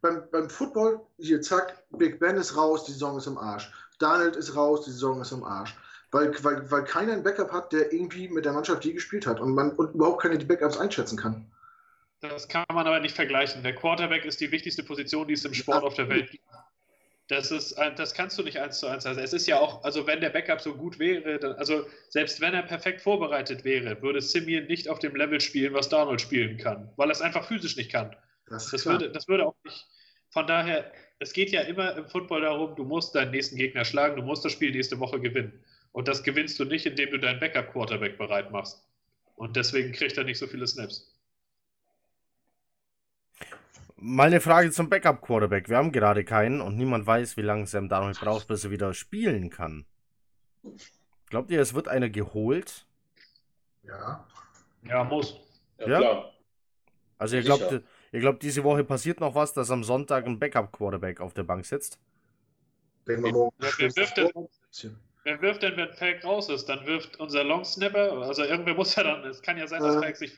[0.00, 3.70] beim, beim Football, hier, zack, Big Ben ist raus, die Saison ist im Arsch.
[3.98, 5.76] Donald ist raus, die Saison ist im Arsch.
[6.10, 9.40] Weil, weil, weil keiner ein Backup hat, der irgendwie mit der Mannschaft je gespielt hat
[9.40, 11.50] und man und überhaupt keine die Backups einschätzen kann.
[12.20, 13.62] Das kann man aber nicht vergleichen.
[13.62, 16.42] Der Quarterback ist die wichtigste Position, die es im Sport auf der Welt gibt.
[17.28, 19.04] Das, ist, das kannst du nicht eins zu eins.
[19.04, 22.40] Also es ist ja auch, also wenn der Backup so gut wäre, dann, also selbst
[22.40, 26.56] wenn er perfekt vorbereitet wäre, würde Simeon nicht auf dem Level spielen, was Donald spielen
[26.56, 28.16] kann, weil er es einfach physisch nicht kann.
[28.46, 29.86] Das, das würde, das würde auch nicht.
[30.30, 34.16] Von daher, es geht ja immer im Football darum, du musst deinen nächsten Gegner schlagen,
[34.16, 35.62] du musst das Spiel nächste Woche gewinnen.
[35.92, 38.84] Und das gewinnst du nicht, indem du deinen Backup-Quarterback bereit machst.
[39.36, 41.14] Und deswegen kriegt er nicht so viele Snaps.
[43.96, 45.68] Mal eine Frage zum Backup-Quarterback.
[45.68, 48.94] Wir haben gerade keinen und niemand weiß, wie lange Sam Darnold braucht, bis er wieder
[48.94, 49.86] spielen kann.
[51.30, 52.86] Glaubt ihr, es wird einer geholt?
[53.82, 54.26] Ja.
[54.84, 55.40] Ja, muss.
[55.78, 55.98] Ja, ja?
[55.98, 56.32] Klar.
[57.18, 57.82] Also ihr glaubt,
[58.12, 61.66] ihr glaubt, diese Woche passiert noch was, dass am Sonntag ein Backup-Quarterback auf der Bank
[61.66, 61.98] sitzt?
[63.06, 63.56] Denken wir morgen.
[63.58, 64.48] Wer, wer, wirft denn,
[65.28, 66.68] wer wirft denn, wenn Falk raus ist?
[66.68, 70.00] Dann wirft unser Longsnapper, also irgendwer muss ja dann, es kann ja sein, dass äh,
[70.00, 70.34] Falk sich...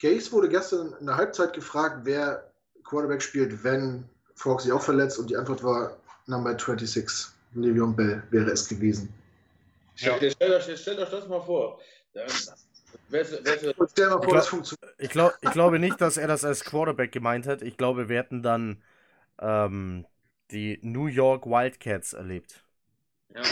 [0.00, 2.50] Gaze wurde gestern in der Halbzeit gefragt, wer
[2.84, 4.04] Quarterback spielt, wenn
[4.34, 5.96] Fox sich auch verletzt und die Antwort war
[6.26, 9.12] Number 26, Le'Veon Bell wäre es gewesen.
[9.96, 10.16] Ja.
[10.16, 11.80] Stellt, euch, stellt euch das mal vor.
[14.98, 17.62] Ich, glaub, ich, glaube nicht, dass er das als Quarterback gemeint hat.
[17.62, 18.82] Ich glaube, wir hätten dann
[19.40, 20.06] ähm,
[20.50, 22.64] die New York Wildcats erlebt.
[23.34, 23.42] Ja.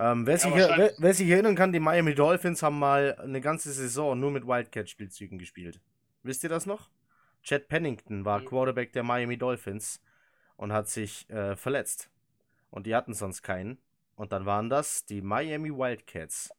[0.00, 3.42] Ähm, wer, ja, sich, wer, wer, sich erinnern kann, die Miami Dolphins haben mal eine
[3.42, 5.78] ganze Saison nur mit Wildcat-Spielzügen gespielt.
[6.22, 6.88] Wisst ihr das noch?
[7.42, 8.46] Chad Pennington war mhm.
[8.46, 10.00] Quarterback der Miami Dolphins
[10.56, 12.08] und hat sich äh, verletzt.
[12.70, 13.76] Und die hatten sonst keinen.
[14.16, 16.50] Und dann waren das die Miami Wildcats,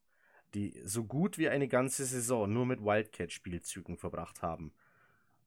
[0.53, 4.72] die so gut wie eine ganze Saison nur mit Wildcat-Spielzügen verbracht haben.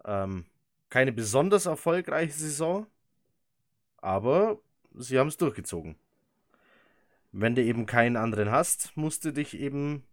[0.04, 0.46] Ähm,
[0.90, 2.88] keine besonders erfolgreiche Saison,
[3.98, 4.58] aber
[4.94, 5.94] sie haben es durchgezogen.
[7.36, 10.06] Wenn du eben keinen anderen hast, musst du dich eben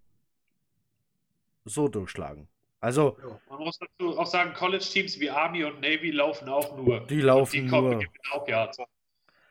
[1.65, 2.47] so durchschlagen.
[2.79, 3.15] Also.
[3.47, 7.01] Man muss dazu auch sagen, College-Teams wie Army und Navy laufen auch nur.
[7.01, 8.01] Die laufen die nur.
[8.31, 8.71] Auch, ja.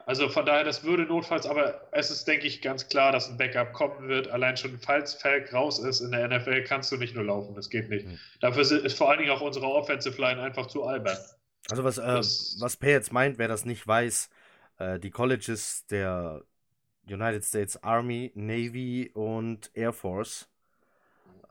[0.05, 3.37] Also von daher, das würde notfalls, aber es ist, denke ich, ganz klar, dass ein
[3.37, 4.27] Backup kommen wird.
[4.27, 7.55] Allein schon, falls Falk raus ist in der NFL, kannst du nicht nur laufen.
[7.55, 8.05] Das geht nicht.
[8.05, 8.19] Mhm.
[8.41, 11.19] Dafür ist vor allen Dingen auch unsere Offensive Line einfach zu albern.
[11.71, 14.29] Also was, äh, was Per jetzt meint, wer das nicht weiß,
[14.79, 16.43] äh, die Colleges der
[17.13, 20.51] United States Army, Navy und Air Force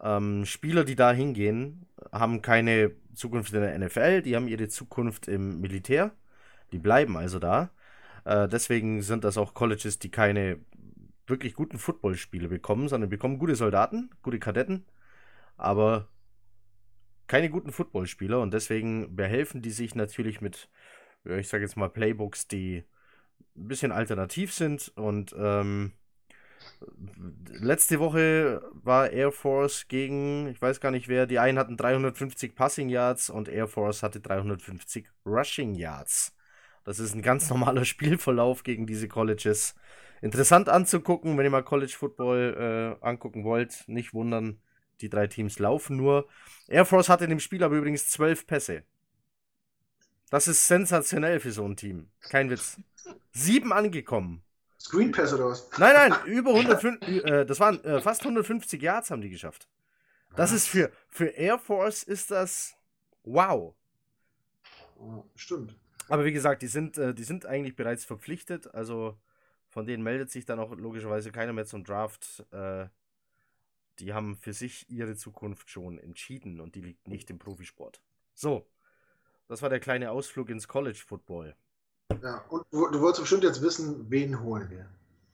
[0.01, 5.27] ähm, Spieler, die da hingehen, haben keine Zukunft in der NFL, die haben ihre Zukunft
[5.27, 6.11] im Militär.
[6.71, 7.71] Die bleiben also da.
[8.25, 10.59] Äh, deswegen sind das auch Colleges, die keine
[11.27, 14.85] wirklich guten Footballspiele bekommen, sondern bekommen gute Soldaten, gute Kadetten,
[15.57, 16.07] aber
[17.27, 20.69] keine guten Footballspieler und deswegen behelfen die sich natürlich mit,
[21.25, 22.83] ich sage jetzt mal, Playbooks, die
[23.59, 25.93] ein bisschen alternativ sind und ähm,
[27.51, 32.55] letzte Woche war Air Force gegen, ich weiß gar nicht wer, die einen hatten 350
[32.55, 36.35] Passing Yards und Air Force hatte 350 Rushing Yards.
[36.83, 39.75] Das ist ein ganz normaler Spielverlauf gegen diese Colleges.
[40.21, 43.83] Interessant anzugucken, wenn ihr mal College Football äh, angucken wollt.
[43.87, 44.61] Nicht wundern,
[45.01, 46.27] die drei Teams laufen nur.
[46.67, 48.83] Air Force hatte in dem Spiel aber übrigens zwölf Pässe.
[50.29, 52.11] Das ist sensationell für so ein Team.
[52.29, 52.79] Kein Witz.
[53.31, 54.43] Sieben angekommen.
[54.79, 55.69] Screen Pass oder was?
[55.77, 59.67] Nein, nein, über 150, äh, das waren äh, fast 150 Yards haben die geschafft.
[60.35, 62.75] Das ist für, für Air Force ist das
[63.23, 63.75] wow.
[65.35, 65.75] Stimmt.
[66.07, 69.17] Aber wie gesagt, die sind, äh, die sind eigentlich bereits verpflichtet, also
[69.67, 72.45] von denen meldet sich dann auch logischerweise keiner mehr zum Draft.
[72.51, 72.87] Äh,
[73.99, 78.01] die haben für sich ihre Zukunft schon entschieden und die liegt nicht im Profisport.
[78.33, 78.67] So,
[79.47, 81.55] das war der kleine Ausflug ins College Football.
[82.21, 84.85] Ja, und du wolltest bestimmt jetzt wissen, wen holen wir.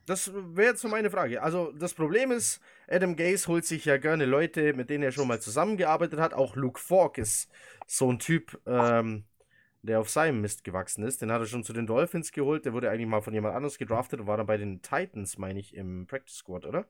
[0.05, 1.41] Das wäre jetzt so meine Frage.
[1.41, 5.27] Also, das Problem ist, Adam Gaze holt sich ja gerne Leute, mit denen er schon
[5.27, 6.33] mal zusammengearbeitet hat.
[6.33, 7.49] Auch Luke Falk ist
[7.87, 9.23] so ein Typ, ähm,
[9.81, 11.21] der auf seinem Mist gewachsen ist.
[11.23, 12.65] Den hat er schon zu den Dolphins geholt.
[12.65, 15.59] Der wurde eigentlich mal von jemand anders gedraftet und war dann bei den Titans, meine
[15.59, 16.85] ich, im Practice Squad, oder?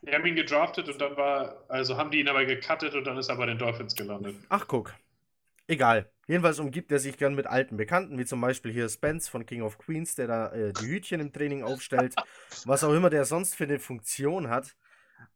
[0.00, 3.18] Die haben ihn gedraftet und dann war, also haben die ihn aber gecuttet und dann
[3.18, 4.36] ist er bei den Dolphins gelandet.
[4.48, 4.94] Ach, guck.
[5.66, 6.10] Egal.
[6.26, 9.62] Jedenfalls umgibt er sich gern mit alten Bekannten, wie zum Beispiel hier Spence von King
[9.62, 12.14] of Queens, der da äh, die Hütchen im Training aufstellt,
[12.64, 14.74] was auch immer der sonst für eine Funktion hat.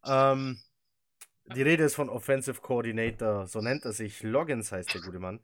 [0.04, 0.58] Ähm,
[1.54, 4.22] die Rede ist von Offensive Coordinator, so nennt er sich.
[4.22, 5.40] Loggins heißt der gute Mann.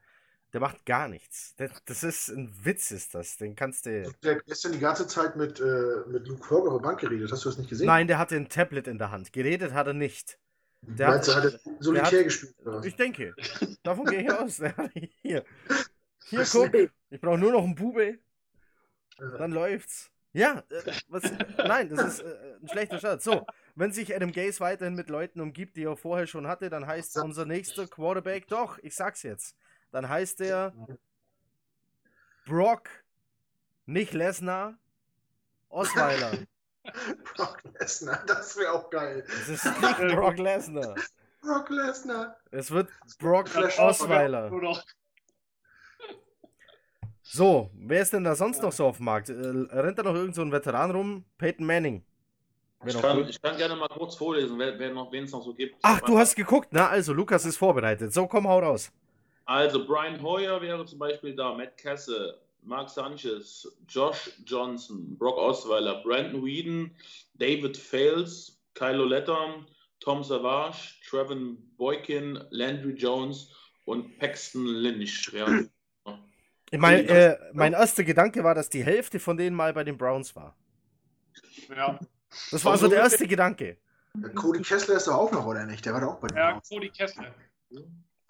[0.52, 1.54] Der macht gar nichts.
[1.56, 3.36] Das, das ist ein Witz, ist das.
[3.38, 4.08] Den kannst du.
[4.22, 7.32] Der hat gestern die ganze Zeit mit, äh, mit Luke Fogg auf der Bank geredet.
[7.32, 7.86] Hast du das nicht gesehen?
[7.86, 9.32] Nein, der hatte ein Tablet in der Hand.
[9.32, 10.38] Geredet hat er nicht.
[10.86, 12.54] Der Meinst hat, hat solitär hat- gespielt?
[12.64, 12.84] Oder?
[12.84, 13.34] ich denke.
[13.82, 14.56] Davon gehe ich aus.
[15.22, 15.44] Hier.
[16.26, 16.74] Hier, Was guck.
[17.10, 18.18] Ich brauche nur noch einen Bube.
[19.18, 20.10] Dann läuft's.
[20.32, 21.22] Ja, äh, was,
[21.58, 23.22] nein, das ist äh, ein schlechter Start.
[23.22, 23.46] So,
[23.76, 27.18] wenn sich Adam Gaze weiterhin mit Leuten umgibt, die er vorher schon hatte, dann heißt
[27.18, 29.56] unser nächster Quarterback, doch, ich sag's jetzt,
[29.92, 30.74] dann heißt er
[32.46, 32.88] Brock,
[33.86, 34.76] nicht Lesnar,
[35.68, 36.32] Osweiler.
[37.34, 39.24] Brock Lesnar, das wäre auch geil.
[39.26, 40.94] Es ist nicht Brock Lesnar.
[41.40, 42.36] Brock Lesnar.
[42.50, 44.50] Es wird Brock Flash Osweiler.
[47.22, 49.28] So, wer ist denn da sonst noch so auf dem Markt?
[49.30, 51.24] Äh, rennt da noch irgend so ein Veteran rum?
[51.38, 52.04] Peyton Manning.
[52.86, 55.54] Ich kann, ich kann gerne mal kurz vorlesen, wer, wer noch, wen es noch so
[55.54, 55.76] gibt.
[55.82, 56.68] Ach, du hast geguckt.
[56.70, 58.12] Na, also, Lukas ist vorbereitet.
[58.12, 58.92] So, komm, hau raus.
[59.46, 66.02] Also, Brian Hoyer wäre zum Beispiel da, Matt Casse, Mark Sanchez, Josh Johnson, Brock Osweiler,
[66.02, 66.90] Brandon Whedon,
[67.34, 69.64] David Fales, Kylo Letter,
[70.00, 73.52] Tom Savage, Trevin Boykin, Landry Jones
[73.84, 75.32] und Paxton Lynch.
[75.32, 75.46] Ja.
[76.72, 80.34] Mein, äh, mein erster Gedanke war, dass die Hälfte von denen mal bei den Browns
[80.34, 80.56] war.
[81.68, 81.98] Ja,
[82.50, 83.76] Das war so der erste Gedanke.
[84.14, 85.84] Der Cody Kessler ist doch auch noch, oder nicht?
[85.84, 86.68] Der war doch auch bei den ja Browns.
[86.68, 87.34] Cody Kessler.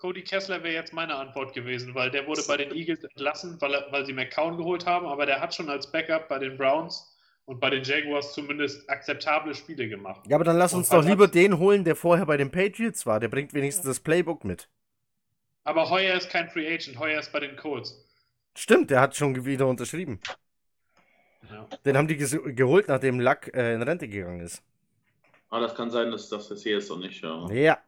[0.04, 3.72] Cody Kessler wäre jetzt meine Antwort gewesen, weil der wurde bei den Eagles entlassen, weil,
[3.72, 7.16] er, weil sie McCown geholt haben, aber der hat schon als Backup bei den Browns
[7.46, 10.20] und bei den Jaguars zumindest akzeptable Spiele gemacht.
[10.26, 13.06] Ja, aber dann lass uns Und doch lieber den holen, der vorher bei den Patriots
[13.06, 13.18] war.
[13.18, 14.68] Der bringt wenigstens das Playbook mit.
[15.62, 18.04] Aber Heuer ist kein Free Agent, Heuer ist bei den Colts.
[18.54, 20.20] Stimmt, der hat schon wieder unterschrieben.
[21.50, 21.66] Ja.
[21.86, 24.62] Den haben die geholt, nachdem Luck äh, in Rente gegangen ist.
[25.48, 27.22] Ah, das kann sein, dass das hier ist und nicht.
[27.22, 27.48] Ja.
[27.50, 27.78] Ja.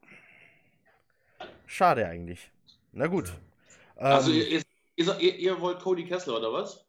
[1.66, 2.50] Schade eigentlich.
[2.92, 3.32] Na gut.
[3.96, 4.36] Also, Ähm,
[4.96, 6.84] ihr, ihr, ihr, wollt Cody Kessler oder was?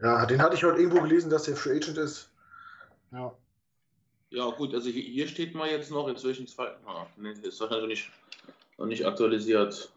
[0.00, 2.32] Ja, den hatte ich heute irgendwo gelesen, dass der Free Agent ist.
[3.12, 3.32] Ja.
[4.30, 6.68] Ja, gut, also hier, hier steht mal jetzt noch inzwischen zwei.
[6.86, 8.10] Ah, nee, ist doch noch nicht,
[8.78, 9.92] noch nicht aktualisiert.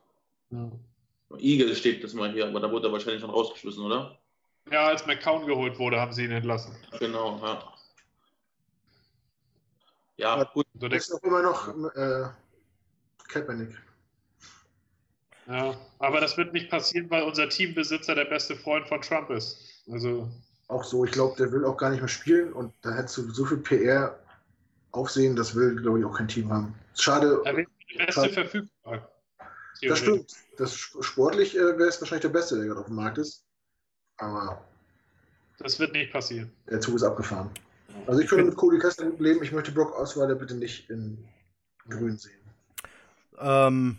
[1.38, 4.18] Eagle steht das mal hier, aber da wurde er wahrscheinlich schon rausgeschmissen, oder?
[4.72, 6.76] ja, als McCown geholt wurde, haben sie ihn entlassen.
[7.00, 7.74] Genau, ja.
[10.18, 10.66] Ja, gut.
[10.74, 12.30] Der, ist auch immer noch äh,
[13.28, 13.76] Kaepernick.
[15.48, 15.76] Ja.
[16.00, 19.58] Aber das wird nicht passieren, weil unser Teambesitzer der beste Freund von Trump ist.
[19.92, 20.30] Also,
[20.68, 23.30] Auch so, ich glaube, der will auch gar nicht mehr spielen und da hättest du
[23.32, 24.18] so viel PR
[24.92, 26.74] aufsehen, das will, glaube ich, auch kein Team haben.
[26.96, 27.68] Schade, er wäre
[27.98, 29.10] der beste verfügbar.
[29.82, 30.32] das stimmt.
[30.58, 33.44] Das sportlich äh, wäre es wahrscheinlich der Beste, der gerade auf dem Markt ist.
[34.18, 34.64] Aber
[35.58, 36.52] Das wird nicht passieren.
[36.70, 37.50] der Zug ist abgefahren.
[38.06, 39.44] Also ich würde mit Cody Kessler gut leben.
[39.44, 41.18] Ich möchte Brock Osweiler bitte nicht in
[41.90, 42.40] grün sehen.
[43.40, 43.98] ähm,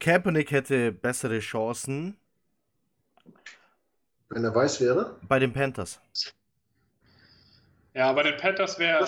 [0.00, 2.16] Kaepernick hätte bessere Chancen
[4.28, 5.20] Wenn er weiß wäre.
[5.22, 6.00] bei den Panthers.
[7.94, 9.04] Ja, bei den Panthers wäre.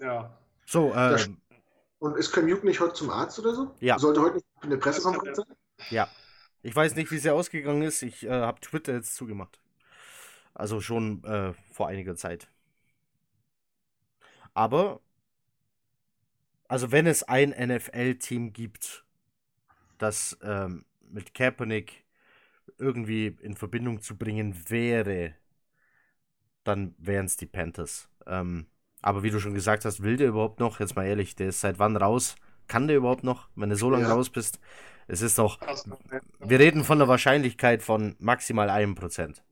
[0.00, 0.38] Äh, ja.
[0.66, 1.36] So, ähm,
[1.98, 3.74] Und ist Cam Newton nicht heute zum Arzt oder so?
[3.80, 3.98] Ja.
[3.98, 5.46] Sollte heute nicht in der Pressekonferenz sein?
[5.90, 6.08] ja.
[6.62, 8.02] Ich weiß nicht, wie es ja ausgegangen ist.
[8.02, 9.60] Ich äh, habe Twitter jetzt zugemacht.
[10.54, 12.48] Also schon äh, vor einiger Zeit.
[14.54, 15.00] Aber,
[16.68, 19.04] also wenn es ein NFL-Team gibt,
[19.98, 22.04] das ähm, mit Kaepernick
[22.78, 25.34] irgendwie in Verbindung zu bringen wäre,
[26.64, 28.08] dann wären es die Panthers.
[28.26, 28.66] Ähm,
[29.02, 30.80] aber wie du schon gesagt hast, will der überhaupt noch?
[30.80, 32.36] Jetzt mal ehrlich, der ist seit wann raus?
[32.66, 34.14] Kann der überhaupt noch, wenn du so lange Ja.
[34.14, 34.58] raus bist?
[35.06, 35.60] Es ist doch,
[36.40, 39.44] wir reden von einer Wahrscheinlichkeit von maximal einem Prozent.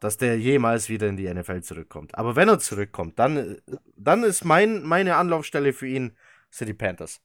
[0.00, 2.16] Dass der jemals wieder in die NFL zurückkommt.
[2.16, 3.58] Aber wenn er zurückkommt, dann,
[3.96, 6.16] dann ist mein, meine Anlaufstelle für ihn
[6.50, 7.20] sind die Panthers.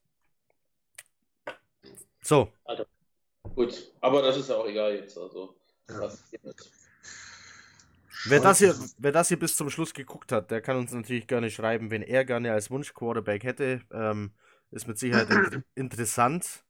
[2.27, 2.51] So,
[3.55, 5.17] Gut, aber das ist ja auch egal jetzt.
[5.17, 5.55] Also,
[5.89, 6.11] Ja.
[8.25, 11.27] wer das, hier, wer das hier bis zum Schluss geguckt hat, der kann uns natürlich
[11.27, 13.79] gerne schreiben, wen er gerne als Wunsch-Quarterback hätte.
[13.93, 14.33] Ähm,
[14.71, 16.65] ist mit Sicherheit inter interessant,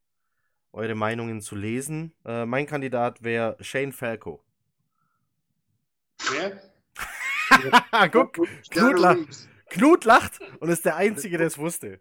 [0.74, 2.14] eure Meinungen zu lesen.
[2.24, 4.44] Äh, mein Kandidat wäre Shane Falco.
[6.30, 6.62] Wer?
[8.12, 8.38] Guck,
[8.70, 9.16] Knudler.
[9.16, 9.50] Reeves.
[9.70, 12.00] Knut lacht und ist der Einzige, der es wusste.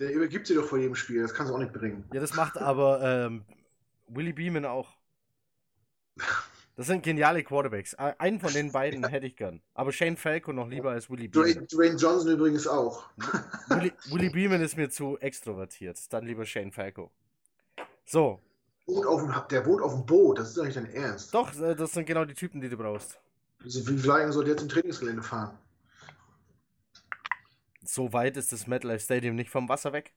[0.00, 1.20] Der übergibt sie doch vor jedem Spiel.
[1.20, 2.04] Das kannst du auch nicht bringen.
[2.12, 3.44] Ja, das macht aber ähm,
[4.08, 4.96] Willie Beeman auch.
[6.76, 7.94] Das sind geniale Quarterbacks.
[7.94, 9.60] Einen von den beiden hätte ich gern.
[9.74, 11.66] Aber Shane Falco noch lieber als Willie Dwayne, Beeman.
[11.68, 13.10] Dwayne Johnson übrigens auch.
[13.68, 15.98] Willie, Willie Beeman ist mir zu extrovertiert.
[16.10, 17.10] Dann lieber Shane Falco.
[18.06, 18.40] So.
[18.86, 21.34] Wohnt auf dem, der wohnt auf dem Boot, das ist doch nicht dein Ernst.
[21.34, 23.20] Doch, äh, das sind genau die Typen, die du brauchst.
[23.62, 25.58] Wie wie lange soll der zum Trainingsgelände fahren?
[27.84, 30.12] So weit ist das MetLife Stadium nicht vom Wasser weg.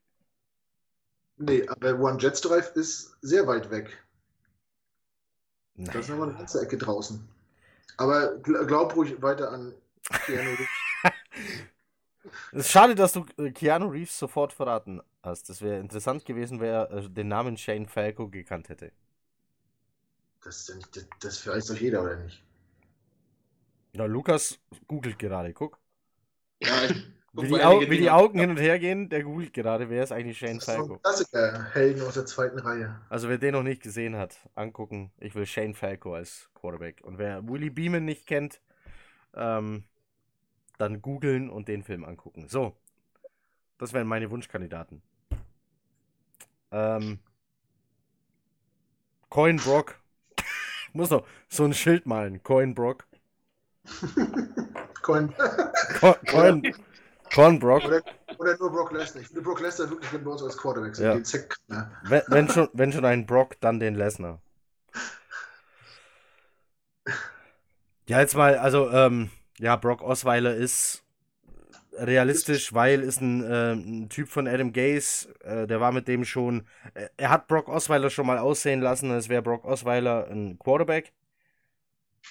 [1.37, 3.97] Nee, aber One Jets Drive ist sehr weit weg.
[5.75, 5.87] Nein.
[5.87, 7.27] Das ist nochmal eine ganze Ecke draußen.
[7.97, 9.73] Aber gl glaub ruhig weiter an
[10.25, 10.67] Keanu Reeves.
[12.51, 15.49] Es ist schade, dass du äh, Keanu Reeves sofort verraten hast.
[15.49, 18.91] Das wäre interessant gewesen, wer äh, den Namen Shane Falco gekannt hätte.
[20.43, 22.41] Das, ist ja nicht, das, das weiß doch jeder, oder nicht?
[23.93, 25.77] Ja, Lukas googelt gerade, guck.
[26.61, 27.05] Ja, ich
[27.35, 30.03] guck Wie die, Au wie die Augen hin und her gehen, der googelt gerade, wer
[30.03, 30.99] ist eigentlich Shane Das ist Falco.
[31.03, 32.99] Klassiker, Helden aus der zweiten Reihe.
[33.09, 35.11] Also wer den noch nicht gesehen hat, angucken.
[35.19, 37.01] Ich will Shane Falco als Quarterback.
[37.03, 38.61] Und wer Willie Beeman nicht kennt,
[39.35, 39.85] ähm,
[40.77, 42.47] dann googeln und den Film angucken.
[42.49, 42.75] So,
[43.77, 45.01] das wären meine Wunschkandidaten.
[46.71, 47.19] Ähm,
[49.29, 49.99] Coin Brock.
[50.93, 52.43] Muss noch so ein Schild malen.
[52.43, 53.07] Coin Brock.
[55.01, 55.33] Coin.
[55.99, 56.63] Co Coin,
[57.33, 57.83] Coin Brock.
[57.85, 58.01] oder,
[58.37, 59.23] oder nur Brock Lesnar.
[59.23, 60.97] Ich würde Brock Lesnar wirklich bei uns als Quarterback.
[60.97, 61.13] Ja.
[61.13, 61.91] Den Zack, ne?
[62.03, 64.41] Wenn, wenn, schon, wenn schon ein Brock, dann den Lesnar.
[68.07, 71.03] Ja, jetzt mal, also, ähm, ja, Brock Osweiler ist
[71.93, 76.25] realistisch, weil ist ein, äh, ein Typ von Adam Gaze, äh, der war mit dem
[76.25, 80.57] schon, äh, er hat Brock Osweiler schon mal aussehen lassen, als wäre Brock Osweiler ein
[80.59, 81.13] Quarterback.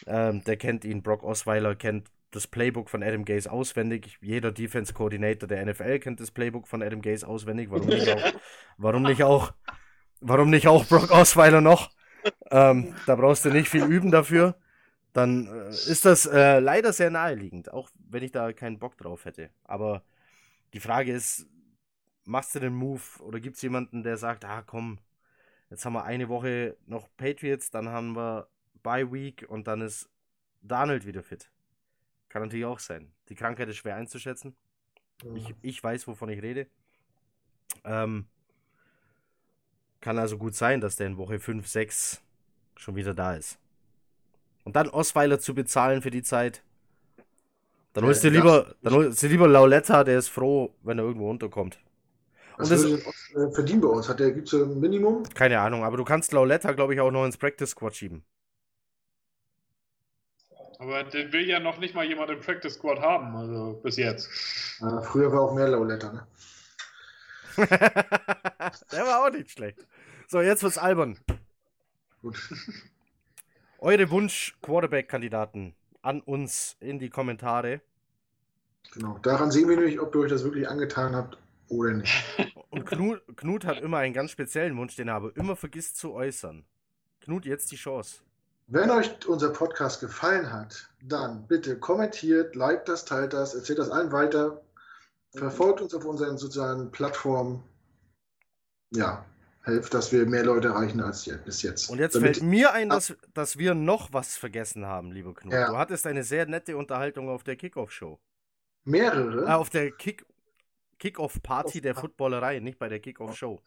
[0.06, 4.18] Ähm, der kennt ihn, Brock Osweiler kennt das Playbook von Adam Gaze auswendig.
[4.20, 7.70] Jeder Defense Coordinator der NFL kennt das Playbook von Adam Gaze auswendig.
[7.70, 8.32] Warum nicht auch,
[8.78, 9.52] warum nicht auch,
[10.20, 11.90] warum nicht auch Brock Osweiler noch?
[12.50, 14.56] Ähm, da brauchst du nicht viel üben dafür.
[15.12, 19.26] Dann äh, ist das äh, leider sehr naheliegend, auch wenn ich da keinen Bock drauf
[19.26, 19.50] hätte.
[19.64, 20.02] Aber
[20.72, 21.46] die Frage ist,
[22.24, 24.98] machst du den Move oder gibt es jemanden, der sagt, ah komm,
[25.68, 28.48] jetzt haben wir eine Woche noch Patriots, dann haben wir
[28.82, 30.08] Bye Week und dann ist
[30.62, 31.50] Donald wieder fit.
[32.32, 33.12] Kann natürlich auch sein.
[33.28, 34.56] Die Krankheit ist schwer einzuschätzen.
[35.34, 36.66] Ich, ich weiß, wovon ich rede.
[37.84, 38.24] Ähm,
[40.00, 42.22] kann also gut sein, dass der in Woche 5, 6
[42.76, 43.58] schon wieder da ist.
[44.64, 46.62] Und dann Osweiler zu bezahlen für die Zeit.
[47.92, 50.98] Dann Ja, holst du das- lieber, dann holst du lieber Lauletta, der ist froh, wenn
[50.98, 51.78] er irgendwo unterkommt.
[52.56, 53.02] Was Und das- würde
[53.34, 54.08] denn äh, verdienen bei uns?
[54.08, 55.24] Hat der, gibt es ein Minimum?
[55.34, 58.24] Keine Ahnung, aber du kannst Lauletta, glaube ich, auch noch ins Practice Squad schieben.
[60.82, 64.28] Aber den will ja noch nicht mal jemand im Practice Squad haben, also bis jetzt.
[64.80, 66.26] Äh, früher war auch mehr Lauletta, ne?
[67.56, 69.86] der war auch nicht schlecht.
[70.26, 71.18] So, jetzt wird's albern.
[72.20, 72.36] Gut.
[73.78, 77.80] Eure Wunsch-Quarterback-Kandidaten an uns in die Kommentare.
[78.92, 79.18] Genau.
[79.18, 81.38] Daran sehen wir nämlich, ob ihr euch das wirklich angetan habt
[81.68, 82.24] oder nicht.
[82.70, 86.12] Und Knut, Knut hat immer einen ganz speziellen Wunsch, den er aber immer vergisst zu
[86.12, 86.64] äußern.
[87.20, 88.22] Knut, jetzt die Chance.
[88.66, 93.90] Wenn euch unser Podcast gefallen hat, dann bitte kommentiert, liked das, teilt das, erzählt das
[93.90, 94.62] allen weiter,
[95.34, 97.62] verfolgt uns auf unseren sozialen Plattformen.
[98.90, 99.24] Ja,
[99.62, 101.90] helft, dass wir mehr Leute erreichen als bis jetzt.
[101.90, 105.52] Und jetzt Damit- fällt mir ein, dass, dass wir noch was vergessen haben, lieber Knut.
[105.52, 105.68] Ja.
[105.68, 108.18] Du hattest eine sehr nette Unterhaltung auf der Kickoff-Show.
[108.84, 109.44] mehrere.
[109.46, 110.26] Äh, auf der Kick
[110.98, 113.60] Kickoff-Party der Footballerei, nicht bei der Kickoff-Show.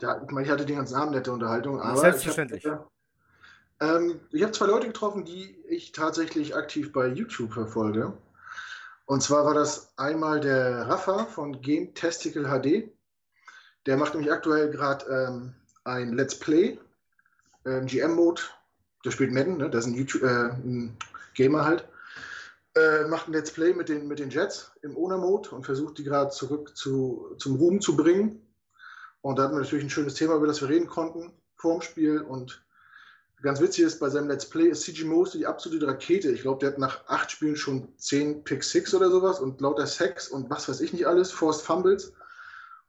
[0.00, 2.64] Ja, ich meine, ich hatte den ganzen Abend nette Unterhaltung, aber Selbstverständlich.
[2.64, 2.86] Ich habe
[3.80, 8.16] ähm, ich hab zwei Leute getroffen, die ich tatsächlich aktiv bei YouTube verfolge.
[9.06, 12.90] Und zwar war das einmal der Rafa von Game Testicle HD.
[13.86, 16.78] Der macht nämlich aktuell gerade ähm, ein Let's Play,
[17.66, 18.42] ähm, GM-Mode.
[19.04, 19.68] Der spielt Madden, ne?
[19.68, 20.96] das ist ein, YouTube, äh, ein
[21.34, 21.86] Gamer halt.
[22.74, 26.04] Äh, macht ein Let's Play mit den, mit den Jets im Owner-Mode und versucht die
[26.04, 28.40] gerade zurück zu, zum Ruhm zu bringen.
[29.20, 31.82] Und da hatten wir natürlich ein schönes Thema, über das wir reden konnten vor dem
[31.82, 32.20] Spiel.
[32.20, 32.63] Und
[33.44, 36.30] ganz witzig ist, bei seinem Let's Play ist CG Mosley die absolute Rakete.
[36.30, 39.86] Ich glaube, der hat nach acht Spielen schon zehn Pick Six oder sowas und lauter
[39.86, 42.14] Sacks und was weiß ich nicht alles, Forced Fumbles.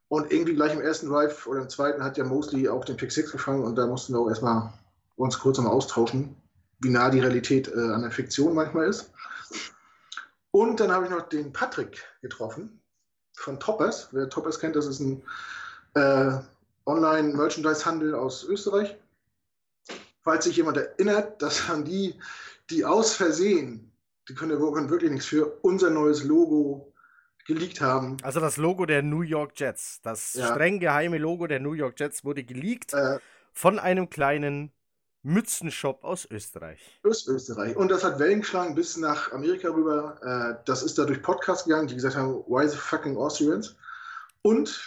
[0.07, 3.11] Und irgendwie gleich im ersten Drive oder im zweiten hat ja Mosley auch den Pick
[3.11, 4.72] Six gefangen und da mussten wir auch erstmal
[5.18, 6.36] uns kurz nochmal austauschen,
[6.80, 9.11] wie nah die Realität äh, an der Fiktion manchmal ist.
[10.52, 12.82] Und dann habe ich noch den Patrick getroffen
[13.34, 14.07] von Toppers.
[14.14, 15.22] Wer Toppers kennt, das ist ein
[15.95, 16.38] äh,
[16.86, 18.95] Online-Merchandise-Handel aus Österreich.
[20.26, 22.15] Falls sich jemand erinnert, dass an die,
[22.72, 23.91] die aus Versehen,
[24.27, 26.91] die können ja können wirklich nichts für, unser neues Logo
[27.45, 28.18] geleakt haben.
[28.23, 30.47] Also das Logo der New York Jets, das Ja.
[30.47, 33.19] streng geheime Logo der New York Jets wurde geleakt Äh,
[33.53, 34.72] von einem kleinen
[35.22, 36.80] Mützenshop aus Österreich.
[37.03, 37.76] aus Österreich.
[37.76, 40.19] Und das hat Wellen geschlagen bis nach Amerika rüber.
[40.60, 43.76] Äh, das ist da durch Podcast gegangen, die gesagt haben, why the fucking Austrians?
[44.41, 44.84] Und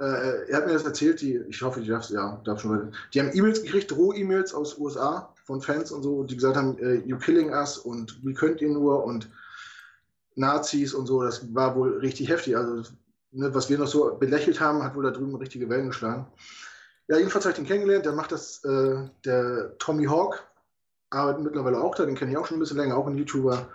[0.00, 3.20] äh, er hat mir das erzählt, die, ich hoffe, die darfst, ja, darf schon Die
[3.20, 7.18] haben E-Mails gekriegt, Roh-E-Mails aus USA von Fans und so, die gesagt haben, äh, you
[7.18, 9.28] killing us und wie könnt ihr nur und
[10.36, 12.56] Nazis und so, das war wohl richtig heftig.
[12.56, 12.90] Also,
[13.32, 16.26] ne, was wir noch so belächelt haben, hat wohl da drüben richtige Wellen geschlagen.
[17.08, 20.44] Ja, jedenfalls habe ich den kennengelernt, der macht das, äh, der Tommy Hawk,
[21.10, 23.66] arbeitet mittlerweile auch da, den kenne ich auch schon ein bisschen länger, auch ein YouTuber.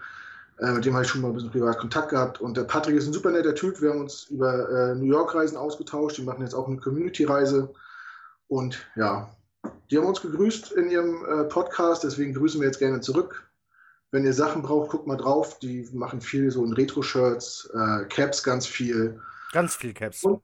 [0.59, 2.41] Äh, mit dem habe ich schon mal ein bisschen privat Kontakt gehabt.
[2.41, 3.81] Und der Patrick ist ein super netter Typ.
[3.81, 6.17] Wir haben uns über äh, New York-Reisen ausgetauscht.
[6.17, 7.73] Die machen jetzt auch eine Community-Reise.
[8.47, 9.29] Und ja,
[9.89, 12.03] die haben uns gegrüßt in ihrem äh, Podcast.
[12.03, 13.49] Deswegen grüßen wir jetzt gerne zurück.
[14.11, 15.57] Wenn ihr Sachen braucht, guckt mal drauf.
[15.59, 19.19] Die machen viel so in Retro-Shirts, äh, Caps ganz viel.
[19.51, 20.23] Ganz viel Caps.
[20.23, 20.41] Und,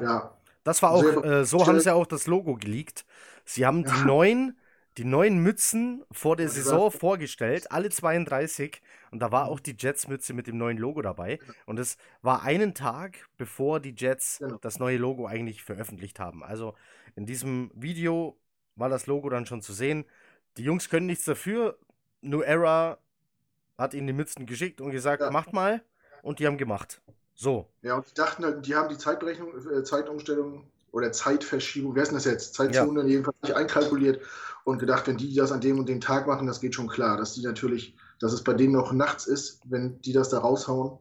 [0.00, 0.36] ja.
[0.64, 3.04] Das war auch, äh, so haben sie auch das Logo geleakt.
[3.44, 4.56] Sie haben die neuen
[4.98, 8.82] die neuen Mützen vor der Saison vorgestellt, alle 32.
[9.10, 11.38] Und da war auch die Jets-Mütze mit dem neuen Logo dabei.
[11.66, 14.58] Und es war einen Tag, bevor die Jets genau.
[14.58, 16.42] das neue Logo eigentlich veröffentlicht haben.
[16.42, 16.74] Also
[17.16, 18.38] in diesem Video
[18.76, 20.04] war das Logo dann schon zu sehen.
[20.56, 21.78] Die Jungs können nichts dafür.
[22.20, 22.98] New Era
[23.78, 25.30] hat ihnen die Mützen geschickt und gesagt, ja.
[25.30, 25.82] macht mal.
[26.22, 27.02] Und die haben gemacht.
[27.34, 27.68] So.
[27.80, 32.18] Ja, und die dachten die haben die Zeitberechnung, äh, Zeitumstellung oder Zeitverschiebung, wer ist denn
[32.18, 32.54] das jetzt?
[32.54, 33.06] Zeitzone ja.
[33.06, 34.20] jedenfalls nicht einkalkuliert
[34.64, 37.16] und gedacht, wenn die das an dem und dem Tag machen, das geht schon klar,
[37.16, 40.98] dass die natürlich, dass es bei denen noch nachts ist, wenn die das da raushauen.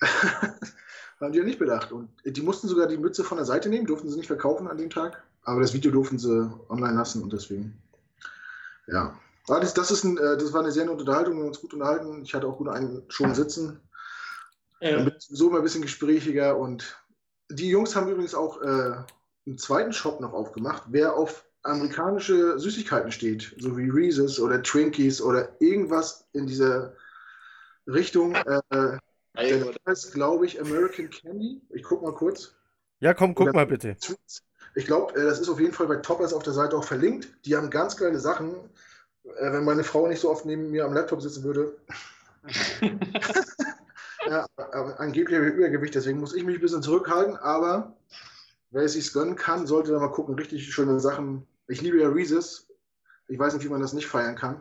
[1.20, 1.92] haben die ja nicht bedacht.
[1.92, 4.78] Und die mussten sogar die Mütze von der Seite nehmen, durften sie nicht verkaufen an
[4.78, 5.22] dem Tag.
[5.42, 7.82] Aber das Video durften sie online lassen und deswegen,
[8.86, 9.18] ja.
[9.46, 11.60] Aber das, das, ist ein, äh, das war eine sehr nette Unterhaltung, wir haben uns
[11.60, 12.22] gut unterhalten.
[12.22, 13.80] Ich hatte auch gut einen schon sitzen.
[15.04, 16.96] Bin so mal ein bisschen gesprächiger und
[17.50, 18.94] die Jungs haben übrigens auch äh,
[19.46, 20.84] einen zweiten Shop noch aufgemacht.
[20.88, 26.94] Wer auf amerikanische Süßigkeiten steht, so wie Reese's oder Twinkies oder irgendwas in dieser
[27.86, 28.98] Richtung, äh,
[29.36, 31.62] der heißt, glaube ich, American Candy.
[31.70, 32.54] Ich guck mal kurz.
[33.00, 33.96] Ja, komm, guck oder mal bitte.
[34.74, 37.28] Ich glaube, äh, das ist auf jeden Fall bei Toppers auf der Seite auch verlinkt.
[37.44, 38.54] Die haben ganz geile Sachen.
[39.24, 41.76] Äh, wenn meine Frau nicht so oft neben mir am Laptop sitzen würde.
[44.28, 44.46] ja,
[44.98, 47.96] angeblich habe ich Übergewicht, deswegen muss ich mich ein bisschen zurückhalten, aber
[48.70, 50.34] wer es sich gönnen kann, sollte da mal gucken.
[50.34, 51.46] Richtig schöne Sachen.
[51.68, 52.66] Ich liebe ja Reese's.
[53.28, 54.60] Ich weiß nicht, wie man das nicht feiern kann.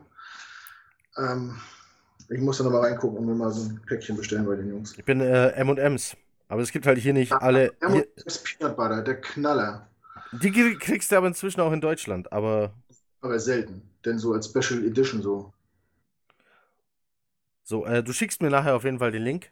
[1.18, 1.60] Ähm,
[2.30, 4.98] ich muss da nochmal reingucken und mir mal so ein Päckchen bestellen bei den Jungs.
[4.98, 6.16] Ich bin äh, M&M's.
[6.48, 7.74] Aber es gibt halt hier nicht ja, alle.
[7.82, 9.88] M&M's Peanut Butter, der Knaller.
[10.32, 12.74] Die kriegst du aber inzwischen auch in Deutschland, aber.
[13.22, 13.82] Aber selten.
[14.06, 15.54] Denn so als Special Edition so.
[17.64, 19.52] So, äh, du schickst mir nachher auf jeden Fall den Link.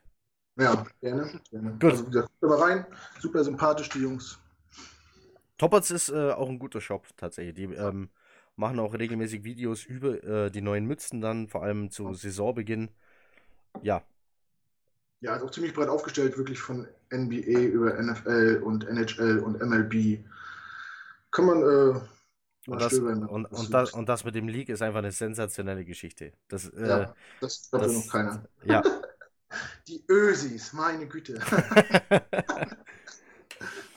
[0.57, 1.41] Ja, gerne.
[1.49, 1.71] gerne.
[1.73, 1.91] Gut.
[1.91, 2.85] Also, guckt mal rein.
[3.19, 4.37] Super sympathisch, die Jungs.
[5.57, 7.55] Topperts ist äh, auch ein guter Shop, tatsächlich.
[7.55, 8.09] Die ähm,
[8.55, 12.89] machen auch regelmäßig Videos über äh, die neuen Mützen dann, vor allem zu Saisonbeginn.
[13.81, 14.03] Ja.
[15.21, 20.25] Ja, ist auch ziemlich breit aufgestellt, wirklich von NBA über NFL und NHL und MLB.
[21.29, 22.01] Kann man äh,
[22.67, 26.33] und das, und, und, das, und das mit dem League ist einfach eine sensationelle Geschichte.
[26.47, 28.43] Das, äh, ja, das glaubt ja noch keiner.
[28.63, 28.83] Ja.
[29.87, 31.39] Die Ösis, meine Güte.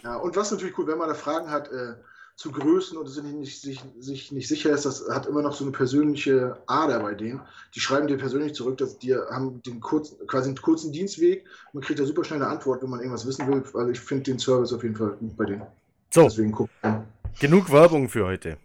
[0.03, 1.95] ja, und was natürlich cool, wenn man da Fragen hat äh,
[2.37, 5.63] zu Größen oder sich nicht, sich, sich nicht sicher ist, das hat immer noch so
[5.65, 7.43] eine persönliche Ader bei denen.
[7.75, 11.45] Die schreiben dir persönlich zurück, dass die haben den kurzen, quasi einen kurzen Dienstweg.
[11.73, 13.63] Man kriegt da super schnell eine Antwort, wenn man irgendwas wissen will.
[13.63, 15.67] Also ich finde den Service auf jeden Fall gut bei denen.
[16.13, 16.25] So.
[16.25, 17.05] Deswegen gucken.
[17.41, 18.59] Genug Werbung für heute.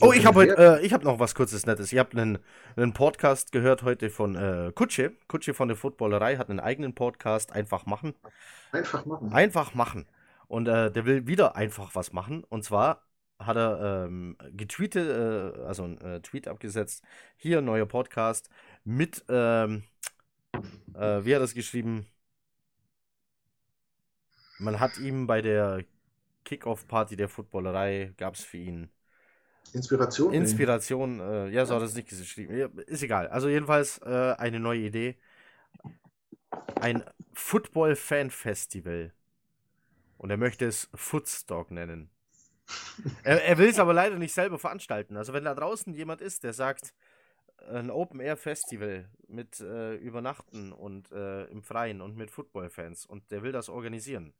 [0.00, 1.92] Oh, ich habe heute, äh, ich habe noch was kurzes Nettes.
[1.92, 2.38] Ich habe einen,
[2.76, 5.12] einen Podcast gehört heute von äh, Kutsche.
[5.28, 7.52] Kutsche von der Footballerei hat einen eigenen Podcast.
[7.52, 8.14] Einfach machen.
[8.72, 9.32] Einfach machen.
[9.32, 10.06] Einfach machen.
[10.48, 12.44] Und äh, der will wieder einfach was machen.
[12.44, 13.06] Und zwar
[13.38, 17.04] hat er ähm, getweetet, äh, also einen äh, Tweet abgesetzt.
[17.36, 18.50] Hier, neuer Podcast
[18.84, 19.84] mit, ähm,
[20.94, 22.06] äh, wie hat er das geschrieben?
[24.58, 25.84] Man hat ihm bei der
[26.48, 28.88] Kickoff-Party der Footballerei, gab es für ihn
[29.74, 30.32] Inspiration?
[30.32, 32.54] Inspiration, äh, ja, so hat er es nicht geschrieben.
[32.86, 33.28] Ist egal.
[33.28, 35.18] Also jedenfalls äh, eine neue Idee.
[36.80, 37.04] Ein
[37.34, 39.12] Football-Fan-Festival.
[40.16, 42.08] Und er möchte es Footstock nennen.
[43.24, 45.18] er, er will es aber leider nicht selber veranstalten.
[45.18, 46.94] Also wenn da draußen jemand ist, der sagt,
[47.68, 53.52] ein Open-Air-Festival mit äh, Übernachten und äh, im Freien und mit Football-Fans und der will
[53.52, 54.32] das organisieren,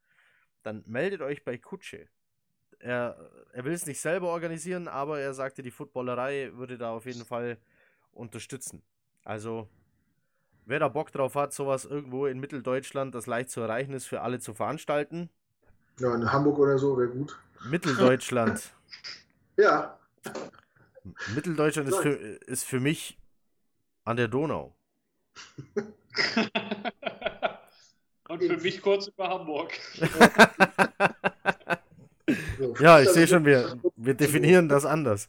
[0.62, 2.09] dann meldet euch bei Kutsche
[2.80, 3.16] er,
[3.52, 7.24] er will es nicht selber organisieren, aber er sagte, die Footballerei würde da auf jeden
[7.24, 7.59] Fall
[8.12, 8.82] unterstützen.
[9.24, 9.68] Also,
[10.66, 14.22] wer da Bock drauf hat, sowas irgendwo in Mitteldeutschland, das leicht zu erreichen ist, für
[14.22, 15.28] alle zu veranstalten.
[15.98, 17.39] Ja, in Hamburg oder so wäre gut.
[17.68, 18.72] Mitteldeutschland.
[19.56, 19.98] ja.
[21.35, 23.18] Mitteldeutschland ist für, ist für mich
[24.05, 24.76] an der Donau.
[28.28, 29.72] Und für mich kurz über Hamburg.
[32.80, 35.28] ja, ich sehe schon, wir, wir definieren das anders.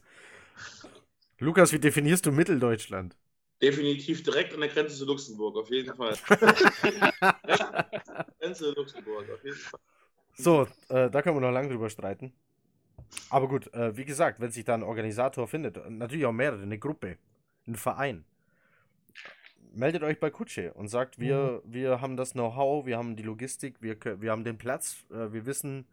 [1.38, 3.16] Lukas, wie definierst du Mitteldeutschland?
[3.62, 6.14] Definitiv direkt an der Grenze zu Luxemburg, auf jeden Fall.
[8.38, 9.80] Grenze zu Luxemburg, auf jeden Fall.
[10.34, 12.32] So, äh, da können wir noch lange drüber streiten.
[13.28, 16.78] Aber gut, äh, wie gesagt, wenn sich da ein Organisator findet, natürlich auch mehrere, eine
[16.78, 17.16] Gruppe,
[17.66, 18.24] ein Verein,
[19.72, 21.72] meldet euch bei Kutsche und sagt, wir, mhm.
[21.72, 25.46] wir haben das Know-how, wir haben die Logistik, wir, wir haben den Platz, äh, wir
[25.46, 25.86] wissen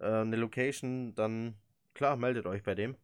[0.00, 1.54] äh, eine Location, dann
[1.94, 2.96] klar, meldet euch bei dem.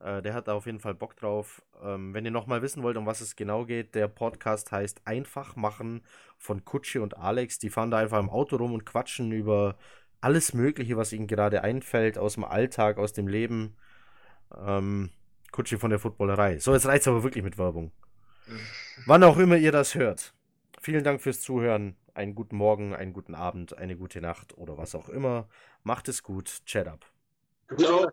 [0.00, 1.62] Äh, der hat da auf jeden Fall Bock drauf.
[1.82, 5.56] Ähm, wenn ihr nochmal wissen wollt, um was es genau geht, der Podcast heißt Einfach
[5.56, 6.02] machen
[6.38, 7.58] von Kutsche und Alex.
[7.58, 9.76] Die fahren da einfach im Auto rum und quatschen über
[10.20, 13.76] alles Mögliche, was ihnen gerade einfällt, aus dem Alltag, aus dem Leben.
[14.56, 15.10] Ähm,
[15.52, 16.58] Kutsche von der Footballerei.
[16.58, 17.92] So, jetzt reicht es aber wirklich mit Werbung.
[19.06, 20.34] Wann auch immer ihr das hört.
[20.80, 21.96] Vielen Dank fürs Zuhören.
[22.14, 25.48] Einen guten Morgen, einen guten Abend, eine gute Nacht oder was auch immer.
[25.82, 26.64] Macht es gut.
[26.66, 27.06] Chat up.
[27.78, 28.10] Ciao.